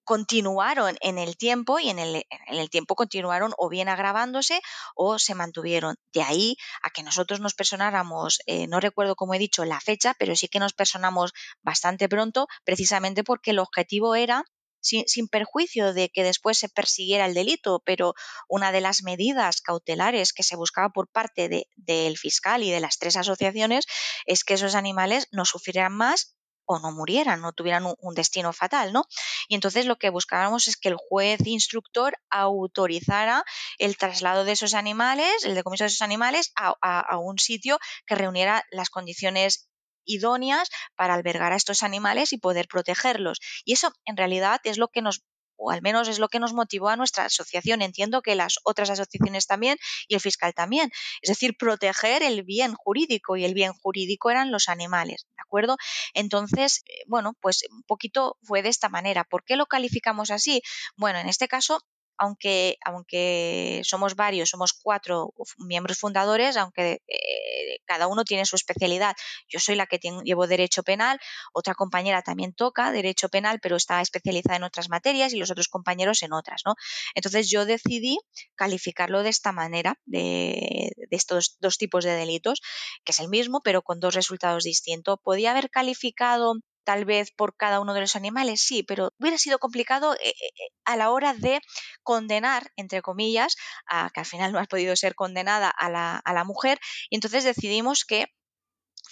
continuaron 0.04 0.98
en 1.02 1.18
el 1.18 1.38
tiempo 1.38 1.80
y 1.80 1.90
en 1.90 2.00
el, 2.00 2.16
en 2.16 2.58
el, 2.58 2.70
tiempo 2.70 2.96
continuaron 2.96 3.54
o 3.58 3.70
bien 3.70 3.90
agravándose 3.90 4.62
o 4.96 5.20
se 5.20 5.36
mantuvieron. 5.36 5.96
De 6.14 6.22
ahí 6.22 6.58
a 6.84 6.90
que 6.90 7.04
nosotros 7.04 7.40
nos 7.40 7.54
personáramos, 7.54 8.40
eh, 8.46 8.68
no 8.68 8.80
recuerdo 8.80 9.16
como 9.16 9.34
he 9.34 9.40
dicho 9.40 9.66
la 9.66 9.80
fecha, 9.80 10.14
pero 10.20 10.36
sí 10.36 10.48
que 10.48 10.60
nos 10.60 10.74
personamos 10.74 11.34
bastante 11.62 12.10
pronto, 12.10 12.48
precisamente 12.64 13.24
porque 13.24 13.52
el 13.52 13.60
objetivo 13.60 14.16
era 14.16 14.44
sin, 14.82 15.08
sin, 15.08 15.30
perjuicio 15.30 15.94
de 15.94 16.10
que 16.10 16.24
después 16.24 16.58
se 16.58 16.68
persiguiera 16.68 17.26
el 17.26 17.34
delito, 17.34 17.82
pero 17.86 18.16
una 18.50 18.74
de 18.74 18.82
las 18.82 19.04
medidas 19.04 19.62
cautelares 19.62 20.34
que 20.34 20.44
se 20.44 20.58
buscaba 20.58 20.90
por 20.90 21.08
parte 21.08 21.48
de, 21.48 21.68
del 21.78 22.18
fiscal 22.18 22.64
y 22.64 22.72
de 22.72 22.82
las 22.82 22.98
tres 22.98 23.16
asociaciones 23.16 23.86
es 24.26 24.44
que 24.44 24.56
esos 24.56 24.76
animales 24.76 25.30
no 25.32 25.46
sufrieran 25.46 25.94
más 25.94 26.36
o 26.66 26.80
no 26.80 26.92
murieran, 26.92 27.42
no 27.42 27.54
tuvieran 27.54 27.86
un, 27.86 28.16
destino 28.16 28.54
fatal, 28.54 28.94
¿no? 28.94 29.06
Y 29.48 29.56
entonces 29.56 29.86
lo 29.86 29.98
que 29.98 30.10
buscábamos 30.10 30.68
es 30.68 30.78
que 30.78 30.90
el 30.90 30.98
juez 30.98 31.40
instructor 31.46 32.18
autorizara 32.30 33.44
el 33.78 33.98
traslado 33.98 34.46
de 34.46 34.54
esos 34.54 34.74
animales, 34.74 35.44
el 35.44 35.56
decomiso 35.56 35.84
de 35.84 35.90
esos 35.90 36.02
animales 36.02 36.52
a, 36.56 36.76
a 36.82 37.18
un 37.18 37.40
sitio 37.40 37.80
que 38.06 38.16
reuniera 38.16 38.64
las 38.72 38.90
condiciones 38.90 39.68
idóneas 40.06 40.70
para 40.96 41.14
albergar 41.14 41.54
a 41.54 41.56
estos 41.56 41.84
animales 41.84 42.34
y 42.34 42.38
poder 42.38 42.68
protegerlos. 42.68 43.40
Y 43.66 43.74
eso 43.74 43.92
en 44.06 44.18
realidad 44.18 44.60
es 44.64 44.78
lo 44.78 44.90
que 44.90 45.02
nos 45.02 45.24
o 45.64 45.72
al 45.72 45.82
menos 45.82 46.08
es 46.08 46.20
lo 46.20 46.28
que 46.28 46.40
nos 46.40 46.54
motivó 46.54 46.90
a 46.90 46.96
nuestra 46.96 47.26
asociación. 47.26 47.82
Entiendo 47.82 48.22
que 48.22 48.36
las 48.36 48.60
otras 48.64 48.90
asociaciones 48.90 49.48
también 49.48 49.78
y 50.08 50.16
el 50.16 50.22
fiscal 50.22 50.54
también. 50.54 50.92
Es 51.22 51.30
decir, 51.30 51.56
proteger 51.58 52.24
el 52.24 52.44
bien 52.44 52.74
jurídico 52.74 53.38
y 53.38 53.46
el 53.46 53.54
bien 53.54 53.74
jurídico 53.74 54.30
eran 54.30 54.52
los 54.52 54.70
animales, 54.70 55.26
¿de 55.36 55.42
acuerdo? 55.42 55.78
Entonces, 56.14 56.84
eh, 56.88 57.04
bueno, 57.08 57.34
pues 57.42 57.64
un 57.72 57.84
poquito 57.84 58.38
fue 58.44 58.62
de 58.62 58.70
esta 58.70 58.90
manera. 58.90 59.24
¿Por 59.24 59.44
qué 59.44 59.56
lo 59.56 59.66
calificamos 59.66 60.32
así? 60.32 60.62
Bueno, 60.98 61.20
en 61.20 61.30
este 61.30 61.48
caso 61.48 61.80
aunque, 62.18 62.78
aunque 62.86 63.82
somos 63.84 64.16
varios, 64.16 64.50
somos 64.50 64.74
cuatro 64.74 65.34
miembros 65.58 65.98
fundadores, 65.98 66.58
aunque 66.58 67.02
eh, 67.08 67.80
cada 67.86 68.08
uno 68.08 68.24
tiene 68.24 68.46
su 68.46 68.56
especialidad. 68.56 69.16
Yo 69.48 69.60
soy 69.60 69.76
la 69.76 69.88
que 69.88 70.00
llevo 70.24 70.48
derecho 70.48 70.84
penal, 70.84 71.20
otra 71.54 71.76
compañera 71.76 72.22
también 72.22 72.54
toca 72.54 72.92
derecho 72.92 73.30
penal, 73.30 73.60
pero 73.62 73.76
está 73.76 74.02
especializada 74.02 74.58
en 74.58 74.64
otras 74.64 74.90
materias 74.90 75.34
y 75.34 75.38
los 75.38 75.52
otros 75.52 75.68
compañeros 75.68 76.24
en 76.24 76.34
otras, 76.34 76.62
¿no? 76.66 76.76
Entonces 77.16 77.50
yo 77.50 77.66
decidí 77.66 78.18
calificarlo 78.56 79.24
de 79.24 79.30
esta 79.30 79.52
manera, 79.52 80.00
de, 80.06 80.92
de 80.96 81.18
estos 81.18 81.58
dos 81.60 81.78
tipos 81.78 82.04
de 82.04 82.12
delitos, 82.12 82.62
que 83.04 83.12
es 83.12 83.20
el 83.20 83.30
mismo, 83.30 83.62
pero 83.64 83.82
con 83.82 84.00
dos 84.00 84.16
resultados 84.16 84.64
distintos. 84.64 85.20
Podía 85.24 85.52
haber 85.52 85.70
calificado 85.70 86.56
tal 86.84 87.06
vez 87.06 87.32
por 87.32 87.56
cada 87.56 87.80
uno 87.80 87.94
de 87.94 88.02
los 88.02 88.16
animales, 88.16 88.62
sí, 88.62 88.84
pero 88.84 89.12
hubiera 89.20 89.38
sido 89.38 89.60
complicado 89.60 90.14
eh, 90.16 90.30
eh, 90.30 90.34
eh, 90.42 90.70
a 90.86 90.98
la 90.98 91.12
hora 91.12 91.34
de 91.34 91.60
condenar, 92.04 92.72
entre 92.76 93.02
comillas, 93.02 93.56
a 93.88 94.10
que 94.14 94.22
al 94.22 94.26
final 94.26 94.52
no 94.52 94.60
ha 94.60 94.66
podido 94.66 94.96
ser 94.96 95.16
condenada 95.16 95.70
a 95.70 95.90
la, 95.90 96.18
a 96.18 96.34
la 96.34 96.44
mujer, 96.44 96.80
y 97.10 97.16
entonces 97.16 97.44
decidimos 97.44 98.06
que 98.06 98.28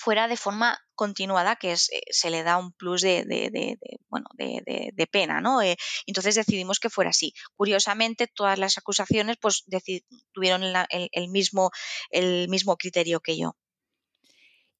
fuera 0.02 0.28
de 0.28 0.38
forma 0.38 0.80
continuada, 0.96 1.56
que 1.58 1.76
se 1.78 2.30
le 2.30 2.44
da 2.44 2.58
un 2.58 2.72
plus 2.74 3.02
de, 3.02 3.24
de, 3.26 3.50
de, 3.52 3.78
bueno, 4.10 4.28
de, 4.36 5.08
pena, 5.12 5.42
¿no? 5.42 5.60
entonces 6.06 6.36
decidimos 6.36 6.80
que 6.80 6.90
fuera 6.90 7.10
así. 7.10 7.34
Curiosamente, 7.56 8.28
todas 8.28 8.58
las 8.58 8.78
acusaciones 8.78 9.38
pues, 9.42 9.66
tuvieron 10.32 10.64
el, 10.64 11.28
mismo, 11.30 11.72
el 12.10 12.48
mismo 12.50 12.78
criterio 12.78 13.20
que 13.20 13.38
yo. 13.38 13.56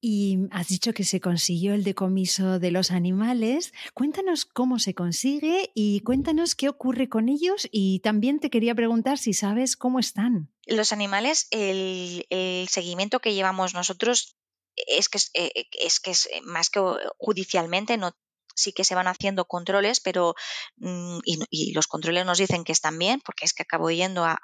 Y 0.04 0.48
has 0.50 0.66
dicho 0.66 0.92
que 0.92 1.04
se 1.04 1.20
consiguió 1.20 1.74
el 1.74 1.84
decomiso 1.84 2.58
de 2.58 2.72
los 2.72 2.90
animales. 2.90 3.72
Cuéntanos 3.94 4.44
cómo 4.44 4.80
se 4.80 4.94
consigue 4.94 5.70
y 5.76 6.00
cuéntanos 6.00 6.56
qué 6.56 6.68
ocurre 6.68 7.08
con 7.08 7.28
ellos. 7.28 7.68
Y 7.70 8.00
también 8.00 8.40
te 8.40 8.50
quería 8.50 8.74
preguntar 8.74 9.18
si 9.18 9.32
sabes 9.32 9.76
cómo 9.76 10.00
están. 10.00 10.52
Los 10.66 10.92
animales, 10.92 11.46
el, 11.52 12.26
seguimiento 12.68 13.20
que 13.20 13.32
llevamos 13.32 13.74
nosotros 13.74 14.36
es 14.74 15.08
que 15.08 15.18
es, 15.18 15.30
eh, 15.34 15.68
que 15.70 16.10
es 16.10 16.28
más 16.42 16.68
que 16.68 16.80
judicialmente 17.18 17.96
no 17.96 18.12
sí 18.54 18.72
que 18.72 18.84
se 18.84 18.94
van 18.94 19.06
haciendo 19.06 19.46
controles, 19.46 20.00
pero 20.00 20.34
mm, 20.76 21.18
y, 21.24 21.72
los 21.72 21.86
controles 21.86 22.26
nos 22.26 22.38
dicen 22.38 22.64
que 22.64 22.72
están 22.72 22.98
bien, 22.98 23.20
porque 23.24 23.44
es 23.44 23.54
que 23.54 23.62
acabo 23.62 23.90
yendo 23.90 24.24
a, 24.24 24.36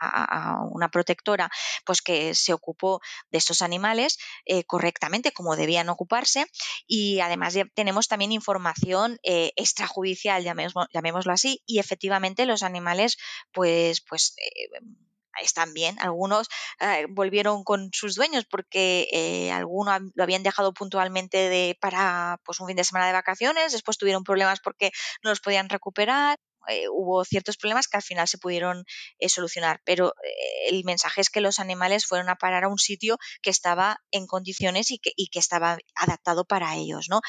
una 0.70 0.88
protectora, 0.88 1.50
pues 1.84 2.02
que 2.02 2.34
se 2.34 2.52
ocupó 2.52 3.00
de 3.30 3.38
estos 3.38 3.62
animales 3.62 4.18
eh, 4.46 4.64
correctamente, 4.64 5.32
como 5.32 5.56
debían 5.56 5.88
ocuparse, 5.88 6.46
y 6.86 7.20
además 7.20 7.54
ya 7.54 7.64
tenemos 7.74 8.08
también 8.08 8.32
información 8.32 9.18
eh, 9.22 9.52
extrajudicial, 9.56 10.44
llamémoslo, 10.44 11.32
así, 11.32 11.62
y 11.66 11.78
efectivamente 11.78 12.46
los 12.46 12.62
animales, 12.62 13.16
pues, 13.52 14.00
pues 14.00 14.34
eh, 14.38 14.80
están 15.44 15.72
bien. 15.74 15.96
Algunos 16.00 16.48
eh, 16.80 17.06
volvieron 17.10 17.64
con 17.64 17.90
sus 17.92 18.14
dueños 18.14 18.44
porque 18.50 19.08
eh, 19.12 19.52
algunos 19.52 20.00
lo 20.14 20.22
habían 20.22 20.42
dejado 20.42 20.72
puntualmente 20.72 21.48
de, 21.48 21.76
para 21.80 22.40
pues, 22.44 22.60
un 22.60 22.66
fin 22.68 22.76
de 22.76 22.84
semana 22.84 23.06
de 23.06 23.12
vacaciones, 23.12 23.72
después 23.72 23.98
tuvieron 23.98 24.24
problemas 24.24 24.60
porque 24.60 24.90
no 25.22 25.30
los 25.30 25.40
podían 25.40 25.68
recuperar. 25.68 26.38
Eh, 26.68 26.88
hubo 26.88 27.24
ciertos 27.24 27.56
problemas 27.56 27.88
que 27.88 27.96
al 27.96 28.02
final 28.02 28.28
se 28.28 28.38
pudieron 28.38 28.84
solucionar, 29.28 29.80
pero 29.84 30.14
el 30.68 30.84
mensaje 30.84 31.20
es 31.20 31.30
que 31.30 31.40
los 31.40 31.58
animales 31.58 32.06
fueron 32.06 32.28
a 32.28 32.36
parar 32.36 32.64
a 32.64 32.68
un 32.68 32.78
sitio 32.78 33.18
que 33.42 33.50
estaba 33.50 34.00
en 34.10 34.26
condiciones 34.26 34.90
y 34.90 34.98
que, 34.98 35.12
estaba 35.38 35.78
adaptado 35.94 36.44
para 36.44 36.74
ellos. 36.76 37.06
¿no? 37.08 37.20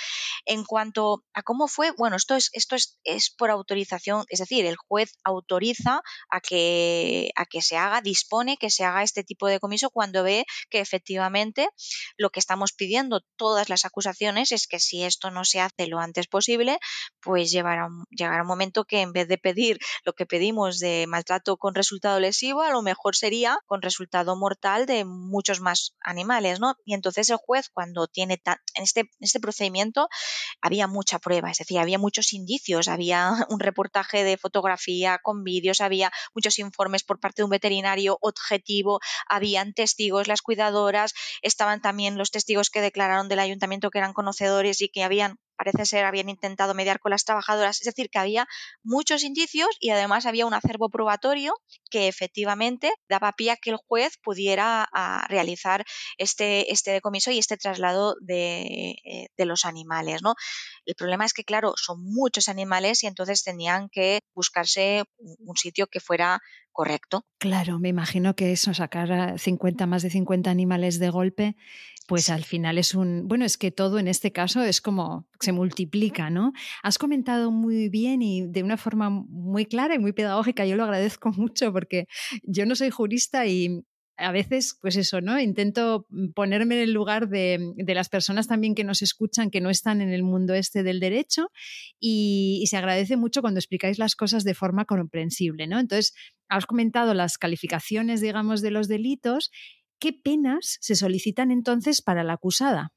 En 0.46 0.64
cuanto 0.64 1.24
a 1.34 1.44
cómo 1.44 1.68
fue, 1.68 1.92
bueno, 1.92 2.16
esto 2.16 2.36
es, 2.36 2.50
esto 2.54 2.76
es, 2.76 3.00
es 3.04 3.30
por 3.30 3.52
autorización, 3.52 4.26
es 4.30 4.40
decir, 4.40 4.66
el 4.66 4.78
juez 4.78 5.18
autoriza 5.24 6.02
a 6.30 6.42
que, 6.42 7.32
a 7.36 7.46
que 7.46 7.62
se 7.62 7.78
haga, 7.78 8.02
dispone 8.02 8.58
que 8.58 8.70
se 8.70 8.84
haga 8.84 9.04
este 9.04 9.24
tipo 9.24 9.48
de 9.48 9.60
comiso 9.60 9.90
cuando 9.90 10.24
ve 10.24 10.46
que 10.70 10.80
efectivamente 10.80 11.70
lo 12.18 12.30
que 12.30 12.40
estamos 12.40 12.74
pidiendo 12.74 13.22
todas 13.38 13.70
las 13.70 13.86
acusaciones 13.86 14.52
es 14.52 14.68
que 14.68 14.80
si 14.80 15.04
esto 15.04 15.32
no 15.32 15.46
se 15.46 15.62
hace 15.62 15.88
lo 15.88 16.00
antes 16.00 16.28
posible, 16.28 16.80
pues 17.22 17.52
llegará 17.52 17.86
un, 17.86 18.06
llegará 18.10 18.42
un 18.42 18.48
momento 18.48 18.86
que 18.86 19.02
en 19.02 19.14
vez 19.14 19.28
de 19.30 19.38
pedir 19.38 19.80
lo 20.04 20.14
que 20.14 20.26
pedimos 20.26 20.80
de 20.80 21.06
maltrato 21.08 21.56
con 21.56 21.76
resultado 21.76 22.20
lesivo, 22.20 22.62
a 22.62 22.72
lo 22.72 22.82
mejor 22.82 23.16
sería 23.16 23.58
con 23.66 23.82
resultado 23.82 24.36
mortal 24.36 24.86
de 24.86 25.06
muchos 25.06 25.62
más 25.62 25.96
animales, 26.02 26.60
¿no? 26.60 26.76
Y 26.84 26.94
entonces 26.94 27.30
el 27.30 27.38
juez 27.38 27.70
cuando 27.70 28.08
tiene 28.08 28.42
en 28.76 28.84
este, 28.84 29.10
este 29.20 29.40
procedimiento 29.40 30.10
había 30.62 30.88
mucha 30.88 31.20
prueba, 31.20 31.52
es 31.52 31.60
decir, 31.60 31.80
había 31.80 31.98
muchos 31.98 32.34
indicios, 32.34 32.88
había 32.88 33.32
un 33.50 33.60
reportaje 33.60 34.24
de 34.24 34.38
fotografía 34.38 35.20
con 35.24 35.44
vídeos, 35.44 35.80
había 35.82 36.12
muchos 36.34 36.60
informes 36.60 37.04
por 37.04 37.20
parte 37.20 37.42
de 37.42 37.46
un 37.46 37.52
veterinario 37.52 38.18
objetivo, 38.22 39.00
habían 39.28 39.74
testigos, 39.74 40.28
las 40.28 40.42
cuidadoras, 40.42 41.14
estaban 41.42 41.82
también 41.82 42.18
los 42.18 42.32
testigos 42.32 42.70
que 42.70 42.82
declararon 42.82 43.30
del 43.30 43.40
ayuntamiento 43.40 43.92
que 43.92 44.00
eran 44.00 44.14
conocedores 44.14 44.82
y 44.82 44.90
que 44.90 45.04
habían 45.04 45.38
parece 45.60 45.86
ser 45.86 46.06
habían 46.06 46.30
intentado 46.30 46.74
mediar 46.74 47.02
con 47.02 47.10
las 47.10 47.26
trabajadoras, 47.26 47.82
es 47.82 47.86
decir, 47.86 48.10
que 48.10 48.18
había 48.18 48.48
muchos 48.82 49.26
indicios 49.26 49.68
y 49.82 49.90
además 49.90 50.26
había 50.26 50.46
un 50.46 50.54
acervo 50.54 50.90
probatorio 50.90 51.54
que 51.92 52.08
efectivamente 52.08 52.94
daba 53.10 53.34
pie 53.34 53.52
a 53.52 53.58
que 53.58 53.72
el 53.72 53.76
juez 53.76 54.18
pudiera 54.24 54.88
realizar 55.28 55.84
este, 56.18 56.72
este 56.72 56.92
decomiso 56.92 57.32
y 57.32 57.40
este 57.40 57.58
traslado 57.58 58.16
de, 58.22 58.96
eh, 59.04 59.28
de 59.36 59.46
los 59.46 59.66
animales. 59.66 60.22
¿no? 60.24 60.36
El 60.86 60.96
problema 60.96 61.26
es 61.26 61.34
que, 61.34 61.44
claro, 61.44 61.74
son 61.76 62.02
muchos 62.06 62.48
animales 62.48 63.04
y 63.04 63.08
entonces 63.08 63.44
tenían 63.44 63.90
que 63.90 64.22
buscarse 64.34 65.04
un 65.18 65.58
sitio 65.58 65.88
que 65.88 66.00
fuera 66.00 66.40
correcto. 66.72 67.26
Claro, 67.38 67.80
me 67.80 67.90
imagino 67.90 68.34
que 68.38 68.54
eso, 68.54 68.74
sacar 68.74 69.38
50, 69.38 69.86
más 69.88 70.04
de 70.04 70.10
50 70.10 70.50
animales 70.50 71.00
de 71.00 71.10
golpe, 71.10 71.58
pues 72.10 72.32
al 72.32 72.44
final 72.44 72.80
es 72.80 72.96
un, 72.96 73.28
bueno, 73.28 73.46
es 73.46 73.56
que 73.56 73.70
todo 73.70 74.00
en 74.00 74.08
este 74.08 74.32
caso 74.32 74.64
es 74.64 74.82
como 74.82 75.28
se 75.40 75.52
multiplica, 75.52 76.32
¿no? 76.32 76.54
Has 76.82 76.98
comentado 76.98 77.52
muy 77.52 77.88
bien 77.88 78.24
y 78.24 78.48
de 78.48 78.64
una 78.64 78.78
forma 78.78 79.12
muy 79.12 79.68
clara 79.68 79.94
y 79.94 80.00
muy 80.00 80.12
pedagógica, 80.12 80.66
yo 80.66 80.76
lo 80.76 80.86
agradezco 80.86 81.32
mucho 81.38 81.72
porque 81.72 82.08
yo 82.42 82.66
no 82.66 82.76
soy 82.76 82.90
jurista 82.90 83.46
y 83.46 83.84
a 84.20 84.32
veces, 84.32 84.78
pues 84.82 84.98
eso, 84.98 85.22
¿no? 85.22 85.40
Intento 85.40 86.06
ponerme 86.36 86.76
en 86.76 86.82
el 86.82 86.94
lugar 86.94 87.30
de, 87.30 87.74
las 87.78 88.10
personas 88.10 88.48
también 88.48 88.76
que 88.76 88.84
nos 88.84 89.02
escuchan, 89.02 89.50
que 89.50 89.62
no 89.62 89.70
están 89.70 90.02
en 90.02 90.12
el 90.12 90.24
mundo 90.24 90.54
este 90.54 90.84
del 90.84 91.00
derecho, 91.00 91.52
y, 92.00 92.66
se 92.70 92.76
agradece 92.76 93.18
mucho 93.18 93.42
cuando 93.42 93.60
explicáis 93.60 93.98
las 93.98 94.16
cosas 94.16 94.44
de 94.44 94.54
forma 94.54 94.86
comprensible, 94.86 95.68
¿no? 95.68 95.80
Entonces, 95.80 96.14
has 96.50 96.66
comentado 96.66 97.14
las 97.14 97.38
calificaciones, 97.38 98.20
digamos, 98.20 98.62
de 98.62 98.72
los 98.72 98.88
delitos. 98.88 99.52
¿Qué 100.00 100.14
penas 100.14 100.78
se 100.82 100.96
solicitan 100.96 101.52
entonces 101.52 102.02
para 102.02 102.24
la 102.24 102.34
acusada? 102.34 102.94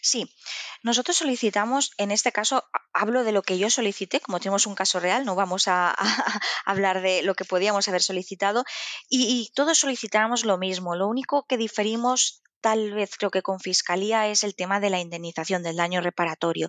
Sí, 0.00 0.34
nosotros 0.82 1.16
solicitamos, 1.16 1.92
en 1.96 2.10
este 2.10 2.32
caso, 2.32 2.64
hablo 2.92 3.24
de 3.24 3.32
lo 3.32 3.42
que 3.42 3.58
yo 3.58 3.70
solicité, 3.70 4.20
como 4.20 4.38
tenemos 4.38 4.66
un 4.66 4.74
caso 4.74 5.00
real, 5.00 5.24
no 5.24 5.34
vamos 5.34 5.68
a, 5.68 5.94
hablar 6.66 7.02
de 7.02 7.22
lo 7.22 7.34
que 7.34 7.44
podíamos 7.44 7.88
haber 7.88 8.02
solicitado, 8.02 8.64
y, 9.08 9.50
todos 9.54 9.78
solicitamos 9.78 10.44
lo 10.44 10.58
mismo, 10.58 10.96
lo 10.96 11.08
único 11.08 11.44
que 11.46 11.56
diferimos 11.56 12.42
tal 12.60 12.92
vez 12.92 13.16
creo 13.18 13.32
que 13.32 13.42
con 13.42 13.58
Fiscalía 13.58 14.28
es 14.28 14.44
el 14.44 14.54
tema 14.54 14.78
de 14.78 14.88
la 14.88 15.00
indemnización 15.00 15.64
del 15.64 15.74
daño 15.74 16.00
reparatorio. 16.00 16.68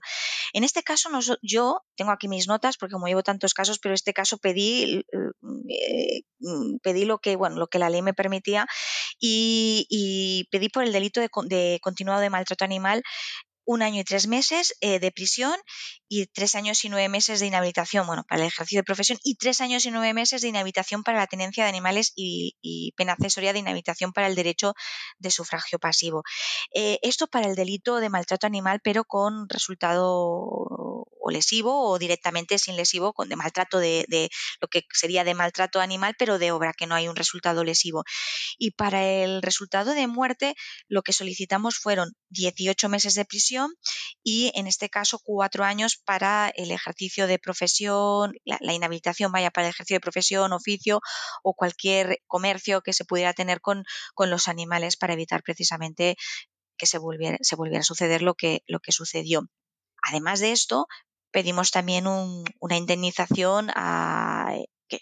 En 0.51 0.63
este 0.63 0.81
caso, 0.81 1.09
yo 1.43 1.81
tengo 1.95 2.11
aquí 2.11 2.27
mis 2.27 2.47
notas 2.47 2.77
porque 2.77 2.93
como 2.93 3.05
llevo 3.05 3.21
tantos 3.21 3.53
casos, 3.53 3.77
pero 3.77 3.91
en 3.91 3.95
este 3.95 4.11
caso 4.11 4.39
pedí, 4.39 5.05
eh, 5.69 6.23
pedí 6.81 7.05
lo 7.05 7.19
que, 7.19 7.35
bueno, 7.35 7.57
lo 7.57 7.67
que 7.67 7.77
la 7.77 7.91
ley 7.91 8.01
me 8.01 8.15
permitía 8.15 8.65
y, 9.19 10.47
pedí 10.51 10.69
por 10.69 10.83
el 10.83 10.91
delito 10.91 11.21
de, 11.21 11.29
de 11.45 11.79
continuado 11.79 12.21
de 12.21 12.31
maltrato 12.31 12.65
animal 12.65 13.03
un 13.65 13.81
año 13.81 14.01
y 14.01 14.03
tres 14.03 14.27
meses 14.27 14.75
eh, 14.81 14.99
de 14.99 15.11
prisión 15.11 15.55
y 16.15 16.27
tres 16.27 16.53
años 16.53 16.85
y 16.85 16.89
nueve 16.89 17.09
meses 17.09 17.39
de 17.39 17.47
inhabilitación, 17.47 18.05
bueno, 18.05 18.23
para 18.23 18.41
el 18.41 18.47
ejercicio 18.47 18.79
de 18.79 18.83
profesión 18.83 19.17
y 19.23 19.35
tres 19.35 19.61
años 19.61 19.85
y 19.85 19.91
nueve 19.91 20.13
meses 20.13 20.41
de 20.41 20.49
inhabilitación 20.49 21.03
para 21.03 21.17
la 21.17 21.27
tenencia 21.27 21.63
de 21.63 21.69
animales 21.69 22.13
y, 22.15 22.93
pena 22.95 23.13
accesoria 23.13 23.53
de 23.53 23.59
inhabilitación 23.59 24.13
para 24.13 24.27
el 24.27 24.35
derecho 24.35 24.75
de 25.17 25.31
sufragio 25.31 25.79
pasivo. 25.79 26.23
Eh, 26.75 26.99
esto 27.01 27.25
para 27.27 27.47
el 27.47 27.55
delito 27.55 27.99
de 27.99 28.09
maltrato 28.09 28.45
animal, 28.45 28.79
pero 28.83 29.05
con 29.05 29.49
resultado 29.49 31.07
lesivo 31.31 31.89
o 31.89 31.97
directamente 31.97 32.59
sin 32.59 32.75
lesivo, 32.75 33.13
con 33.13 33.27
de 33.27 33.35
maltrato 33.35 33.79
de, 33.79 34.05
de 34.07 34.29
lo 34.61 34.67
que 34.67 34.83
sería 34.93 35.23
de 35.23 35.33
maltrato 35.33 35.79
animal, 35.79 36.15
pero 36.19 36.37
de 36.37 36.51
obra, 36.51 36.73
que 36.73 36.85
no 36.85 36.95
hay 36.95 37.07
un 37.07 37.15
resultado 37.15 37.63
lesivo. 37.63 38.03
Y 38.57 38.71
para 38.71 39.03
el 39.03 39.41
resultado 39.41 39.93
de 39.93 40.05
muerte, 40.05 40.55
lo 40.87 41.01
que 41.01 41.13
solicitamos 41.13 41.77
fueron 41.77 42.13
18 42.29 42.87
meses 42.89 43.15
de 43.15 43.25
prisión 43.25 43.73
y 44.23 44.51
en 44.55 44.67
este 44.67 44.89
caso 44.89 45.19
cuatro 45.23 45.63
años 45.63 46.02
para 46.05 46.51
el 46.55 46.71
ejercicio 46.71 47.27
de 47.27 47.39
profesión, 47.39 48.33
la, 48.45 48.73
inhabilitación 48.73 49.31
vaya 49.31 49.51
para 49.51 49.67
el 49.67 49.71
ejercicio 49.71 49.97
de 49.97 50.01
profesión, 50.01 50.53
oficio 50.53 51.01
o 51.43 51.53
cualquier 51.53 52.19
comercio 52.27 52.81
que 52.81 52.93
se 52.93 53.05
pudiera 53.05 53.33
tener 53.33 53.61
con, 53.61 53.83
con 54.13 54.29
los 54.29 54.47
animales 54.47 54.97
para 54.97 55.13
evitar 55.13 55.43
precisamente 55.43 56.15
que 56.77 56.85
se 56.85 56.97
volviera, 56.97 57.37
se 57.41 57.55
volviera 57.55 57.81
a 57.81 57.83
suceder 57.83 58.21
lo 58.21 58.35
que, 58.35 58.63
lo 58.67 58.79
que 58.79 58.91
sucedió. 58.91 59.47
Además 60.01 60.39
de 60.39 60.51
esto, 60.51 60.87
pedimos 61.31 61.71
también 61.71 62.05
una 62.07 62.77
indemnización 62.77 63.69
a 63.75 64.55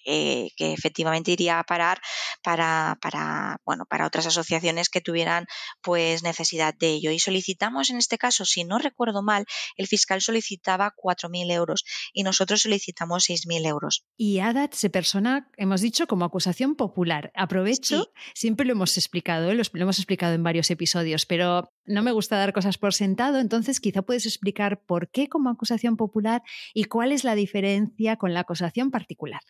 eh, 0.05 0.49
que, 0.55 0.73
efectivamente 0.73 1.31
iría 1.31 1.59
a 1.59 1.63
parar 1.63 2.01
para, 2.43 2.97
para, 3.01 3.57
bueno, 3.65 3.85
para 3.85 4.07
otras 4.07 4.25
asociaciones 4.25 4.89
que 4.89 5.01
tuvieran 5.01 5.45
pues 5.81 6.23
necesidad 6.23 6.73
de 6.73 6.89
ello. 6.89 7.11
Y 7.11 7.19
solicitamos 7.19 7.89
en 7.89 7.97
este 7.97 8.17
caso, 8.17 8.45
si 8.45 8.63
no 8.63 8.77
recuerdo 8.77 9.21
mal, 9.21 9.45
el 9.75 9.87
fiscal 9.87 10.21
solicitaba 10.21 10.93
4.000 10.95 11.51
euros 11.51 11.83
y 12.13 12.23
nosotros 12.23 12.61
solicitamos 12.61 13.25
6.000 13.29 13.67
euros. 13.67 14.05
Y 14.17 14.39
ADAT 14.39 14.73
se 14.73 14.89
persona, 14.89 15.49
hemos 15.57 15.81
dicho, 15.81 16.07
como 16.07 16.25
acusación 16.25 16.75
popular. 16.75 17.31
Aprovecho, 17.35 18.11
siempre 18.33 18.65
lo 18.65 18.73
hemos 18.73 18.97
explicado, 18.97 19.51
¿eh? 19.51 19.55
lo 19.55 19.81
hemos 19.81 19.97
explicado 19.97 20.33
en 20.33 20.43
varios 20.43 20.69
episodios, 20.71 21.25
pero 21.25 21.71
no 21.85 22.03
me 22.03 22.11
gusta 22.11 22.37
dar 22.37 22.53
cosas 22.53 22.77
por 22.77 22.93
sentado, 22.93 23.39
entonces 23.39 23.79
quizá 23.79 24.01
puedes 24.01 24.25
explicar 24.25 24.83
por 24.85 25.09
qué 25.09 25.27
como 25.27 25.49
acusación 25.49 25.97
popular 25.97 26.41
y 26.73 26.85
cuál 26.85 27.11
es 27.11 27.23
la 27.23 27.35
diferencia 27.35 28.17
con 28.17 28.33
la 28.33 28.41
acusación 28.41 28.91
particular. 28.91 29.41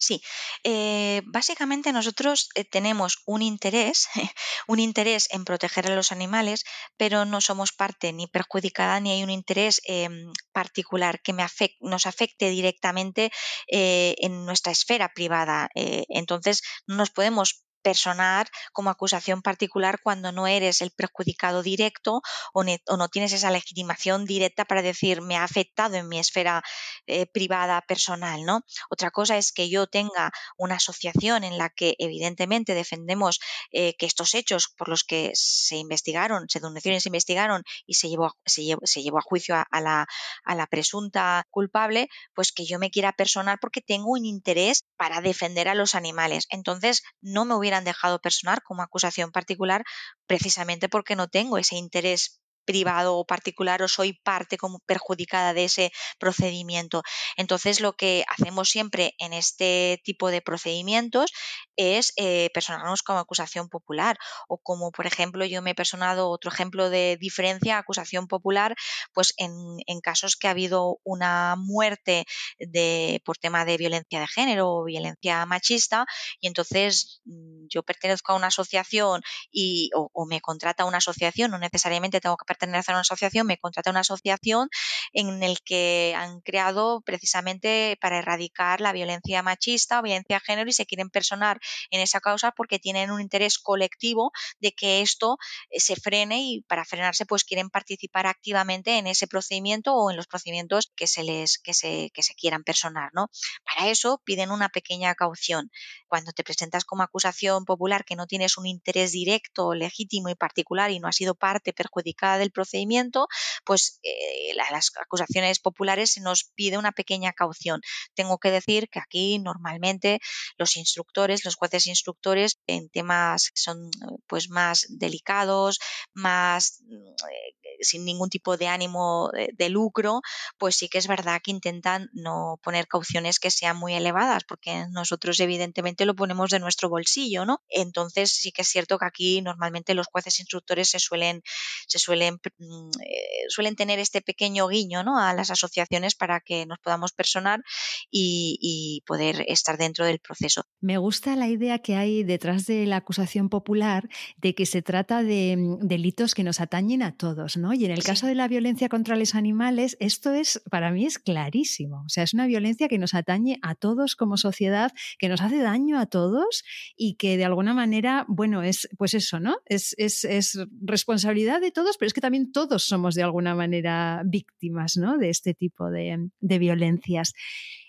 Sí, 0.00 0.22
eh, 0.62 1.22
básicamente 1.26 1.92
nosotros 1.92 2.50
eh, 2.54 2.64
tenemos 2.64 3.18
un 3.26 3.42
interés, 3.42 4.06
un 4.68 4.78
interés 4.78 5.26
en 5.32 5.44
proteger 5.44 5.90
a 5.90 5.96
los 5.96 6.12
animales, 6.12 6.64
pero 6.96 7.24
no 7.24 7.40
somos 7.40 7.72
parte 7.72 8.12
ni 8.12 8.28
perjudicada 8.28 9.00
ni 9.00 9.10
hay 9.10 9.24
un 9.24 9.30
interés 9.30 9.80
em, 9.84 10.32
particular 10.52 11.20
que 11.20 11.32
me 11.32 11.44
nos 11.80 12.06
afecte 12.06 12.48
directamente 12.50 13.32
eh, 13.66 14.14
en 14.18 14.46
nuestra 14.46 14.70
esfera 14.72 15.08
privada. 15.12 15.68
entonces, 15.74 16.62
no 16.86 16.96
nos 16.96 17.10
podemos 17.10 17.64
personar 17.82 18.48
como 18.72 18.90
acusación 18.90 19.42
particular 19.42 20.00
cuando 20.02 20.32
no 20.32 20.46
eres 20.46 20.80
el 20.80 20.90
perjudicado 20.90 21.62
directo 21.62 22.22
o, 22.52 22.64
no 22.64 23.08
tienes 23.08 23.32
esa 23.32 23.50
legitimación 23.50 24.24
directa 24.24 24.64
para 24.64 24.82
decir 24.82 25.22
me 25.22 25.36
ha 25.36 25.44
afectado 25.44 25.96
en 25.96 26.08
mi 26.08 26.18
esfera 26.18 26.62
eh, 27.06 27.26
privada 27.26 27.80
personal, 27.82 28.44
¿no? 28.44 28.62
Otra 28.90 29.10
cosa 29.10 29.36
es 29.36 29.52
que 29.52 29.68
yo 29.68 29.86
tenga 29.86 30.30
una 30.56 30.76
asociación 30.76 31.44
en 31.44 31.58
la 31.58 31.70
que 31.70 31.94
evidentemente 31.98 32.74
defendemos 32.74 33.40
eh, 33.72 33.94
que 33.96 34.06
estos 34.06 34.34
hechos 34.34 34.68
por 34.76 34.88
los 34.88 35.04
que 35.04 35.30
se 35.34 35.76
investigaron, 35.76 36.48
se 36.48 36.60
denunciaron 36.60 36.78
se 37.00 37.08
investigaron 37.08 37.62
y 37.86 37.94
se 37.94 38.08
llevó, 38.08 38.32
se 38.44 38.62
llevó, 38.62 39.18
a 39.18 39.22
juicio 39.22 39.54
a, 39.56 39.80
la, 39.80 40.06
a 40.44 40.54
la 40.54 40.66
presunta 40.66 41.44
culpable, 41.50 42.08
pues 42.34 42.52
que 42.52 42.64
yo 42.64 42.78
me 42.78 42.90
quiera 42.90 43.12
personar 43.12 43.58
porque 43.60 43.80
tengo 43.80 44.12
un 44.12 44.24
interés 44.24 44.84
para 44.96 45.20
defender 45.20 45.68
a 45.68 45.74
los 45.74 45.94
animales. 45.94 46.46
Entonces, 46.50 47.02
no 47.20 47.44
me 47.44 47.54
hubieran 47.68 47.84
dejado 47.84 48.18
personar 48.20 48.62
como 48.62 48.82
acusación 48.82 49.30
particular 49.30 49.84
precisamente 50.26 50.88
porque 50.88 51.16
no 51.16 51.28
tengo 51.28 51.58
ese 51.58 51.76
interés 51.76 52.40
privado 52.68 53.16
o 53.16 53.24
particular 53.24 53.80
o 53.80 53.88
soy 53.88 54.12
parte 54.12 54.58
como 54.58 54.80
perjudicada 54.84 55.54
de 55.54 55.64
ese 55.64 55.90
procedimiento. 56.18 57.02
Entonces, 57.38 57.80
lo 57.80 57.94
que 57.96 58.26
hacemos 58.28 58.68
siempre 58.68 59.14
en 59.18 59.32
este 59.32 60.02
tipo 60.04 60.30
de 60.30 60.42
procedimientos 60.42 61.32
es 61.76 62.12
eh, 62.16 62.50
personarnos 62.52 63.02
como 63.02 63.20
acusación 63.20 63.70
popular 63.70 64.18
o 64.48 64.58
como, 64.58 64.92
por 64.92 65.06
ejemplo, 65.06 65.46
yo 65.46 65.62
me 65.62 65.70
he 65.70 65.74
personado 65.74 66.28
otro 66.28 66.50
ejemplo 66.50 66.90
de 66.90 67.16
diferencia, 67.18 67.78
acusación 67.78 68.26
popular, 68.26 68.74
pues 69.14 69.32
en, 69.38 69.78
casos 70.02 70.36
que 70.36 70.46
ha 70.46 70.50
habido 70.50 70.98
una 71.04 71.56
muerte 71.56 72.24
de, 72.58 73.20
por 73.24 73.36
tema 73.38 73.64
de 73.64 73.76
violencia 73.76 74.20
de 74.20 74.26
género 74.26 74.70
o 74.70 74.84
violencia 74.84 75.44
machista 75.46 76.06
y 76.40 76.46
entonces 76.46 77.20
mm, 77.24 77.66
yo 77.68 77.82
pertenezco 77.82 78.32
a 78.32 78.36
una 78.36 78.46
asociación 78.48 79.22
y, 79.50 79.90
o, 79.94 80.08
o 80.12 80.26
me 80.26 80.40
contrata 80.40 80.84
una 80.84 80.98
asociación, 80.98 81.50
no 81.50 81.58
necesariamente 81.58 82.20
tengo 82.20 82.36
que 82.36 82.44
pertenecer 82.58 82.92
a 82.92 82.96
una 82.96 83.00
asociación, 83.02 83.46
me 83.46 83.58
contrata 83.58 83.90
una 83.90 84.00
asociación 84.00 84.68
en 85.12 85.42
el 85.42 85.60
que 85.62 86.14
han 86.16 86.40
creado 86.40 87.00
precisamente 87.02 87.96
para 88.00 88.18
erradicar 88.18 88.80
la 88.80 88.92
violencia 88.92 89.42
machista 89.42 90.00
o 90.00 90.02
violencia 90.02 90.36
de 90.36 90.40
género 90.40 90.70
y 90.70 90.72
se 90.72 90.86
quieren 90.86 91.10
personar 91.10 91.60
en 91.90 92.00
esa 92.00 92.20
causa 92.20 92.52
porque 92.52 92.78
tienen 92.78 93.10
un 93.10 93.20
interés 93.20 93.58
colectivo 93.58 94.32
de 94.60 94.72
que 94.72 95.00
esto 95.00 95.38
eh, 95.70 95.80
se 95.80 95.96
frene 95.96 96.42
y 96.42 96.62
para 96.62 96.84
frenarse 96.84 97.26
pues 97.26 97.44
quieren 97.44 97.70
participar 97.70 98.26
activamente 98.26 98.98
en 98.98 99.06
ese 99.06 99.26
procedimiento 99.26 99.94
o 99.94 100.10
en 100.10 100.16
los 100.16 100.26
procedimientos 100.26 100.92
que 100.96 101.06
se 101.06 101.22
les 101.22 101.58
que 101.58 101.74
se, 101.74 102.10
que 102.12 102.22
se 102.22 102.34
quieran 102.34 102.64
personar, 102.64 103.10
¿no? 103.14 103.30
Para 103.64 103.90
eso 103.90 104.20
piden 104.24 104.50
una 104.50 104.68
pequeña 104.68 105.14
caución. 105.14 105.70
Cuando 106.06 106.32
te 106.32 106.44
presentas 106.44 106.84
como 106.84 107.02
acusación 107.02 107.64
popular 107.64 108.04
que 108.04 108.16
no 108.16 108.26
tienes 108.26 108.58
un 108.58 108.66
interés 108.66 109.12
directo, 109.12 109.74
legítimo 109.74 110.28
y 110.28 110.34
particular 110.34 110.90
y 110.90 111.00
no 111.00 111.08
has 111.08 111.16
sido 111.16 111.34
parte 111.34 111.72
perjudicada 111.72 112.38
del 112.38 112.50
procedimiento, 112.50 113.28
pues 113.64 114.00
eh, 114.02 114.54
las 114.54 114.70
acusaciones 115.00 115.58
populares 115.58 116.12
se 116.12 116.20
nos 116.20 116.50
pide 116.54 116.78
una 116.78 116.92
pequeña 116.92 117.32
caución. 117.32 117.80
Tengo 118.14 118.38
que 118.38 118.50
decir 118.50 118.88
que 118.88 118.98
aquí 118.98 119.38
normalmente 119.38 120.20
los 120.56 120.76
instructores, 120.76 121.44
los 121.44 121.56
jueces 121.56 121.86
instructores 121.86 122.58
en 122.66 122.88
temas 122.88 123.50
que 123.50 123.60
son 123.60 123.90
pues 124.26 124.48
más 124.50 124.86
delicados, 124.88 125.78
más 126.12 126.82
eh, 126.90 127.54
sin 127.80 128.04
ningún 128.04 128.28
tipo 128.28 128.56
de 128.56 128.68
ánimo 128.68 129.30
de, 129.56 129.68
lucro, 129.68 130.20
pues 130.56 130.76
sí 130.76 130.88
que 130.88 130.98
es 130.98 131.06
verdad 131.06 131.40
que 131.42 131.50
intentan 131.50 132.08
no 132.12 132.58
poner 132.62 132.86
cauciones 132.88 133.38
que 133.38 133.50
sean 133.50 133.76
muy 133.76 133.94
elevadas, 133.94 134.44
porque 134.44 134.86
nosotros 134.90 135.38
evidentemente 135.40 136.06
lo 136.06 136.14
ponemos 136.14 136.50
de 136.50 136.58
nuestro 136.58 136.88
bolsillo, 136.88 137.44
¿no? 137.44 137.62
Entonces 137.68 138.32
sí 138.32 138.50
que 138.50 138.62
es 138.62 138.68
cierto 138.68 138.98
que 138.98 139.04
aquí 139.04 139.42
normalmente 139.42 139.94
los 139.94 140.06
jueces 140.06 140.40
instructores 140.40 140.88
se 140.90 140.98
suelen, 140.98 141.42
se 141.86 141.98
suelen, 141.98 142.40
mm, 142.58 142.90
eh, 143.04 143.44
suelen 143.48 143.76
tener 143.76 143.98
este 143.98 144.22
pequeño 144.22 144.68
guiño, 144.68 144.87
¿no? 144.88 145.18
A 145.18 145.34
las 145.34 145.50
asociaciones 145.50 146.14
para 146.14 146.40
que 146.40 146.66
nos 146.66 146.78
podamos 146.78 147.12
personar 147.12 147.62
y, 148.10 148.58
y 148.60 149.02
poder 149.06 149.44
estar 149.48 149.78
dentro 149.78 150.04
del 150.04 150.18
proceso. 150.18 150.62
Me 150.80 150.98
gusta 150.98 151.36
la 151.36 151.48
idea 151.48 151.78
que 151.80 151.96
hay 151.96 152.24
detrás 152.24 152.66
de 152.66 152.86
la 152.86 152.96
acusación 152.96 153.48
popular 153.48 154.08
de 154.36 154.54
que 154.54 154.66
se 154.66 154.82
trata 154.82 155.22
de 155.22 155.56
mm, 155.56 155.86
delitos 155.86 156.34
que 156.34 156.44
nos 156.44 156.60
atañen 156.60 157.02
a 157.02 157.16
todos, 157.16 157.56
¿no? 157.56 157.74
Y 157.74 157.84
en 157.84 157.90
el 157.90 158.02
caso 158.02 158.26
de 158.26 158.34
la 158.34 158.48
violencia 158.48 158.88
contra 158.88 159.16
los 159.16 159.34
animales, 159.34 159.96
esto 160.00 160.32
es, 160.32 160.62
para 160.70 160.90
mí, 160.90 161.04
es 161.04 161.18
clarísimo. 161.18 162.02
O 162.06 162.08
sea, 162.08 162.24
es 162.24 162.34
una 162.34 162.46
violencia 162.46 162.88
que 162.88 162.98
nos 162.98 163.14
atañe 163.14 163.58
a 163.62 163.74
todos 163.74 164.16
como 164.16 164.36
sociedad, 164.36 164.92
que 165.18 165.28
nos 165.28 165.40
hace 165.40 165.58
daño 165.58 165.98
a 165.98 166.06
todos 166.06 166.64
y 166.96 167.14
que 167.14 167.36
de 167.36 167.44
alguna 167.44 167.74
manera, 167.74 168.24
bueno, 168.28 168.62
es 168.62 168.88
pues 168.96 169.14
eso, 169.14 169.40
¿no? 169.40 169.58
Es, 169.66 169.94
es, 169.98 170.24
es 170.24 170.58
responsabilidad 170.80 171.60
de 171.60 171.72
todos, 171.72 171.96
pero 171.98 172.06
es 172.06 172.14
que 172.14 172.20
también 172.20 172.52
todos 172.52 172.84
somos 172.84 173.14
de 173.14 173.22
alguna 173.22 173.54
manera 173.54 174.22
víctimas, 174.24 174.77
¿no? 174.96 175.18
De 175.18 175.30
este 175.30 175.54
tipo 175.54 175.90
de, 175.90 176.30
violencias. 176.40 177.34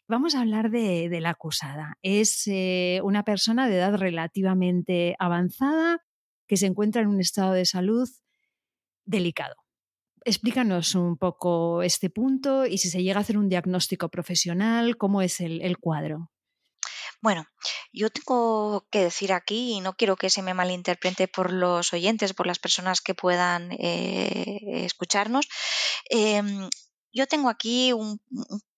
Vamos 0.07 0.35
a 0.35 0.41
hablar 0.41 0.71
de, 0.71 1.17
la 1.21 1.31
acusada. 1.31 1.97
Es 2.01 2.47
eh, 2.47 2.99
una 3.03 3.23
persona 3.23 3.67
de 3.67 3.77
edad 3.77 3.95
relativamente 3.95 5.15
avanzada 5.19 6.03
que 6.47 6.57
se 6.57 6.65
encuentra 6.65 7.01
en 7.01 7.07
un 7.07 7.19
estado 7.19 7.53
de 7.53 7.65
salud 7.65 8.09
delicado. 9.05 9.55
Explícanos 10.25 10.95
un 10.95 11.17
poco 11.17 11.81
este 11.81 12.09
punto 12.09 12.65
y 12.65 12.77
si 12.77 12.89
se 12.89 13.01
llega 13.01 13.19
a 13.19 13.21
hacer 13.21 13.37
un 13.37 13.49
diagnóstico 13.49 14.09
profesional, 14.09 14.97
cómo 14.97 15.21
es 15.21 15.39
el, 15.39 15.77
cuadro. 15.77 16.29
Bueno, 17.21 17.45
yo 17.91 18.09
tengo 18.09 18.87
que 18.91 19.03
decir 19.03 19.33
aquí, 19.33 19.73
y 19.73 19.81
no 19.81 19.93
quiero 19.93 20.15
que 20.15 20.29
se 20.29 20.41
me 20.41 20.53
malinterprete 20.53 21.27
por 21.27 21.51
los 21.51 21.91
oyentes, 21.93 22.33
por 22.33 22.47
las 22.47 22.59
personas 22.59 23.01
que 23.01 23.13
puedan 23.13 23.71
eh, 23.73 24.85
escucharnos, 24.85 25.47
em, 26.09 26.69
yo 27.11 27.27
tengo 27.27 27.49
aquí 27.49 27.91
un, 27.93 28.19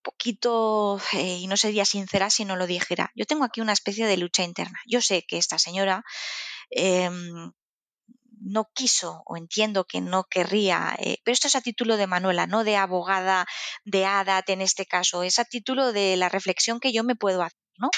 poquito, 0.01 0.99
eh, 1.13 1.37
y 1.41 1.47
no 1.47 1.57
sería 1.57 1.85
sincera 1.85 2.29
si 2.31 2.43
no 2.45 2.55
lo 2.55 2.65
dijera, 2.65 3.11
yo 3.15 3.25
tengo 3.25 3.43
aquí 3.45 3.61
una 3.61 3.73
especie 3.73 4.07
de 4.07 4.17
lucha 4.17 4.43
interna. 4.43 4.79
Yo 4.87 5.01
sé 5.01 5.23
que 5.27 5.37
esta 5.37 5.59
señora 5.59 6.03
em, 6.71 7.51
no 8.43 8.69
quiso 8.73 9.23
o 9.25 9.37
entiendo 9.37 9.85
que 9.85 10.01
no 10.01 10.25
querría, 10.25 10.95
eh, 10.99 11.17
pero 11.23 11.33
esto 11.33 11.47
es 11.47 11.55
a 11.55 11.61
título 11.61 11.97
de 11.97 12.07
Manuela, 12.07 12.47
no 12.47 12.63
de 12.63 12.75
abogada 12.75 13.45
de 13.85 14.05
ADAT 14.05 14.49
en 14.49 14.61
este 14.61 14.85
caso, 14.85 15.23
es 15.23 15.39
a 15.39 15.45
título 15.45 15.93
de 15.93 16.17
la 16.17 16.29
reflexión 16.29 16.79
que 16.79 16.91
yo 16.91 17.03
me 17.03 17.15
puedo 17.15 17.43
hacer, 17.43 17.59
¿no? 17.77 17.89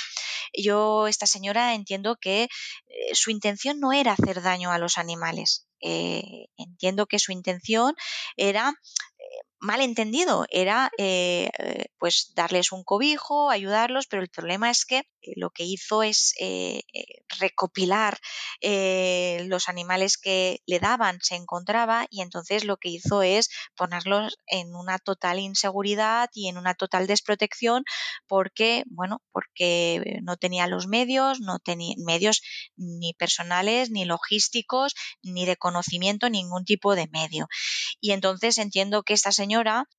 Yo, 0.54 1.08
esta 1.08 1.26
señora, 1.26 1.74
entiendo 1.74 2.18
que 2.18 2.44
eh, 2.44 2.50
su 3.14 3.32
intención 3.32 3.80
no 3.80 3.94
era 3.94 4.14
hacer 4.14 4.42
daño 4.42 4.72
a 4.72 4.78
los 4.78 4.98
animales. 4.98 5.68
Eh, 5.86 6.48
entiendo 6.56 7.08
que 7.08 7.20
su 7.20 7.34
intención 7.34 7.94
era 8.38 8.74
mal 9.64 9.80
entendido, 9.80 10.46
era 10.50 10.92
eh, 10.98 11.50
pues 11.98 12.34
darles 12.36 12.74
un 12.74 12.84
cobijo, 12.84 13.50
ayudarlos, 13.50 14.08
pero 14.08 14.22
el 14.22 14.28
problema 14.28 14.70
es 14.70 14.86
que 14.86 14.98
eh, 14.98 15.34
lo 15.38 15.52
que 15.52 15.64
hizo 15.64 16.04
es 16.04 16.34
eh, 16.40 16.82
recopilar 17.40 18.20
los 18.62 19.70
animales 19.70 20.18
que 20.18 20.60
le 20.66 20.80
daban, 20.80 21.20
se 21.22 21.36
encontraba 21.36 22.06
y 22.10 22.22
entonces 22.22 22.66
lo 22.66 22.78
que 22.78 22.90
hizo 22.90 23.22
es 23.22 23.50
ponerlos 23.76 24.38
en 24.48 24.76
una 24.76 25.00
total 25.00 25.40
inseguridad 25.40 26.30
y 26.34 26.48
en 26.48 26.58
una 26.58 26.74
total 26.74 27.08
desprotección 27.08 27.84
porque, 28.28 28.84
bueno, 28.88 29.22
porque 29.32 30.20
no 30.24 30.38
tenía 30.38 30.68
los 30.68 30.88
medios, 30.88 31.40
no 31.40 31.60
tenía 31.60 31.96
medios 31.98 32.42
ni 32.76 33.14
personales, 33.14 33.90
ni 33.90 34.06
logísticos, 34.06 34.94
ni 35.22 35.46
de 35.46 35.58
conocimiento, 35.58 36.30
ningún 36.30 36.66
tipo 36.66 36.96
de 36.96 37.08
medio. 37.08 37.48
Y 38.00 38.12
entonces 38.12 38.58
entiendo 38.58 39.04
que 39.04 39.14
esta 39.14 39.32
señora 39.32 39.53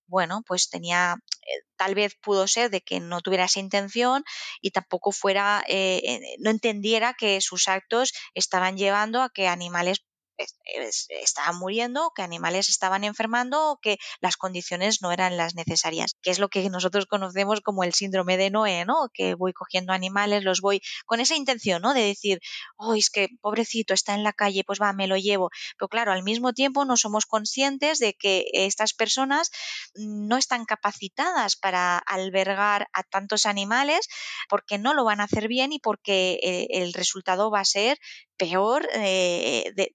bueno, 0.07 0.43
pues 0.47 0.69
tenía, 0.71 1.17
eh, 1.43 1.63
tal 1.77 1.95
vez 1.95 2.17
pudo 2.23 2.47
ser 2.47 2.71
de 2.71 2.81
que 2.81 3.01
no 3.01 3.21
tuviera 3.21 3.45
esa 3.45 3.61
intención 3.61 4.25
y 4.61 4.71
tampoco 4.71 5.13
fuera, 5.13 5.63
eh, 5.69 6.01
eh, 6.05 6.37
no 6.41 6.51
entendiera 6.51 7.15
que 7.15 7.41
sus 7.41 7.69
actos 7.69 8.13
estaban 8.35 8.77
llevando 8.77 9.23
a 9.23 9.31
que 9.31 9.49
animales 9.49 10.05
estaban 10.37 11.59
muriendo, 11.59 12.13
que 12.15 12.23
animales 12.23 12.69
estaban 12.69 13.05
enfermando 13.05 13.71
o 13.71 13.79
que 13.79 13.99
las 14.21 14.37
condiciones 14.37 15.03
no 15.03 15.13
eran 15.13 15.37
las 15.37 15.55
necesarias, 15.55 16.17
que 16.23 16.31
es 16.31 16.39
lo 16.39 16.49
que 16.49 16.69
nosotros 16.71 17.07
conocemos 17.07 17.61
como 17.61 17.85
el 17.85 17.95
síndrome 17.95 18.37
de 18.37 18.51
Noé, 18.51 18.85
¿no? 18.85 19.09
Que 19.13 19.35
voy 19.35 19.53
cogiendo 19.53 19.93
animales, 19.93 20.45
los 20.45 20.61
voy 20.61 20.81
con 21.07 21.21
esa 21.21 21.37
intención, 21.37 21.83
¿no? 21.83 21.95
De 21.95 22.03
decir, 22.03 22.41
oh, 22.77 22.95
es 22.95 23.11
que 23.11 23.29
pobrecito 23.41 23.95
está 23.95 24.15
en 24.15 24.25
la 24.25 24.33
calle, 24.33 24.65
pues 24.65 24.81
va, 24.81 24.93
me 24.93 25.07
lo 25.07 25.17
llevo. 25.17 25.51
Pero 25.79 25.89
claro, 25.89 26.13
al 26.13 26.23
mismo 26.23 26.53
tiempo 26.53 26.85
no 26.85 26.97
somos 26.97 27.27
conscientes 27.27 27.99
de 27.99 28.15
que 28.15 28.47
estas 28.53 28.93
personas 28.93 29.51
no 29.95 30.37
están 30.37 30.65
capacitadas 30.65 31.57
para 31.57 31.99
albergar 31.99 32.89
a 32.93 33.03
tantos 33.03 33.47
animales 33.47 34.09
porque 34.49 34.79
no 34.79 34.95
lo 34.95 35.05
van 35.05 35.21
a 35.21 35.25
hacer 35.25 35.49
bien 35.49 35.73
y 35.73 35.79
porque 35.79 36.39
eh, 36.43 36.67
el 36.71 36.93
resultado 36.93 37.51
va 37.51 37.61
a 37.61 37.65
ser 37.65 37.99
peor 38.37 38.89
eh, 38.95 39.73
de, 39.75 39.95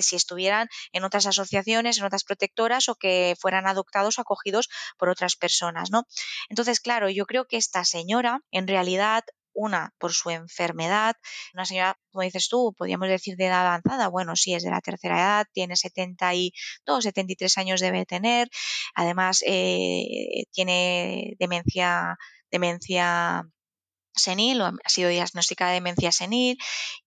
si 0.00 0.16
estuvieran 0.16 0.68
en 0.92 1.04
otras 1.04 1.26
asociaciones, 1.26 1.98
en 1.98 2.04
otras 2.04 2.24
protectoras 2.24 2.88
o 2.88 2.94
que 2.94 3.34
fueran 3.40 3.66
adoptados 3.66 4.18
o 4.18 4.22
acogidos 4.22 4.68
por 4.98 5.08
otras 5.08 5.36
personas, 5.36 5.90
¿no? 5.90 6.04
Entonces, 6.48 6.80
claro, 6.80 7.10
yo 7.10 7.26
creo 7.26 7.46
que 7.46 7.56
esta 7.56 7.84
señora 7.84 8.40
en 8.50 8.66
realidad 8.66 9.24
una 9.56 9.92
por 9.98 10.12
su 10.12 10.30
enfermedad, 10.30 11.16
una 11.54 11.64
señora, 11.64 11.98
como 12.12 12.22
dices 12.22 12.48
tú, 12.48 12.74
podríamos 12.76 13.08
decir 13.08 13.36
de 13.36 13.46
edad 13.46 13.66
avanzada, 13.66 14.08
bueno, 14.08 14.36
sí, 14.36 14.54
es 14.54 14.62
de 14.62 14.70
la 14.70 14.80
tercera 14.80 15.16
edad, 15.16 15.46
tiene 15.52 15.76
72, 15.76 17.02
73 17.02 17.58
años 17.58 17.80
debe 17.80 18.04
tener, 18.06 18.48
además 18.94 19.42
eh, 19.46 20.44
tiene 20.52 21.34
demencia, 21.38 22.18
demencia 22.50 23.44
senil 24.14 24.60
o 24.62 24.66
ha 24.66 24.88
sido 24.88 25.10
diagnosticada 25.10 25.70
de 25.70 25.76
demencia 25.76 26.12
senil 26.12 26.58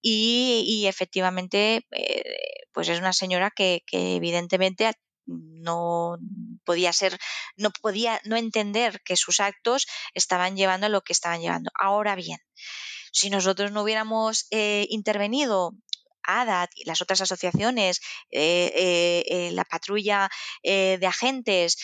y, 0.02 0.86
efectivamente 0.88 1.86
eh, 1.92 2.59
pues 2.80 2.88
es 2.88 3.00
una 3.00 3.12
señora 3.12 3.52
que, 3.52 3.84
evidentemente 3.92 4.94
no 5.26 6.18
podía 6.64 6.94
ser, 6.94 7.20
no 7.58 7.72
podía 7.72 8.22
no 8.24 8.38
entender 8.38 9.02
que 9.04 9.18
sus 9.18 9.42
actos 9.42 9.86
estaban 10.14 10.56
llevando 10.56 10.86
a 10.86 10.90
lo 10.90 11.02
que 11.02 11.12
estaban 11.12 11.42
llevando. 11.42 11.72
Ahora 11.78 12.16
bien, 12.16 12.40
si 13.12 13.30
nosotros 13.30 13.74
no 13.74 13.84
hubiéramos 13.84 14.48
eh, 14.52 14.88
intervenido 14.92 15.74
ADAT 16.24 16.70
y 16.74 16.86
las 16.86 17.02
otras 17.02 17.20
asociaciones, 17.20 18.00
eh, 18.32 19.28
eh, 19.28 19.52
la 19.52 19.66
patrulla 19.66 20.30
de 20.64 21.06
agentes, 21.06 21.84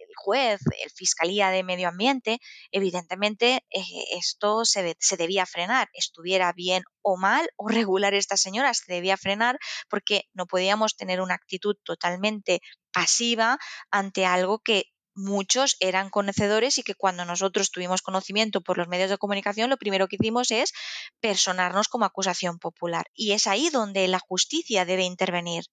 el 0.00 0.14
juez, 0.16 0.60
el 0.82 0.90
Fiscalía 0.90 1.50
de 1.50 1.62
Medio 1.62 1.88
Ambiente, 1.88 2.40
evidentemente 2.70 3.64
eh, 3.70 3.82
esto 4.16 4.64
se, 4.64 4.96
se, 4.98 5.16
debía 5.16 5.46
frenar, 5.46 5.88
estuviera 5.92 6.52
bien 6.52 6.84
o 7.02 7.16
mal 7.16 7.48
o 7.56 7.68
regular 7.68 8.14
esta 8.14 8.36
señora, 8.36 8.74
se 8.74 8.92
debía 8.92 9.16
frenar 9.16 9.58
porque 9.88 10.24
no 10.34 10.46
podíamos 10.46 10.96
tener 10.96 11.20
una 11.20 11.34
actitud 11.34 11.76
totalmente 11.84 12.60
pasiva 12.92 13.58
ante 13.90 14.26
algo 14.26 14.58
que 14.60 14.92
muchos 15.14 15.76
eran 15.80 16.10
conocedores 16.10 16.78
y 16.78 16.82
que 16.82 16.94
cuando 16.94 17.24
nosotros 17.24 17.70
tuvimos 17.70 18.02
conocimiento 18.02 18.60
por 18.60 18.78
los 18.78 18.88
medios 18.88 19.10
de 19.10 19.18
comunicación, 19.18 19.70
lo 19.70 19.76
primero 19.76 20.08
que 20.08 20.16
hicimos 20.16 20.50
es 20.50 20.72
personarnos 21.20 21.88
como 21.88 22.04
acusación 22.04 22.58
popular. 22.58 23.06
Y 23.14 23.32
es 23.32 23.46
ahí 23.46 23.70
donde 23.70 24.08
la 24.08 24.18
justicia 24.18 24.84
debe 24.84 25.04
intervenir. 25.04 25.64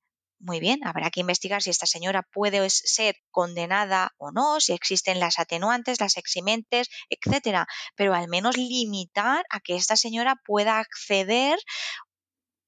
Muy 0.42 0.62
bien, 0.62 0.80
habrá 0.88 1.10
que 1.12 1.20
investigar 1.20 1.62
si 1.62 1.70
esta 1.70 1.86
señora 1.86 2.24
puede 2.24 2.70
ser 2.70 3.16
condenada 3.30 4.14
o 4.18 4.32
no, 4.32 4.62
si 4.62 4.72
existen 4.72 5.20
las 5.20 5.38
atenuantes, 5.38 6.00
las 6.00 6.16
eximentes, 6.16 6.88
etcétera, 7.10 7.68
pero 7.96 8.14
al 8.14 8.30
menos 8.30 8.56
limitar 8.56 9.46
a 9.50 9.60
que 9.60 9.76
esta 9.76 9.98
señora 9.98 10.36
pueda 10.46 10.80
acceder 10.80 11.60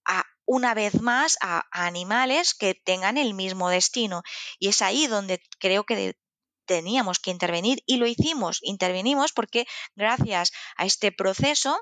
a 0.06 0.24
una 0.46 0.74
vez 0.74 1.02
más 1.02 1.38
a, 1.42 1.64
animales 1.72 2.54
que 2.54 2.76
tengan 2.76 3.18
el 3.18 3.34
mismo 3.34 3.70
destino. 3.70 4.22
Y 4.60 4.68
es 4.70 4.82
ahí 4.82 5.08
donde 5.08 5.42
creo 5.60 5.86
que 5.86 6.16
teníamos 6.66 7.20
que 7.20 7.32
intervenir 7.32 7.82
y 7.86 7.98
lo 7.98 8.08
hicimos, 8.08 8.60
intervenimos 8.62 9.32
porque 9.34 9.66
gracias 9.96 10.52
a 10.78 10.86
este 10.86 11.12
proceso, 11.12 11.80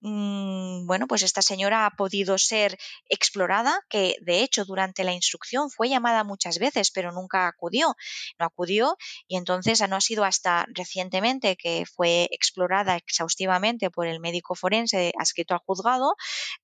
mmm, 0.00 0.86
bueno, 0.86 1.06
pues 1.06 1.22
esta 1.22 1.42
señora 1.42 1.86
ha 1.86 1.90
podido 1.90 2.38
ser 2.38 2.76
explorada, 3.08 3.80
que 3.88 4.16
de 4.22 4.42
hecho 4.42 4.64
durante 4.64 5.04
la 5.04 5.12
instrucción 5.12 5.70
fue 5.70 5.88
llamada 5.88 6.24
muchas 6.24 6.58
veces, 6.58 6.90
pero 6.90 7.12
nunca 7.12 7.48
acudió, 7.48 7.94
no 8.38 8.46
acudió 8.46 8.96
y 9.28 9.36
entonces 9.36 9.86
no 9.88 9.96
ha 9.96 10.00
sido 10.00 10.24
hasta 10.24 10.66
recientemente 10.74 11.56
que 11.56 11.84
fue 11.86 12.28
explorada 12.30 12.96
exhaustivamente 12.96 13.90
por 13.90 14.06
el 14.06 14.20
médico 14.20 14.54
forense 14.54 15.12
adscrito 15.18 15.54
al 15.54 15.60
juzgado 15.60 16.14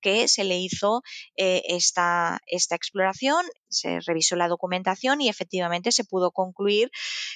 que 0.01 0.27
se 0.27 0.43
le 0.43 0.57
hizo 0.57 1.01
eh, 1.35 1.61
esta, 1.65 2.39
esta 2.47 2.75
exploración, 2.75 3.45
se 3.71 3.99
revisó 4.01 4.35
la 4.35 4.47
documentación 4.47 5.21
y 5.21 5.29
efectivamente 5.29 5.91
se 5.91 6.03
pudo 6.03 6.31
concluir 6.31 6.91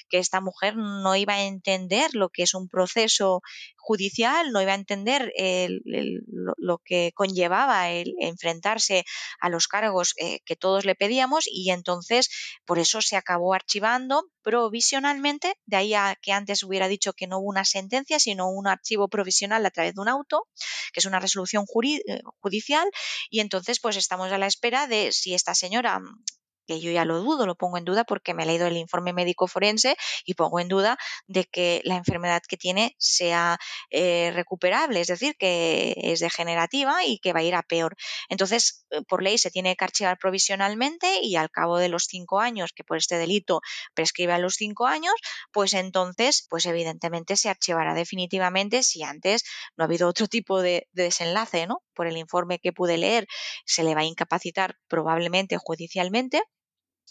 que 0.08 0.18
esta 0.18 0.40
mujer 0.40 0.76
no 0.76 1.16
iba 1.16 1.34
a 1.34 1.44
entender 1.44 2.14
lo 2.14 2.28
que 2.28 2.42
es 2.44 2.54
un 2.54 2.68
proceso 2.68 3.42
judicial, 3.86 4.50
no 4.50 4.60
iba 4.60 4.72
a 4.72 4.74
entender 4.74 5.32
lo, 5.86 6.78
que 6.78 7.12
conllevaba 7.14 7.88
el 7.90 8.14
enfrentarse 8.20 9.04
a 9.40 9.48
los 9.48 9.68
cargos 9.68 10.14
eh, 10.16 10.40
que 10.44 10.56
todos 10.56 10.84
le 10.84 10.96
pedíamos 10.96 11.44
y 11.46 11.70
entonces 11.70 12.28
por 12.64 12.80
eso 12.80 13.00
se 13.00 13.14
acabó 13.14 13.54
archivando 13.54 14.24
provisionalmente, 14.42 15.54
de 15.66 15.76
ahí 15.76 15.94
a 15.94 16.16
que 16.20 16.32
antes 16.32 16.64
hubiera 16.64 16.88
dicho 16.88 17.12
que 17.12 17.28
no 17.28 17.38
hubo 17.38 17.48
una 17.48 17.64
sentencia, 17.64 18.18
sino 18.18 18.48
un 18.48 18.66
archivo 18.66 19.08
provisional 19.08 19.64
a 19.64 19.70
través 19.70 19.94
de 19.94 20.00
un 20.00 20.08
auto, 20.08 20.48
que 20.92 21.00
es 21.00 21.06
una 21.06 21.20
resolución 21.20 21.64
eh, 21.64 22.22
judicial, 22.40 22.88
y 23.30 23.38
entonces 23.38 23.78
pues 23.80 23.96
estamos 23.96 24.32
a 24.32 24.38
la 24.38 24.46
espera 24.46 24.88
de 24.88 25.12
si 25.12 25.34
esta 25.34 25.54
señora 25.54 26.00
que 26.66 26.80
yo 26.80 26.90
ya 26.90 27.04
lo 27.04 27.20
dudo, 27.20 27.46
lo 27.46 27.54
pongo 27.54 27.78
en 27.78 27.84
duda 27.84 28.04
porque 28.04 28.34
me 28.34 28.42
he 28.42 28.46
leído 28.46 28.66
el 28.66 28.76
informe 28.76 29.12
médico 29.12 29.46
forense 29.46 29.96
y 30.24 30.34
pongo 30.34 30.60
en 30.60 30.68
duda 30.68 30.98
de 31.26 31.44
que 31.44 31.80
la 31.84 31.96
enfermedad 31.96 32.42
que 32.46 32.56
tiene 32.56 32.94
sea 32.98 33.58
eh, 33.90 34.32
recuperable, 34.34 35.00
es 35.00 35.08
decir, 35.08 35.36
que 35.38 35.94
es 35.96 36.20
degenerativa 36.20 37.04
y 37.04 37.18
que 37.18 37.32
va 37.32 37.40
a 37.40 37.42
ir 37.44 37.54
a 37.54 37.62
peor. 37.62 37.96
Entonces, 38.28 38.86
eh, 38.90 39.02
por 39.08 39.22
ley 39.22 39.38
se 39.38 39.50
tiene 39.50 39.76
que 39.76 39.84
archivar 39.84 40.18
provisionalmente 40.18 41.20
y 41.22 41.36
al 41.36 41.50
cabo 41.50 41.78
de 41.78 41.88
los 41.88 42.04
cinco 42.04 42.40
años, 42.40 42.72
que 42.74 42.84
por 42.84 42.96
este 42.96 43.16
delito 43.18 43.60
prescribe 43.94 44.32
a 44.32 44.38
los 44.38 44.54
cinco 44.54 44.86
años, 44.86 45.14
pues 45.52 45.74
entonces, 45.74 46.46
pues 46.48 46.66
evidentemente 46.66 47.36
se 47.36 47.48
archivará 47.48 47.94
definitivamente 47.94 48.82
si 48.82 49.02
antes 49.02 49.44
no 49.76 49.84
ha 49.84 49.86
habido 49.86 50.08
otro 50.08 50.26
tipo 50.28 50.60
de, 50.60 50.88
de 50.92 51.04
desenlace, 51.04 51.66
¿no? 51.66 51.82
Por 51.94 52.06
el 52.06 52.16
informe 52.16 52.58
que 52.58 52.72
pude 52.72 52.96
leer, 52.98 53.26
se 53.64 53.84
le 53.84 53.94
va 53.94 54.02
a 54.02 54.04
incapacitar 54.04 54.76
probablemente 54.88 55.56
judicialmente 55.58 56.42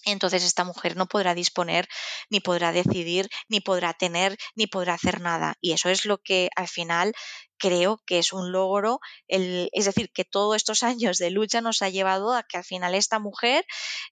entonces 0.06 0.44
esta 0.44 0.64
mujer 0.64 0.96
no 0.96 1.08
podrá 1.08 1.34
disponer, 1.36 1.88
ni 2.30 2.40
podrá 2.40 2.72
decidir, 2.72 3.30
ni 3.50 3.60
podrá 3.60 3.94
tener, 3.94 4.38
ni 4.56 4.68
podrá 4.68 4.94
hacer 4.94 5.22
nada. 5.22 5.56
Y 5.62 5.74
eso 5.74 5.90
es 5.90 6.06
lo 6.06 6.18
que 6.20 6.50
al 6.56 6.68
final 6.68 7.14
creo 7.58 8.00
que 8.06 8.20
es 8.20 8.34
un 8.34 8.52
logro, 8.52 9.00
es 9.28 9.86
decir, 9.86 10.12
que 10.12 10.26
todos 10.26 10.56
estos 10.56 10.84
años 10.84 11.18
de 11.18 11.32
lucha 11.32 11.62
nos 11.62 11.82
ha 11.82 11.90
llevado 11.90 12.34
a 12.34 12.44
que 12.44 12.58
al 12.58 12.64
final 12.64 12.96
esta 12.96 13.20
mujer 13.20 13.66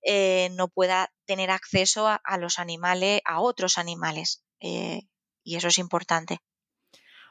eh, 0.04 0.50
no 0.54 0.68
pueda 0.68 1.12
tener 1.26 1.52
acceso 1.52 2.08
a, 2.08 2.38
los 2.38 2.60
animales, 2.60 3.22
a 3.26 3.40
otros 3.42 3.78
animales. 3.78 4.44
Eh, 4.60 5.04
y 5.44 5.58
eso 5.58 5.68
es 5.68 5.78
importante. 5.78 6.40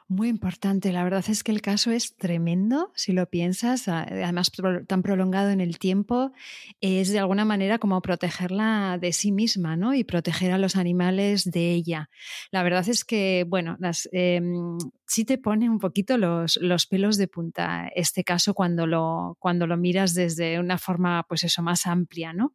Muy 0.09 0.27
importante. 0.27 0.91
La 0.91 1.03
verdad 1.03 1.23
es 1.29 1.43
que 1.43 1.51
el 1.51 1.61
caso 1.61 1.91
es 1.91 2.15
tremendo, 2.17 2.91
si 2.93 3.13
lo 3.13 3.29
piensas, 3.29 3.87
además 3.87 4.51
tan 4.87 5.01
prolongado 5.01 5.49
en 5.49 5.61
el 5.61 5.79
tiempo, 5.79 6.33
es 6.81 7.09
de 7.11 7.19
alguna 7.19 7.45
manera 7.45 7.79
como 7.79 8.01
protegerla 8.01 8.97
de 8.99 9.13
sí 9.13 9.31
misma, 9.31 9.77
¿no? 9.77 9.93
Y 9.93 10.03
proteger 10.03 10.51
a 10.51 10.57
los 10.57 10.75
animales 10.75 11.49
de 11.49 11.71
ella. 11.71 12.09
La 12.51 12.63
verdad 12.63 12.87
es 12.89 13.05
que, 13.05 13.45
bueno, 13.47 13.77
las, 13.79 14.09
em, 14.11 14.77
sí 15.07 15.25
te 15.25 15.37
pone 15.37 15.69
un 15.69 15.79
poquito 15.79 16.17
los, 16.17 16.57
los, 16.61 16.85
pelos 16.85 17.17
de 17.17 17.27
punta 17.27 17.89
este 17.95 18.23
caso 18.23 18.53
cuando 18.53 18.85
lo, 18.87 19.37
cuando 19.39 19.67
lo 19.67 19.77
miras 19.77 20.13
desde 20.13 20.59
una 20.59 20.77
forma, 20.77 21.23
pues 21.27 21.43
eso, 21.43 21.61
más 21.61 21.87
amplia, 21.87 22.33
¿no? 22.33 22.53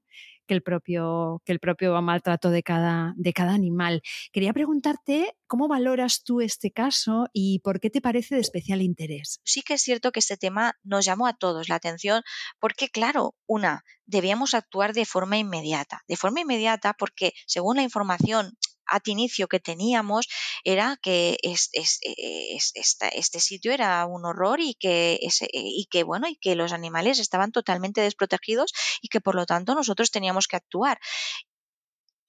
Que 0.49 0.55
el 0.55 0.62
propio, 0.62 1.42
que 1.44 1.53
el 1.53 1.61
propio 1.61 2.01
maltrato 2.03 2.51
de 2.51 2.64
cada, 2.64 3.14
de 3.16 3.32
cada 3.32 3.53
animal. 3.53 4.03
Quería 4.32 4.53
preguntarte 4.53 5.36
cómo 5.46 5.68
valoras 5.68 6.24
tú 6.24 6.40
este 6.40 6.72
caso 6.72 7.28
y 7.32 7.61
por 7.61 7.78
qué 7.78 7.90
te 7.90 8.01
parece 8.01 8.34
de 8.34 8.40
especial 8.40 8.82
interés. 8.82 9.40
Sí 9.44 9.62
que 9.62 9.74
es 9.74 9.82
cierto 9.82 10.11
que 10.11 10.20
este 10.20 10.36
tema 10.36 10.74
nos 10.82 11.05
llamó 11.05 11.26
a 11.28 11.36
todos 11.36 11.68
la 11.68 11.76
atención 11.76 12.22
porque, 12.59 12.88
claro, 12.88 13.36
una, 13.46 13.84
debíamos 14.07 14.55
actuar 14.55 14.94
de 14.94 15.05
forma 15.05 15.36
inmediata. 15.36 16.03
De 16.09 16.16
forma 16.16 16.40
inmediata 16.40 16.94
porque, 16.99 17.32
según 17.46 17.76
la 17.76 17.82
información 17.82 18.57
at 18.89 19.07
inicio 19.09 19.49
que 19.49 19.61
teníamos 19.61 20.26
era 20.64 20.97
que 21.03 21.39
este 21.43 23.41
sitio 23.41 23.72
era 23.72 24.07
un 24.07 24.24
horror 24.24 24.61
y 24.61 24.74
que, 24.74 25.18
y 25.53 25.86
que, 25.91 26.03
bueno, 26.05 26.28
y 26.28 26.36
que 26.36 26.55
los 26.57 26.72
animales 26.72 27.18
estaban 27.18 27.53
totalmente 27.53 28.01
desprotegidos 28.01 28.72
y 29.03 29.09
que 29.09 29.20
por 29.20 29.34
lo 29.34 29.47
tanto 29.47 29.74
nosotros 29.74 30.11
teníamos 30.11 30.47
que 30.49 30.57
actuar. 30.57 30.99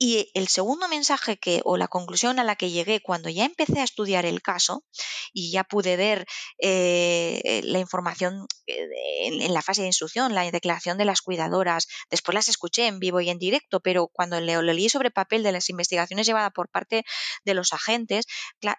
Y 0.01 0.31
el 0.33 0.47
segundo 0.47 0.87
mensaje 0.87 1.37
que, 1.37 1.59
o 1.65 1.75
la 1.75 1.89
conclusión 1.89 2.39
a 2.39 2.45
la 2.45 2.55
que 2.55 2.71
llegué 2.71 3.01
cuando 3.01 3.27
ya 3.27 3.43
empecé 3.43 3.81
a 3.81 3.83
estudiar 3.83 4.25
el 4.25 4.41
caso 4.41 4.85
y 5.33 5.51
ya 5.51 5.65
pude 5.65 5.97
ver 5.97 6.25
eh, 6.57 7.41
eh, 7.43 7.61
la 7.65 7.79
información 7.79 8.47
eh, 8.65 8.87
en, 9.23 9.53
la 9.53 9.61
fase 9.61 9.81
de 9.81 9.87
instrucción, 9.87 10.33
la 10.33 10.49
declaración 10.49 10.97
de 10.97 11.03
las 11.03 11.21
cuidadoras, 11.21 11.87
después 12.09 12.33
las 12.33 12.47
escuché 12.47 12.87
en 12.87 12.99
vivo 12.99 13.19
y 13.19 13.29
en 13.29 13.39
directo, 13.39 13.81
pero 13.81 14.07
cuando 14.07 14.39
lo, 14.39 14.61
leí 14.61 14.87
sobre 14.87 15.11
papel 15.11 15.43
de 15.43 15.51
las 15.51 15.69
investigaciones 15.69 16.25
llevadas 16.25 16.53
por 16.53 16.69
parte 16.69 17.03
de 17.43 17.53
los 17.53 17.73
agentes, 17.73 18.25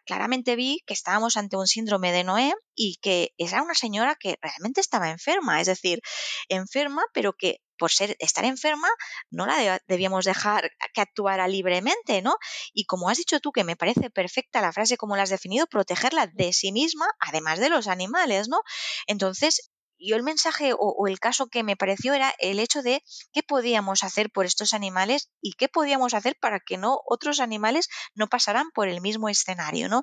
claramente 0.07 0.57
vi 0.57 0.83
que 0.87 0.95
estábamos 0.95 1.37
ante 1.37 1.59
un 1.59 1.66
síndrome 1.66 2.12
de 2.12 2.25
Noé 2.25 2.55
y 2.75 2.97
que 3.03 3.35
era 3.37 3.62
una 3.62 3.75
señora 3.75 4.16
que 4.18 4.39
realmente 4.41 4.81
estaba 4.81 5.11
enferma, 5.11 5.61
es 5.61 5.66
decir, 5.66 6.01
enferma, 6.49 7.03
pero 7.12 7.35
que 7.35 7.61
por 7.81 7.91
ser, 7.91 8.14
estar 8.18 8.45
enferma, 8.45 8.89
no 9.31 9.47
la 9.47 9.81
debíamos 9.89 10.26
dejar 10.26 10.70
que 10.93 11.01
actuara 11.01 11.49
libremente, 11.49 12.20
¿no? 12.20 12.37
Y 12.74 12.85
como 12.85 13.09
has 13.09 13.16
dicho 13.16 13.41
tú, 13.41 13.53
que 13.53 13.64
me 13.64 13.74
parece 13.74 14.11
perfecta 14.11 14.61
la 14.61 14.70
frase 14.70 14.99
como 14.99 15.16
la 15.16 15.22
has 15.22 15.31
definido, 15.31 15.66
protegerla 15.66 16.26
de 16.26 16.53
sí 16.53 16.72
misma, 16.72 17.07
además 17.18 17.59
de 17.59 17.70
los 17.70 17.89
animales, 17.89 18.49
¿no? 18.51 18.61
Entonces, 19.07 19.70
yo 19.99 20.16
el 20.16 20.22
mensaje 20.22 20.74
o, 20.78 21.07
el 21.07 21.18
caso 21.20 21.47
que 21.47 21.62
me 21.62 21.76
pareció 21.76 22.12
era 22.12 22.35
el 22.39 22.59
hecho 22.59 22.83
de 22.83 23.03
qué 23.33 23.43
podíamos 23.43 24.05
hacer 24.05 24.31
por 24.31 24.45
estos 24.45 24.74
animales 24.74 25.31
y 25.41 25.55
qué 25.55 25.68
podíamos 25.68 26.12
hacer 26.12 26.37
para 26.39 26.61
que 26.61 26.76
no 26.76 27.01
otros 27.07 27.41
animales 27.41 27.89
no 28.14 28.26
pasaran 28.26 28.70
por 28.74 28.89
el 28.89 29.01
mismo 29.01 29.31
escenario, 29.31 29.89
¿no? 29.89 30.03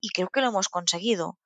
Y 0.00 0.08
creo 0.10 0.28
que 0.28 0.40
lo 0.40 0.48
hemos 0.48 0.70
conseguido 0.70 1.38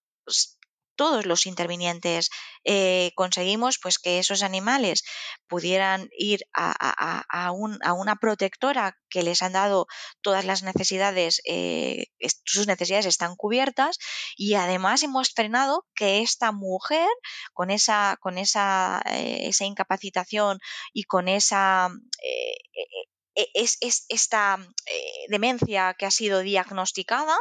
todos 0.96 1.26
los 1.26 1.46
intervinientes 1.46 2.30
eh, 2.64 3.12
conseguimos 3.14 3.78
pues 3.82 3.98
que 3.98 4.18
esos 4.18 4.42
animales 4.42 5.04
pudieran 5.46 6.08
ir 6.16 6.40
a, 6.54 7.52
una 7.52 8.16
protectora 8.16 8.96
que 9.08 9.22
les 9.22 9.42
han 9.42 9.52
dado 9.52 9.86
todas 10.20 10.44
las 10.44 10.62
necesidades, 10.62 11.42
eh, 11.44 12.06
sus 12.44 12.66
necesidades 12.66 13.06
están 13.06 13.36
cubiertas 13.36 13.98
y 14.36 14.54
además 14.54 15.02
hemos 15.02 15.30
frenado 15.30 15.86
que 15.94 16.20
esta 16.20 16.52
mujer 16.52 17.08
con 17.52 17.70
esa, 17.70 18.16
con 18.20 18.38
esa, 18.38 19.02
eh, 19.06 19.48
esa 19.48 19.64
incapacitación 19.64 20.58
y 20.92 21.04
con 21.04 21.28
esa 21.28 21.90
e, 23.34 23.48
es, 23.54 23.78
esta 24.08 24.58
eh, 24.86 25.26
demencia 25.28 25.94
que 25.98 26.06
ha 26.06 26.10
sido 26.10 26.40
diagnosticada, 26.40 27.36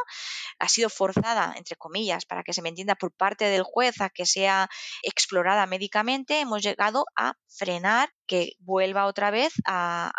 ha 0.58 0.68
sido 0.68 0.88
forzada, 0.88 1.54
entre 1.56 1.76
comillas, 1.76 2.24
para 2.24 2.42
que 2.42 2.52
se 2.52 2.62
me 2.62 2.68
entienda, 2.68 2.94
por 2.94 3.12
parte 3.12 3.44
del 3.46 3.62
juez 3.62 4.00
a 4.00 4.10
que 4.10 4.26
sea 4.26 4.68
explorada 5.02 5.66
médicamente, 5.66 6.40
hemos 6.40 6.62
llegado 6.62 7.04
a 7.16 7.34
frenar 7.48 8.10
que 8.32 8.56
vuelva 8.60 9.04
otra 9.04 9.30
vez 9.30 9.52
a, 9.66 10.10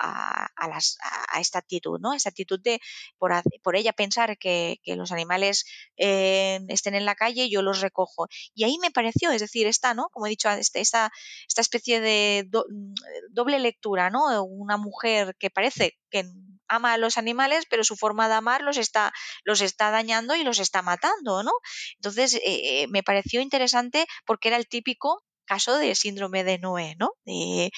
esta 1.40 1.58
actitud, 1.58 2.00
¿no? 2.00 2.14
Esta 2.14 2.30
actitud 2.30 2.60
de 2.62 2.80
por, 3.18 3.76
ella 3.76 3.92
pensar 3.92 4.38
que, 4.38 4.78
los 4.86 5.12
animales 5.12 5.66
eh, 5.98 6.60
estén 6.68 6.94
en 6.94 7.06
la 7.06 7.16
calle, 7.16 7.50
yo 7.50 7.64
los 7.64 7.82
recojo. 7.82 8.28
Y 8.54 8.66
ahí 8.66 8.78
me 8.80 8.92
pareció, 8.92 9.32
es 9.32 9.42
decir, 9.42 9.66
esta, 9.66 9.96
¿no? 9.96 10.10
Como 10.12 10.28
he 10.28 10.30
dicho, 10.30 10.48
esta, 10.52 10.80
esta 11.48 11.62
especie 11.62 12.02
de 12.02 12.48
doble 13.32 13.58
lectura, 13.58 14.12
¿no? 14.12 14.44
Una 14.44 14.78
mujer 14.78 15.36
que 15.40 15.50
parece 15.50 15.98
que 16.12 16.24
ama 16.68 16.94
a 16.94 16.98
los 17.00 17.18
animales, 17.18 17.66
pero 17.68 17.84
su 17.84 17.96
forma 17.96 18.28
de 18.28 18.36
amar 18.36 18.62
los 18.62 18.78
está, 18.78 19.12
los 19.44 19.62
está 19.62 19.90
dañando 19.90 20.36
y 20.36 20.44
los 20.44 20.60
está 20.60 20.84
matando, 20.84 21.42
¿no? 21.42 21.54
Entonces, 21.96 22.36
eh, 22.36 22.42
eh, 22.46 22.88
me 22.90 23.02
pareció 23.02 23.42
interesante 23.42 24.06
porque 24.28 24.50
era 24.50 24.58
el 24.58 24.68
típico 24.68 25.24
caso 25.46 25.78
de 25.78 25.96
síndrome 25.96 26.44
de 26.44 26.60
Noé, 26.60 26.96
¿no? 27.00 27.12
De, 27.26 27.72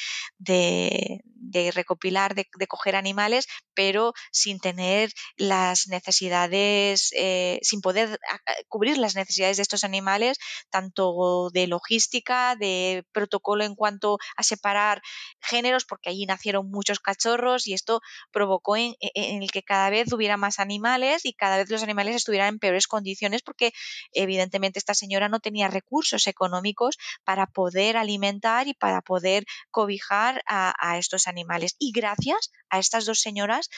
recopilar, 1.73 2.35
de, 2.35 2.45
coger 2.67 2.95
animales, 2.95 3.47
pero 3.73 4.13
sin 4.31 4.59
tener 4.59 5.11
las 5.37 5.87
necesidades, 5.87 7.11
eh, 7.15 7.59
sin 7.61 7.81
poder 7.81 8.19
cubrir 8.67 8.97
las 8.97 9.15
necesidades 9.15 9.57
de 9.57 9.63
estos 9.63 9.83
animales, 9.83 10.37
tanto 10.69 11.49
de 11.53 11.67
logística, 11.67 12.55
de 12.55 13.05
protocolo 13.11 13.63
en 13.63 13.75
cuanto 13.75 14.17
a 14.35 14.43
separar 14.43 15.01
géneros, 15.41 15.85
porque 15.85 16.09
allí 16.09 16.25
nacieron 16.25 16.69
muchos 16.69 16.99
cachorros 16.99 17.67
y 17.67 17.73
esto 17.73 18.01
provocó 18.31 18.75
en, 18.75 18.95
en 18.99 19.41
el 19.41 19.51
que 19.51 19.63
cada 19.63 19.89
vez 19.89 20.11
hubiera 20.11 20.37
más 20.37 20.59
animales 20.59 21.25
y 21.25 21.33
cada 21.33 21.57
vez 21.57 21.69
los 21.69 21.83
animales 21.83 22.15
estuvieran 22.15 22.55
en 22.55 22.59
peores 22.59 22.87
condiciones 22.87 23.41
porque 23.41 23.71
evidentemente 24.11 24.79
esta 24.79 24.93
señora 24.93 25.29
no 25.29 25.39
tenía 25.39 25.67
recursos 25.67 26.27
económicos 26.27 26.97
para 27.23 27.47
poder 27.55 27.95
alimentar 27.95 28.67
y 28.67 28.73
para 28.73 29.01
poder 29.01 29.45
cobijar 29.71 30.43
a, 30.45 30.97
estos 30.99 31.27
animales. 31.27 31.75
Y 31.79 31.91
gracias 31.91 32.51
a 32.69 32.79
estas 32.79 33.05
dos 33.05 33.21
señoras 33.21 33.69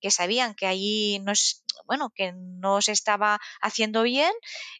que 0.00 0.10
sabían 0.10 0.54
que 0.54 0.66
allí 0.66 1.18
no 1.20 1.32
bueno, 1.86 2.10
que 2.14 2.32
no 2.34 2.82
se 2.82 2.92
estaba 2.92 3.40
haciendo 3.62 4.02
bien, 4.02 4.30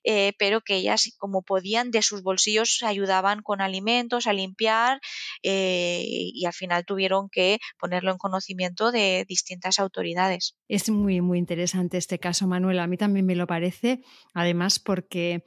eh, 0.04 0.34
pero 0.38 0.60
que 0.60 0.76
ellas, 0.76 1.14
como 1.18 1.42
podían, 1.42 1.90
de 1.90 2.02
sus 2.02 2.22
bolsillos 2.22 2.82
ayudaban 2.82 3.40
con 3.42 3.62
alimentos, 3.62 4.26
a 4.26 4.34
limpiar, 4.34 5.00
eh, 5.42 6.04
y 6.06 6.44
al 6.44 6.52
final 6.52 6.84
tuvieron 6.84 7.30
que 7.30 7.58
ponerlo 7.78 8.12
en 8.12 8.18
conocimiento 8.18 8.92
de 8.92 9.24
distintas 9.26 9.78
autoridades. 9.78 10.54
Es 10.68 10.90
muy, 10.90 11.22
muy 11.22 11.38
interesante 11.38 11.96
este 11.96 12.18
caso, 12.18 12.46
Manuel. 12.46 12.78
A 12.78 12.86
mí 12.86 12.98
también 12.98 13.24
me 13.24 13.36
lo 13.36 13.46
parece, 13.46 14.02
además 14.34 14.78
porque 14.78 15.44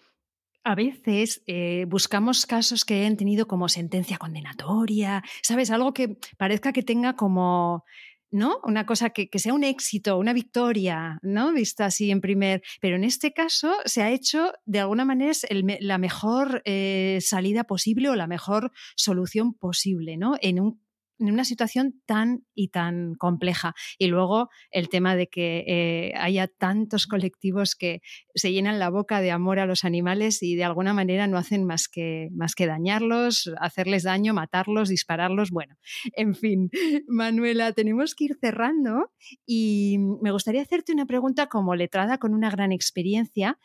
a 0.66 0.76
veces 0.76 1.44
eh, 1.46 1.86
buscamos 1.88 2.46
casos 2.48 2.86
que 2.86 2.96
hayan 2.96 3.18
tenido 3.18 3.48
como 3.48 3.70
sentencia 3.70 4.18
condenatoria, 4.18 5.24
¿sabes? 5.44 5.70
Algo 5.70 5.94
que 5.94 6.18
parezca 6.38 6.74
que 6.74 6.82
tenga 6.82 7.16
como, 7.16 7.86
¿no? 8.32 8.60
Una 8.64 8.88
cosa 8.88 9.12
que, 9.12 9.30
sea 9.36 9.54
un 9.54 9.64
éxito, 9.64 10.18
una 10.18 10.34
victoria, 10.34 11.20
¿no? 11.22 11.54
Vista 11.54 11.86
así 11.86 12.10
en 12.10 12.20
primer. 12.20 12.64
Pero 12.82 12.96
en 12.96 13.04
este 13.04 13.32
caso 13.32 13.76
se 13.86 14.02
ha 14.02 14.10
hecho, 14.10 14.54
de 14.66 14.80
alguna 14.80 15.06
manera, 15.06 15.34
la 15.80 16.00
mejor 16.00 16.64
eh, 16.66 17.20
salida 17.22 17.66
posible 17.66 18.10
o 18.10 18.16
la 18.16 18.28
mejor 18.28 18.72
solución 18.96 19.54
posible, 19.54 20.18
¿no? 20.18 20.36
En 20.42 20.60
un 20.60 20.82
en 21.20 21.32
una 21.32 21.46
situación 21.46 22.02
tan 22.06 22.46
y 22.54 22.70
tan 22.70 23.16
compleja. 23.16 23.74
Y 23.98 24.08
luego 24.08 24.50
el 24.72 24.90
tema 24.90 25.16
de 25.16 25.28
que 25.28 25.64
eh, 25.68 26.14
haya 26.18 26.48
tantos 26.48 27.08
colectivos 27.08 27.76
que 27.76 28.02
se 28.34 28.52
llenan 28.52 28.80
la 28.80 28.90
boca 28.90 29.22
de 29.22 29.32
amor 29.32 29.60
a 29.60 29.66
los 29.66 29.86
animales 29.86 30.42
y 30.44 30.56
de 30.56 30.64
alguna 30.64 30.94
manera 30.94 31.28
no 31.28 31.38
hacen 31.38 31.66
más 31.66 31.88
que, 31.88 32.30
más 32.32 32.56
que 32.56 32.68
dañarlos, 32.68 33.52
hacerles 33.60 34.04
daño, 34.04 34.34
matarlos, 34.34 34.90
dispararlos. 34.90 35.52
Bueno, 35.52 35.76
en 36.16 36.36
fin, 36.36 36.70
Manuela, 37.08 37.72
tenemos 37.74 38.16
que 38.16 38.26
ir 38.26 38.38
cerrando 38.40 39.12
y 39.46 39.98
me 40.22 40.32
gustaría 40.32 40.62
hacerte 40.62 40.94
una 40.94 41.06
pregunta 41.06 41.48
como 41.48 41.76
letrada 41.76 42.18
con 42.18 42.34
una 42.34 42.50
gran 42.50 42.72
experiencia 42.72 43.58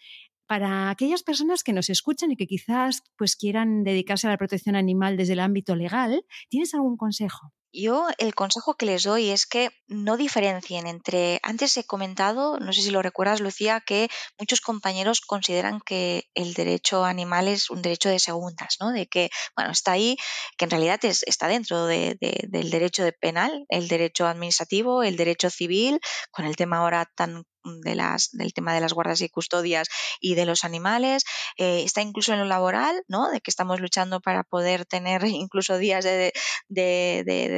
para 0.51 0.91
aquellas 0.91 1.23
personas 1.23 1.63
que 1.63 1.73
nos 1.73 1.91
escuchan 1.91 2.33
y 2.33 2.37
que 2.37 2.49
quizás 2.49 3.05
pues 3.17 3.37
quieran 3.37 3.85
dedicarse 3.85 4.27
a 4.27 4.31
la 4.31 4.37
protección 4.37 4.75
animal 4.75 5.17
desde 5.17 5.35
el 5.35 5.39
ámbito 5.39 5.77
legal, 5.77 6.25
¿tienes 6.49 6.75
algún 6.75 6.97
consejo? 6.97 7.53
Yo 7.73 8.09
el 8.19 8.35
consejo 8.35 8.75
que 8.75 8.85
les 8.85 9.05
doy 9.05 9.31
es 9.31 9.47
que 9.47 9.71
no 9.87 10.17
diferencien 10.17 10.89
entre, 10.89 11.39
antes 11.45 11.77
he 11.77 11.85
comentado, 11.85 12.59
no 12.59 12.73
sé 12.73 12.83
si 12.83 12.91
lo 12.91 13.01
recuerdas 13.01 13.41
Lucía, 13.41 13.81
que 13.81 14.09
muchos 14.41 14.61
compañeros 14.61 15.21
consideran 15.21 15.81
que 15.87 16.25
el 16.35 16.53
derecho 16.55 17.05
animal 17.05 17.47
es 17.47 17.71
un 17.71 17.81
derecho 17.81 18.09
de 18.09 18.19
segundas, 18.19 18.79
¿no? 18.81 18.91
De 18.91 19.07
que, 19.07 19.31
bueno, 19.55 19.71
está 19.71 19.93
ahí, 19.93 20.17
que 20.59 20.65
en 20.65 20.73
realidad 20.73 20.99
está 21.05 21.47
dentro 21.47 21.87
del 21.87 22.19
derecho 22.51 23.05
de 23.05 23.13
penal, 23.13 23.67
el 23.69 23.87
derecho 23.87 24.27
administrativo, 24.27 25.05
el 25.05 25.17
derecho 25.17 25.49
civil, 25.49 26.01
con 26.33 26.45
el 26.45 26.57
tema 26.57 26.79
ahora 26.79 27.09
tan 27.15 27.45
de 27.65 27.95
las, 27.95 28.31
del 28.33 28.53
tema 28.53 28.75
de 28.75 28.81
las 28.81 28.93
guardas 28.93 29.21
y 29.21 29.29
custodias 29.29 29.89
y 30.21 30.35
de 30.35 30.47
los 30.47 30.65
animales, 30.65 31.25
eh, 31.57 31.83
está 31.85 32.03
incluso 32.03 32.33
en 32.33 32.41
lo 32.41 32.45
laboral, 32.45 33.03
¿no? 33.09 33.31
De 33.31 33.41
que 33.41 33.51
estamos 33.51 33.81
luchando 33.81 34.21
para 34.21 34.45
poder 34.45 34.87
tener 34.87 35.23
incluso 35.27 35.79
días 35.79 36.05
de, 36.05 36.33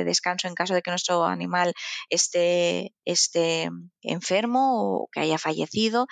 descanso 0.05 0.49
en 0.49 0.55
caso 0.55 0.75
de 0.75 0.83
que 0.83 0.91
nuestro 0.91 1.25
animal 1.25 1.73
esté, 2.09 2.93
esté 3.05 3.71
enfermo 4.03 5.03
o 5.03 5.09
que 5.13 5.21
haya 5.21 5.39
fallecido 5.39 6.07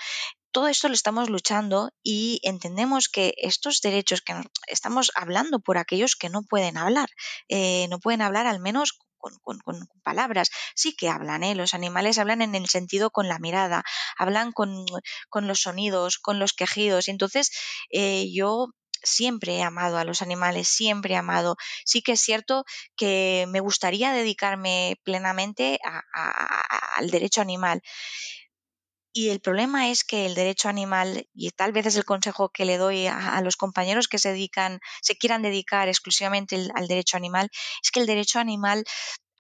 todo 0.52 0.68
esto 0.68 0.88
lo 0.88 0.94
estamos 0.94 1.30
luchando 1.30 1.90
y 2.02 2.40
entendemos 2.42 3.08
que 3.08 3.34
estos 3.36 3.80
derechos 3.80 4.20
que 4.20 4.34
estamos 4.66 5.12
hablando 5.14 5.60
por 5.60 5.78
aquellos 5.78 6.16
que 6.16 6.28
no 6.28 6.42
pueden 6.42 6.76
hablar, 6.76 7.08
eh, 7.48 7.86
no 7.88 8.00
pueden 8.00 8.22
hablar 8.22 8.46
al 8.46 8.60
menos 8.60 8.98
con, 9.20 9.38
palabras. 10.02 10.50
Sí 10.74 10.94
que 10.96 11.08
hablan, 11.08 11.42
¿eh? 11.44 11.54
los 11.54 11.74
animales 11.74 12.18
hablan 12.18 12.42
en 12.42 12.54
el 12.54 12.68
sentido 12.68 13.10
con 13.10 13.28
la 13.28 13.38
mirada, 13.38 13.84
hablan 14.16 14.52
con, 14.52 14.84
los 15.34 15.60
sonidos, 15.60 16.18
con 16.18 16.38
los 16.38 16.52
quejidos. 16.52 17.08
Entonces, 17.08 17.50
eh, 17.90 18.30
yo 18.32 18.68
siempre 19.02 19.56
he 19.56 19.62
amado 19.62 19.98
a 19.98 20.04
los 20.04 20.22
animales, 20.22 20.68
siempre 20.68 21.14
he 21.14 21.16
amado. 21.16 21.56
Sí 21.84 22.02
que 22.02 22.12
es 22.12 22.20
cierto 22.20 22.64
que 22.96 23.46
me 23.48 23.60
gustaría 23.60 24.12
dedicarme 24.12 24.96
plenamente 25.04 25.78
al 26.94 27.10
derecho 27.10 27.40
animal. 27.40 27.82
Y 29.12 29.30
el 29.30 29.40
problema 29.40 29.90
es 29.90 30.04
que 30.04 30.26
el 30.26 30.34
derecho 30.34 30.68
animal, 30.68 31.26
y 31.34 31.50
tal 31.50 31.72
vez 31.72 31.86
es 31.86 31.96
el 31.96 32.04
consejo 32.04 32.50
que 32.50 32.64
le 32.64 32.76
doy 32.76 33.06
a, 33.08 33.40
los 33.40 33.56
compañeros 33.56 34.06
que 34.06 34.18
se 34.18 34.30
dedican, 34.30 34.80
se 35.02 35.16
quieran 35.16 35.42
dedicar 35.42 35.88
exclusivamente 35.88 36.68
al 36.74 36.86
derecho 36.86 37.16
animal, 37.16 37.50
es 37.82 37.90
que 37.90 38.00
el 38.00 38.06
derecho 38.06 38.38
animal 38.38 38.84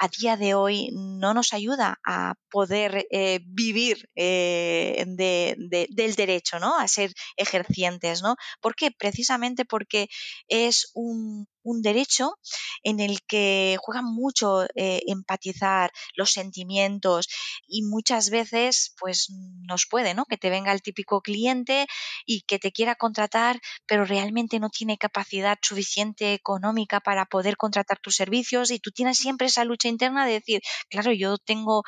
a 0.00 0.08
día 0.08 0.36
de 0.36 0.54
hoy 0.54 0.90
no 0.94 1.34
nos 1.34 1.52
ayuda 1.52 2.00
a 2.04 2.34
poder 2.50 3.06
eh, 3.10 3.40
vivir 3.44 4.08
eh, 4.16 5.04
del 5.06 6.14
derecho, 6.16 6.58
¿no? 6.58 6.78
A 6.78 6.88
ser 6.88 7.12
ejercientes, 7.36 8.22
¿no? 8.22 8.36
¿Por 8.60 8.74
qué? 8.74 8.90
Precisamente 8.90 9.66
porque 9.66 10.08
es 10.48 10.90
un, 10.94 11.46
un 11.62 11.82
derecho 11.82 12.34
en 12.82 13.00
el 13.00 13.20
que 13.26 13.76
juega 13.80 14.02
mucho 14.02 14.64
eh, 14.74 15.02
empatizar 15.06 15.90
los 16.14 16.30
sentimientos 16.30 17.28
y 17.66 17.82
muchas 17.82 18.30
veces 18.30 18.94
pues 18.98 19.28
nos 19.30 19.86
puede, 19.86 20.14
¿no? 20.14 20.24
Que 20.24 20.36
te 20.36 20.50
venga 20.50 20.72
el 20.72 20.82
típico 20.82 21.20
cliente 21.20 21.86
y 22.24 22.42
que 22.42 22.58
te 22.58 22.72
quiera 22.72 22.94
contratar, 22.94 23.60
pero 23.86 24.04
realmente 24.04 24.58
no 24.58 24.70
tiene 24.70 24.98
capacidad 24.98 25.58
suficiente 25.62 26.34
económica 26.34 27.00
para 27.00 27.26
poder 27.26 27.56
contratar 27.56 27.98
tus 27.98 28.16
servicios 28.16 28.70
y 28.70 28.78
tú 28.78 28.90
tienes 28.90 29.18
siempre 29.18 29.46
esa 29.46 29.64
lucha 29.64 29.88
interna 29.88 30.26
de 30.26 30.32
decir, 30.32 30.60
claro, 30.88 31.12
yo 31.12 31.38
tengo, 31.38 31.82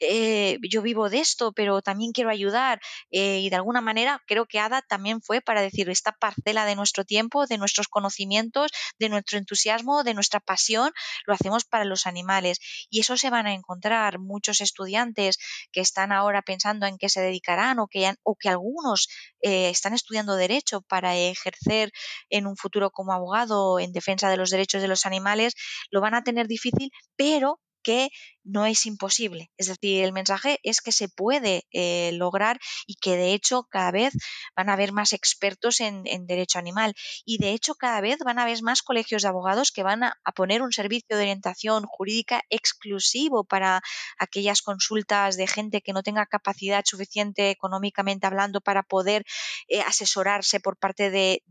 eh, 0.00 0.58
yo 0.68 0.82
vivo 0.82 1.10
de 1.10 1.20
esto, 1.20 1.52
pero 1.52 1.82
también 1.82 2.12
quiero 2.12 2.30
ayudar 2.30 2.80
eh, 3.10 3.40
y 3.40 3.50
de 3.50 3.56
alguna 3.56 3.80
manera 3.80 4.22
creo 4.26 4.46
que 4.46 4.58
ADA 4.58 4.82
también 4.82 5.20
fue 5.20 5.40
para 5.40 5.62
decir 5.62 5.88
esta 5.90 6.12
parcela 6.12 6.64
de 6.64 6.76
nuestro 6.76 7.04
tiempo, 7.04 7.46
de 7.46 7.58
nuestros 7.58 7.88
conocimientos, 7.88 8.70
de 8.98 9.08
entusiasmo, 9.36 10.04
de 10.04 10.14
nuestra 10.14 10.40
pasión, 10.40 10.92
lo 11.26 11.34
hacemos 11.34 11.64
para 11.64 11.84
los 11.84 12.06
animales. 12.06 12.58
Y 12.90 13.00
eso 13.00 13.16
se 13.16 13.30
van 13.30 13.46
a 13.46 13.54
encontrar 13.54 14.18
muchos 14.18 14.60
estudiantes 14.60 15.38
que 15.72 15.80
están 15.80 16.12
ahora 16.12 16.42
pensando 16.42 16.86
en 16.86 16.98
qué 16.98 17.08
se 17.08 17.20
dedicarán 17.20 17.78
o 17.78 17.86
que, 17.88 18.12
o 18.22 18.36
que 18.36 18.48
algunos 18.48 19.08
eh, 19.40 19.70
están 19.70 19.94
estudiando 19.94 20.36
derecho 20.36 20.82
para 20.82 21.16
ejercer 21.16 21.90
en 22.30 22.46
un 22.46 22.56
futuro 22.56 22.90
como 22.90 23.12
abogado 23.12 23.78
en 23.78 23.92
defensa 23.92 24.30
de 24.30 24.36
los 24.36 24.50
derechos 24.50 24.82
de 24.82 24.88
los 24.88 25.06
animales, 25.06 25.54
lo 25.90 26.00
van 26.00 26.14
a 26.14 26.22
tener 26.22 26.46
difícil, 26.46 26.90
pero 27.16 27.60
que 27.82 28.10
no 28.48 28.64
es 28.66 28.86
imposible. 28.86 29.50
Es 29.58 29.66
decir, 29.66 30.02
el 30.02 30.12
mensaje 30.12 30.58
es 30.62 30.80
que 30.80 30.90
se 30.90 31.08
puede 31.08 31.66
eh, 31.70 32.10
lograr 32.14 32.58
y 32.86 32.94
que 32.94 33.16
de 33.16 33.34
hecho 33.34 33.64
cada 33.64 33.90
vez 33.90 34.14
van 34.56 34.70
a 34.70 34.72
haber 34.72 34.92
más 34.92 35.12
expertos 35.12 35.80
en, 35.80 36.04
derecho 36.26 36.58
animal 36.58 36.94
y 37.24 37.38
de 37.38 37.52
hecho 37.52 37.74
cada 37.74 38.00
vez 38.00 38.18
van 38.24 38.38
a 38.38 38.42
haber 38.42 38.62
más 38.62 38.82
colegios 38.82 39.22
de 39.22 39.28
abogados 39.28 39.70
que 39.70 39.82
van 39.82 40.02
a, 40.02 40.14
poner 40.34 40.62
un 40.62 40.72
servicio 40.72 41.16
de 41.16 41.22
orientación 41.22 41.84
jurídica 41.84 42.42
exclusivo 42.48 43.44
para 43.44 43.82
aquellas 44.18 44.62
consultas 44.62 45.36
de 45.36 45.46
gente 45.46 45.80
que 45.80 45.92
no 45.92 46.02
tenga 46.02 46.26
capacidad 46.26 46.84
suficiente 46.84 47.50
económicamente 47.50 48.26
hablando 48.26 48.60
para 48.60 48.82
poder 48.82 49.24
eh, 49.68 49.80
asesorarse 49.82 50.60
por 50.60 50.76
parte 50.76 51.10
de, 51.10 51.42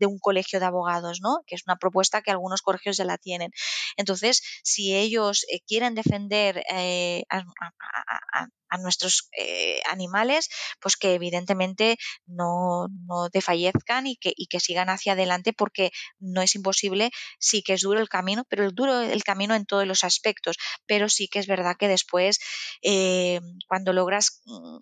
un 0.00 0.18
colegio 0.18 0.60
de 0.60 0.66
abogados, 0.66 1.20
¿no? 1.20 1.38
que 1.46 1.54
es 1.54 1.62
una 1.66 1.76
propuesta 1.76 2.22
que 2.22 2.30
algunos 2.30 2.62
colegios 2.62 2.96
ya 2.96 3.04
la 3.04 3.18
tienen. 3.18 3.50
Entonces, 3.96 4.42
si 4.62 4.94
ellos 4.94 5.46
eh, 5.50 5.60
quieren 5.66 5.94
defender 5.94 6.62
eh, 6.70 7.24
a, 7.30 8.48
nuestros 8.78 9.28
eh, 9.36 9.80
animales, 9.88 10.48
pues 10.80 10.96
que 10.96 11.14
evidentemente 11.14 11.96
no, 12.26 12.88
no 13.06 13.28
desfallezcan 13.32 14.06
y 14.06 14.16
que, 14.16 14.32
y 14.36 14.46
que 14.46 14.60
sigan 14.60 14.88
hacia 14.88 15.12
adelante 15.12 15.52
porque 15.52 15.90
no 16.18 16.42
es 16.42 16.54
imposible, 16.54 17.10
sí 17.38 17.62
que 17.62 17.74
es 17.74 17.82
duro 17.82 18.00
el 18.00 18.08
camino, 18.08 18.44
pero 18.48 18.66
es 18.66 18.74
duro 18.74 19.00
el 19.00 19.22
camino 19.24 19.54
en 19.54 19.66
todos 19.66 19.86
los 19.86 20.04
aspectos, 20.04 20.56
pero 20.86 21.08
sí 21.08 21.28
que 21.28 21.38
es 21.38 21.46
verdad 21.46 21.76
que 21.78 21.88
después 21.88 22.38
cuando 23.68 23.92
logras 23.92 24.42
mm, 24.44 24.78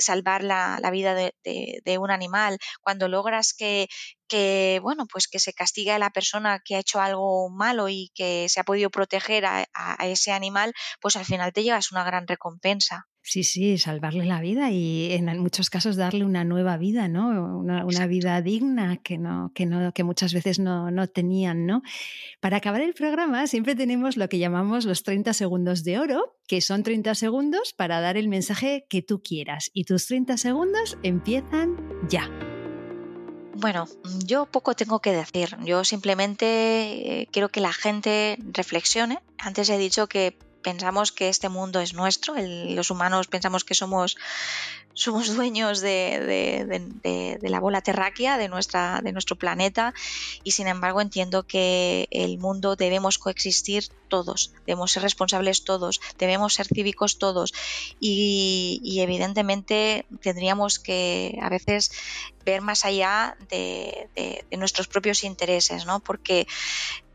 salvar 0.00 0.44
la, 0.44 0.90
vida 0.90 1.14
de, 1.14 1.98
un 1.98 2.10
animal, 2.10 2.58
cuando 2.80 3.08
logras 3.08 3.54
que, 3.54 3.88
que 4.28 4.80
bueno, 4.82 5.06
pues 5.06 5.28
que 5.28 5.38
se 5.38 5.52
castiga 5.52 5.96
a 5.96 5.98
la 5.98 6.10
persona 6.10 6.60
que 6.64 6.76
ha 6.76 6.80
hecho 6.80 7.00
algo 7.00 7.50
malo 7.50 7.88
y 7.88 8.10
que 8.14 8.48
se 8.48 8.60
ha 8.60 8.64
podido 8.64 8.90
proteger 8.90 9.44
a, 9.46 9.66
ese 10.02 10.32
animal, 10.32 10.72
pues 11.00 11.16
al 11.16 11.24
final 11.24 11.52
te 11.52 11.62
llevas 11.62 11.92
una 11.92 12.04
gran 12.04 12.26
recompensa. 12.26 13.06
Sí, 13.30 13.44
sí, 13.44 13.78
salvarle 13.78 14.24
la 14.24 14.40
vida 14.40 14.72
y 14.72 15.12
en 15.12 15.38
muchos 15.38 15.70
casos 15.70 15.94
darle 15.94 16.24
una 16.24 16.42
nueva 16.42 16.76
vida, 16.78 17.06
¿no? 17.06 17.60
Una, 17.60 18.06
vida 18.08 18.42
digna 18.42 18.96
que 18.96 19.18
no, 19.18 19.52
que 19.54 19.66
no, 19.66 19.92
que 19.92 20.02
muchas 20.02 20.34
veces 20.34 20.58
no, 20.58 20.90
no, 20.90 21.06
tenían, 21.06 21.64
¿no? 21.64 21.82
Para 22.40 22.56
acabar 22.56 22.80
el 22.80 22.92
programa 22.92 23.46
siempre 23.46 23.76
tenemos 23.76 24.16
lo 24.16 24.28
que 24.28 24.40
llamamos 24.40 24.84
los 24.84 25.04
30 25.04 25.32
segundos 25.32 25.84
de 25.84 26.00
oro, 26.00 26.38
que 26.48 26.60
son 26.60 26.82
30 26.82 27.14
segundos 27.14 27.72
para 27.72 28.00
dar 28.00 28.16
el 28.16 28.26
mensaje 28.26 28.84
que 28.90 29.00
tú 29.00 29.22
quieras. 29.22 29.70
Y 29.74 29.84
tus 29.84 30.08
30 30.08 30.36
segundos 30.36 30.98
empiezan 31.04 31.76
ya. 32.08 32.28
Bueno, 33.54 33.86
yo 34.26 34.46
poco 34.46 34.74
tengo 34.74 34.98
que 34.98 35.12
decir. 35.12 35.56
Yo 35.62 35.84
simplemente 35.84 37.20
eh, 37.20 37.28
quiero 37.30 37.48
que 37.48 37.60
la 37.60 37.72
gente 37.72 38.38
reflexione. 38.40 39.20
Antes 39.38 39.70
he 39.70 39.78
dicho 39.78 40.08
que 40.08 40.36
pensamos 40.62 41.12
que 41.12 41.28
este 41.28 41.48
mundo 41.48 41.80
es 41.80 41.94
nuestro, 41.94 42.34
los 42.36 42.90
humanos 42.90 43.26
pensamos 43.28 43.64
que 43.64 43.74
somos, 43.74 44.16
somos 44.94 45.34
dueños 45.34 45.80
de, 45.80 47.38
la 47.42 47.60
bola 47.60 47.80
terráquea, 47.80 48.38
de, 48.38 48.48
nuestra, 48.48 49.00
de 49.02 49.12
nuestro 49.12 49.36
planeta, 49.36 49.94
y 50.44 50.52
sin 50.52 50.68
embargo 50.68 51.00
entiendo 51.00 51.46
que 51.46 52.08
el 52.10 52.38
mundo 52.38 52.76
debemos 52.76 53.18
coexistir 53.18 53.84
todos, 54.08 54.52
debemos 54.66 54.92
ser 54.92 55.02
responsables 55.02 55.64
todos, 55.64 56.00
debemos 56.18 56.54
ser 56.54 56.66
cívicos 56.66 57.18
todos, 57.18 57.52
y, 57.98 58.98
evidentemente 59.00 60.06
tendríamos 60.20 60.78
que 60.78 61.38
a 61.40 61.48
veces 61.48 61.90
ver 62.44 62.60
más 62.60 62.84
allá 62.84 63.36
de, 63.48 64.44
nuestros 64.58 64.88
propios 64.88 65.24
intereses, 65.24 65.86
¿no? 65.86 66.00
Porque 66.00 66.46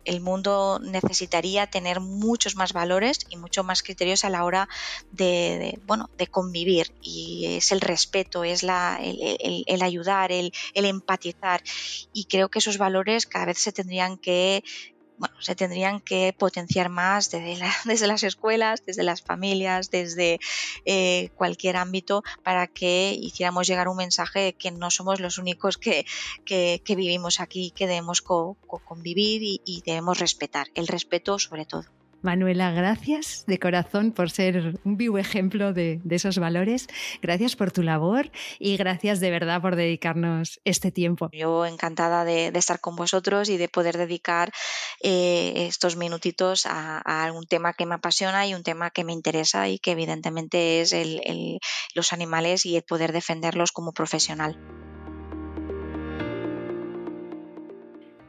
el 0.06 0.22
mundo 0.22 0.80
necesitaría 0.82 1.68
tener 1.68 2.00
muchos 2.00 2.56
más 2.56 2.74
valores 2.74 3.20
y 3.30 3.38
muchos 3.38 3.66
más 3.66 3.84
criterios 3.84 4.24
a 4.24 4.30
la 4.30 4.44
hora 4.44 4.70
de, 5.12 5.80
bueno, 5.86 6.10
de 6.18 6.28
convivir. 6.28 6.94
Y 7.02 7.58
es 7.58 7.72
el 7.72 7.82
respeto, 7.82 8.44
es 8.44 8.64
la, 8.64 9.00
el, 9.02 9.82
ayudar, 9.82 10.32
el, 10.32 10.54
el 10.74 10.86
empatizar. 10.86 11.62
Y 12.14 12.26
creo 12.26 12.50
que 12.50 12.60
esos 12.60 12.78
valores 12.78 13.26
cada 13.26 13.46
vez 13.46 13.60
se 13.60 13.72
tendrían 13.72 14.18
que 14.18 14.64
bueno, 15.18 15.36
se 15.40 15.56
tendrían 15.56 16.00
que 16.00 16.34
potenciar 16.38 16.90
más 16.90 17.32
desde, 17.32 17.58
desde 17.86 18.08
las 18.08 18.24
escuelas, 18.24 18.86
desde 18.86 19.04
las 19.04 19.22
familias, 19.22 19.92
desde 19.92 20.40
eh, 20.86 21.30
cualquier 21.36 21.78
ámbito 21.78 22.24
para 22.44 22.68
que 22.68 23.18
hiciéramos 23.20 23.68
llegar 23.68 23.88
un 23.88 23.98
mensaje 23.98 24.40
de 24.40 24.54
que 24.54 24.72
no 24.72 24.92
somos 24.92 25.20
los 25.20 25.38
únicos 25.38 25.78
que, 25.78 26.06
que, 26.46 26.82
vivimos 26.96 27.40
aquí, 27.40 27.72
que 27.72 27.88
debemos 27.88 28.22
convivir 28.22 29.42
y 29.44 29.84
debemos 29.86 30.20
respetar, 30.20 30.68
el 30.76 30.88
respeto 30.88 31.40
sobre 31.40 31.66
todo. 31.66 31.95
Manuela, 32.26 32.72
gracias 32.72 33.46
de 33.46 33.60
corazón 33.60 34.12
por 34.12 34.32
ser 34.32 34.80
un 34.84 34.98
vivo 34.98 35.18
ejemplo 35.18 35.72
de, 35.72 36.02
esos 36.10 36.40
valores. 36.40 36.88
Gracias 37.22 37.56
por 37.56 37.72
tu 37.72 37.84
labor 37.84 38.32
y 38.60 38.76
gracias 38.78 39.20
de 39.20 39.30
verdad 39.32 39.62
por 39.62 39.76
dedicarnos 39.76 40.60
este 40.66 40.92
tiempo. 40.92 41.30
Yo 41.32 41.66
encantada 41.66 42.26
de, 42.26 42.48
estar 42.48 42.82
con 42.82 42.96
vosotros 42.96 43.48
y 43.50 43.58
de 43.58 43.70
poder 43.70 43.98
dedicar 43.98 44.52
eh, 45.02 45.68
estos 45.68 45.96
minutitos 45.96 46.66
a, 46.66 47.24
algún 47.24 47.46
tema 47.46 47.74
que 47.74 47.86
me 47.86 47.96
apasiona 47.96 48.48
y 48.48 48.56
un 48.56 48.64
tema 48.64 48.90
que 48.90 49.04
me 49.04 49.14
interesa 49.14 49.70
y 49.70 49.78
que 49.78 49.92
evidentemente 49.92 50.82
es 50.82 50.96
los 51.94 52.12
animales 52.12 52.66
y 52.66 52.76
el 52.76 52.84
poder 52.84 53.14
defenderlos 53.14 53.72
como 53.72 53.94
profesional. 53.94 54.58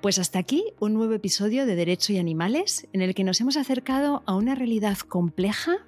Pues 0.07 0.21
hasta 0.21 0.39
aquí 0.39 0.63
un 0.79 0.95
nuevo 0.95 1.15
episodio 1.15 1.67
de 1.67 1.75
Derecho 1.75 2.13
y 2.13 2.19
Animales 2.19 2.87
en 2.93 3.03
el 3.03 3.13
que 3.13 3.25
nos 3.25 3.41
hemos 3.41 3.57
acercado 3.57 4.23
a 4.25 4.37
una 4.37 4.55
realidad 4.55 4.97
compleja 4.99 5.79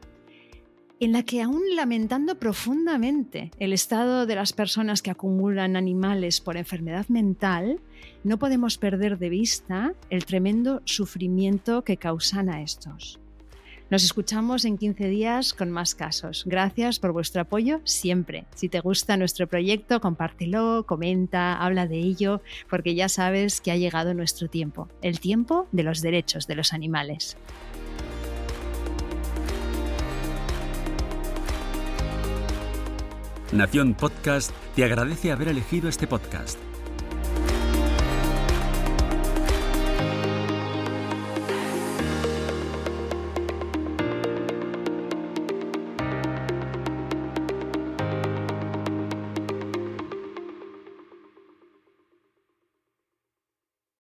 en 0.99 1.13
la 1.13 1.23
que 1.23 1.41
aún 1.41 1.63
lamentando 1.77 2.37
profundamente 2.37 3.53
el 3.61 3.73
estado 3.73 4.27
de 4.27 4.35
las 4.35 4.53
personas 4.53 5.03
que 5.03 5.13
acumulan 5.13 5.77
animales 5.77 6.41
por 6.41 6.57
enfermedad 6.57 7.07
mental, 7.07 7.81
no 8.25 8.41
podemos 8.41 8.77
perder 8.77 9.19
de 9.19 9.29
vista 9.29 9.95
el 10.11 10.25
tremendo 10.25 10.83
sufrimiento 10.85 11.85
que 11.85 11.97
causan 11.97 12.49
a 12.49 12.61
estos. 12.63 13.21
Nos 13.91 14.05
escuchamos 14.05 14.67
en 14.67 14.77
15 14.77 15.09
días 15.09 15.55
con 15.55 15.71
más 15.71 15.95
casos. 15.95 16.43
Gracias 16.45 16.99
por 16.99 17.13
vuestro 17.13 17.41
apoyo 17.41 17.81
siempre. 17.85 18.45
Si 18.55 18.69
te 18.69 18.81
gusta 18.81 19.17
nuestro 19.17 19.47
proyecto, 19.47 19.99
compártelo, 20.03 20.85
comenta, 20.87 21.55
habla 21.55 21.87
de 21.87 21.97
ello, 21.97 22.43
porque 22.69 22.95
ya 22.95 23.09
sabes 23.09 23.63
que 23.63 23.71
ha 23.71 23.77
llegado 23.77 24.13
nuestro 24.13 24.49
tiempo, 24.49 24.89
el 25.01 25.21
tiempo 25.21 25.69
de 25.73 25.85
los 25.85 26.03
derechos 26.03 26.47
de 26.47 26.57
los 26.57 26.75
animales. 26.75 27.39
Nación 33.53 33.95
Podcast 33.95 34.53
te 34.77 34.85
agradece 34.85 35.33
haber 35.33 35.49
elegido 35.49 35.89
este 35.89 36.07
podcast. 36.07 36.59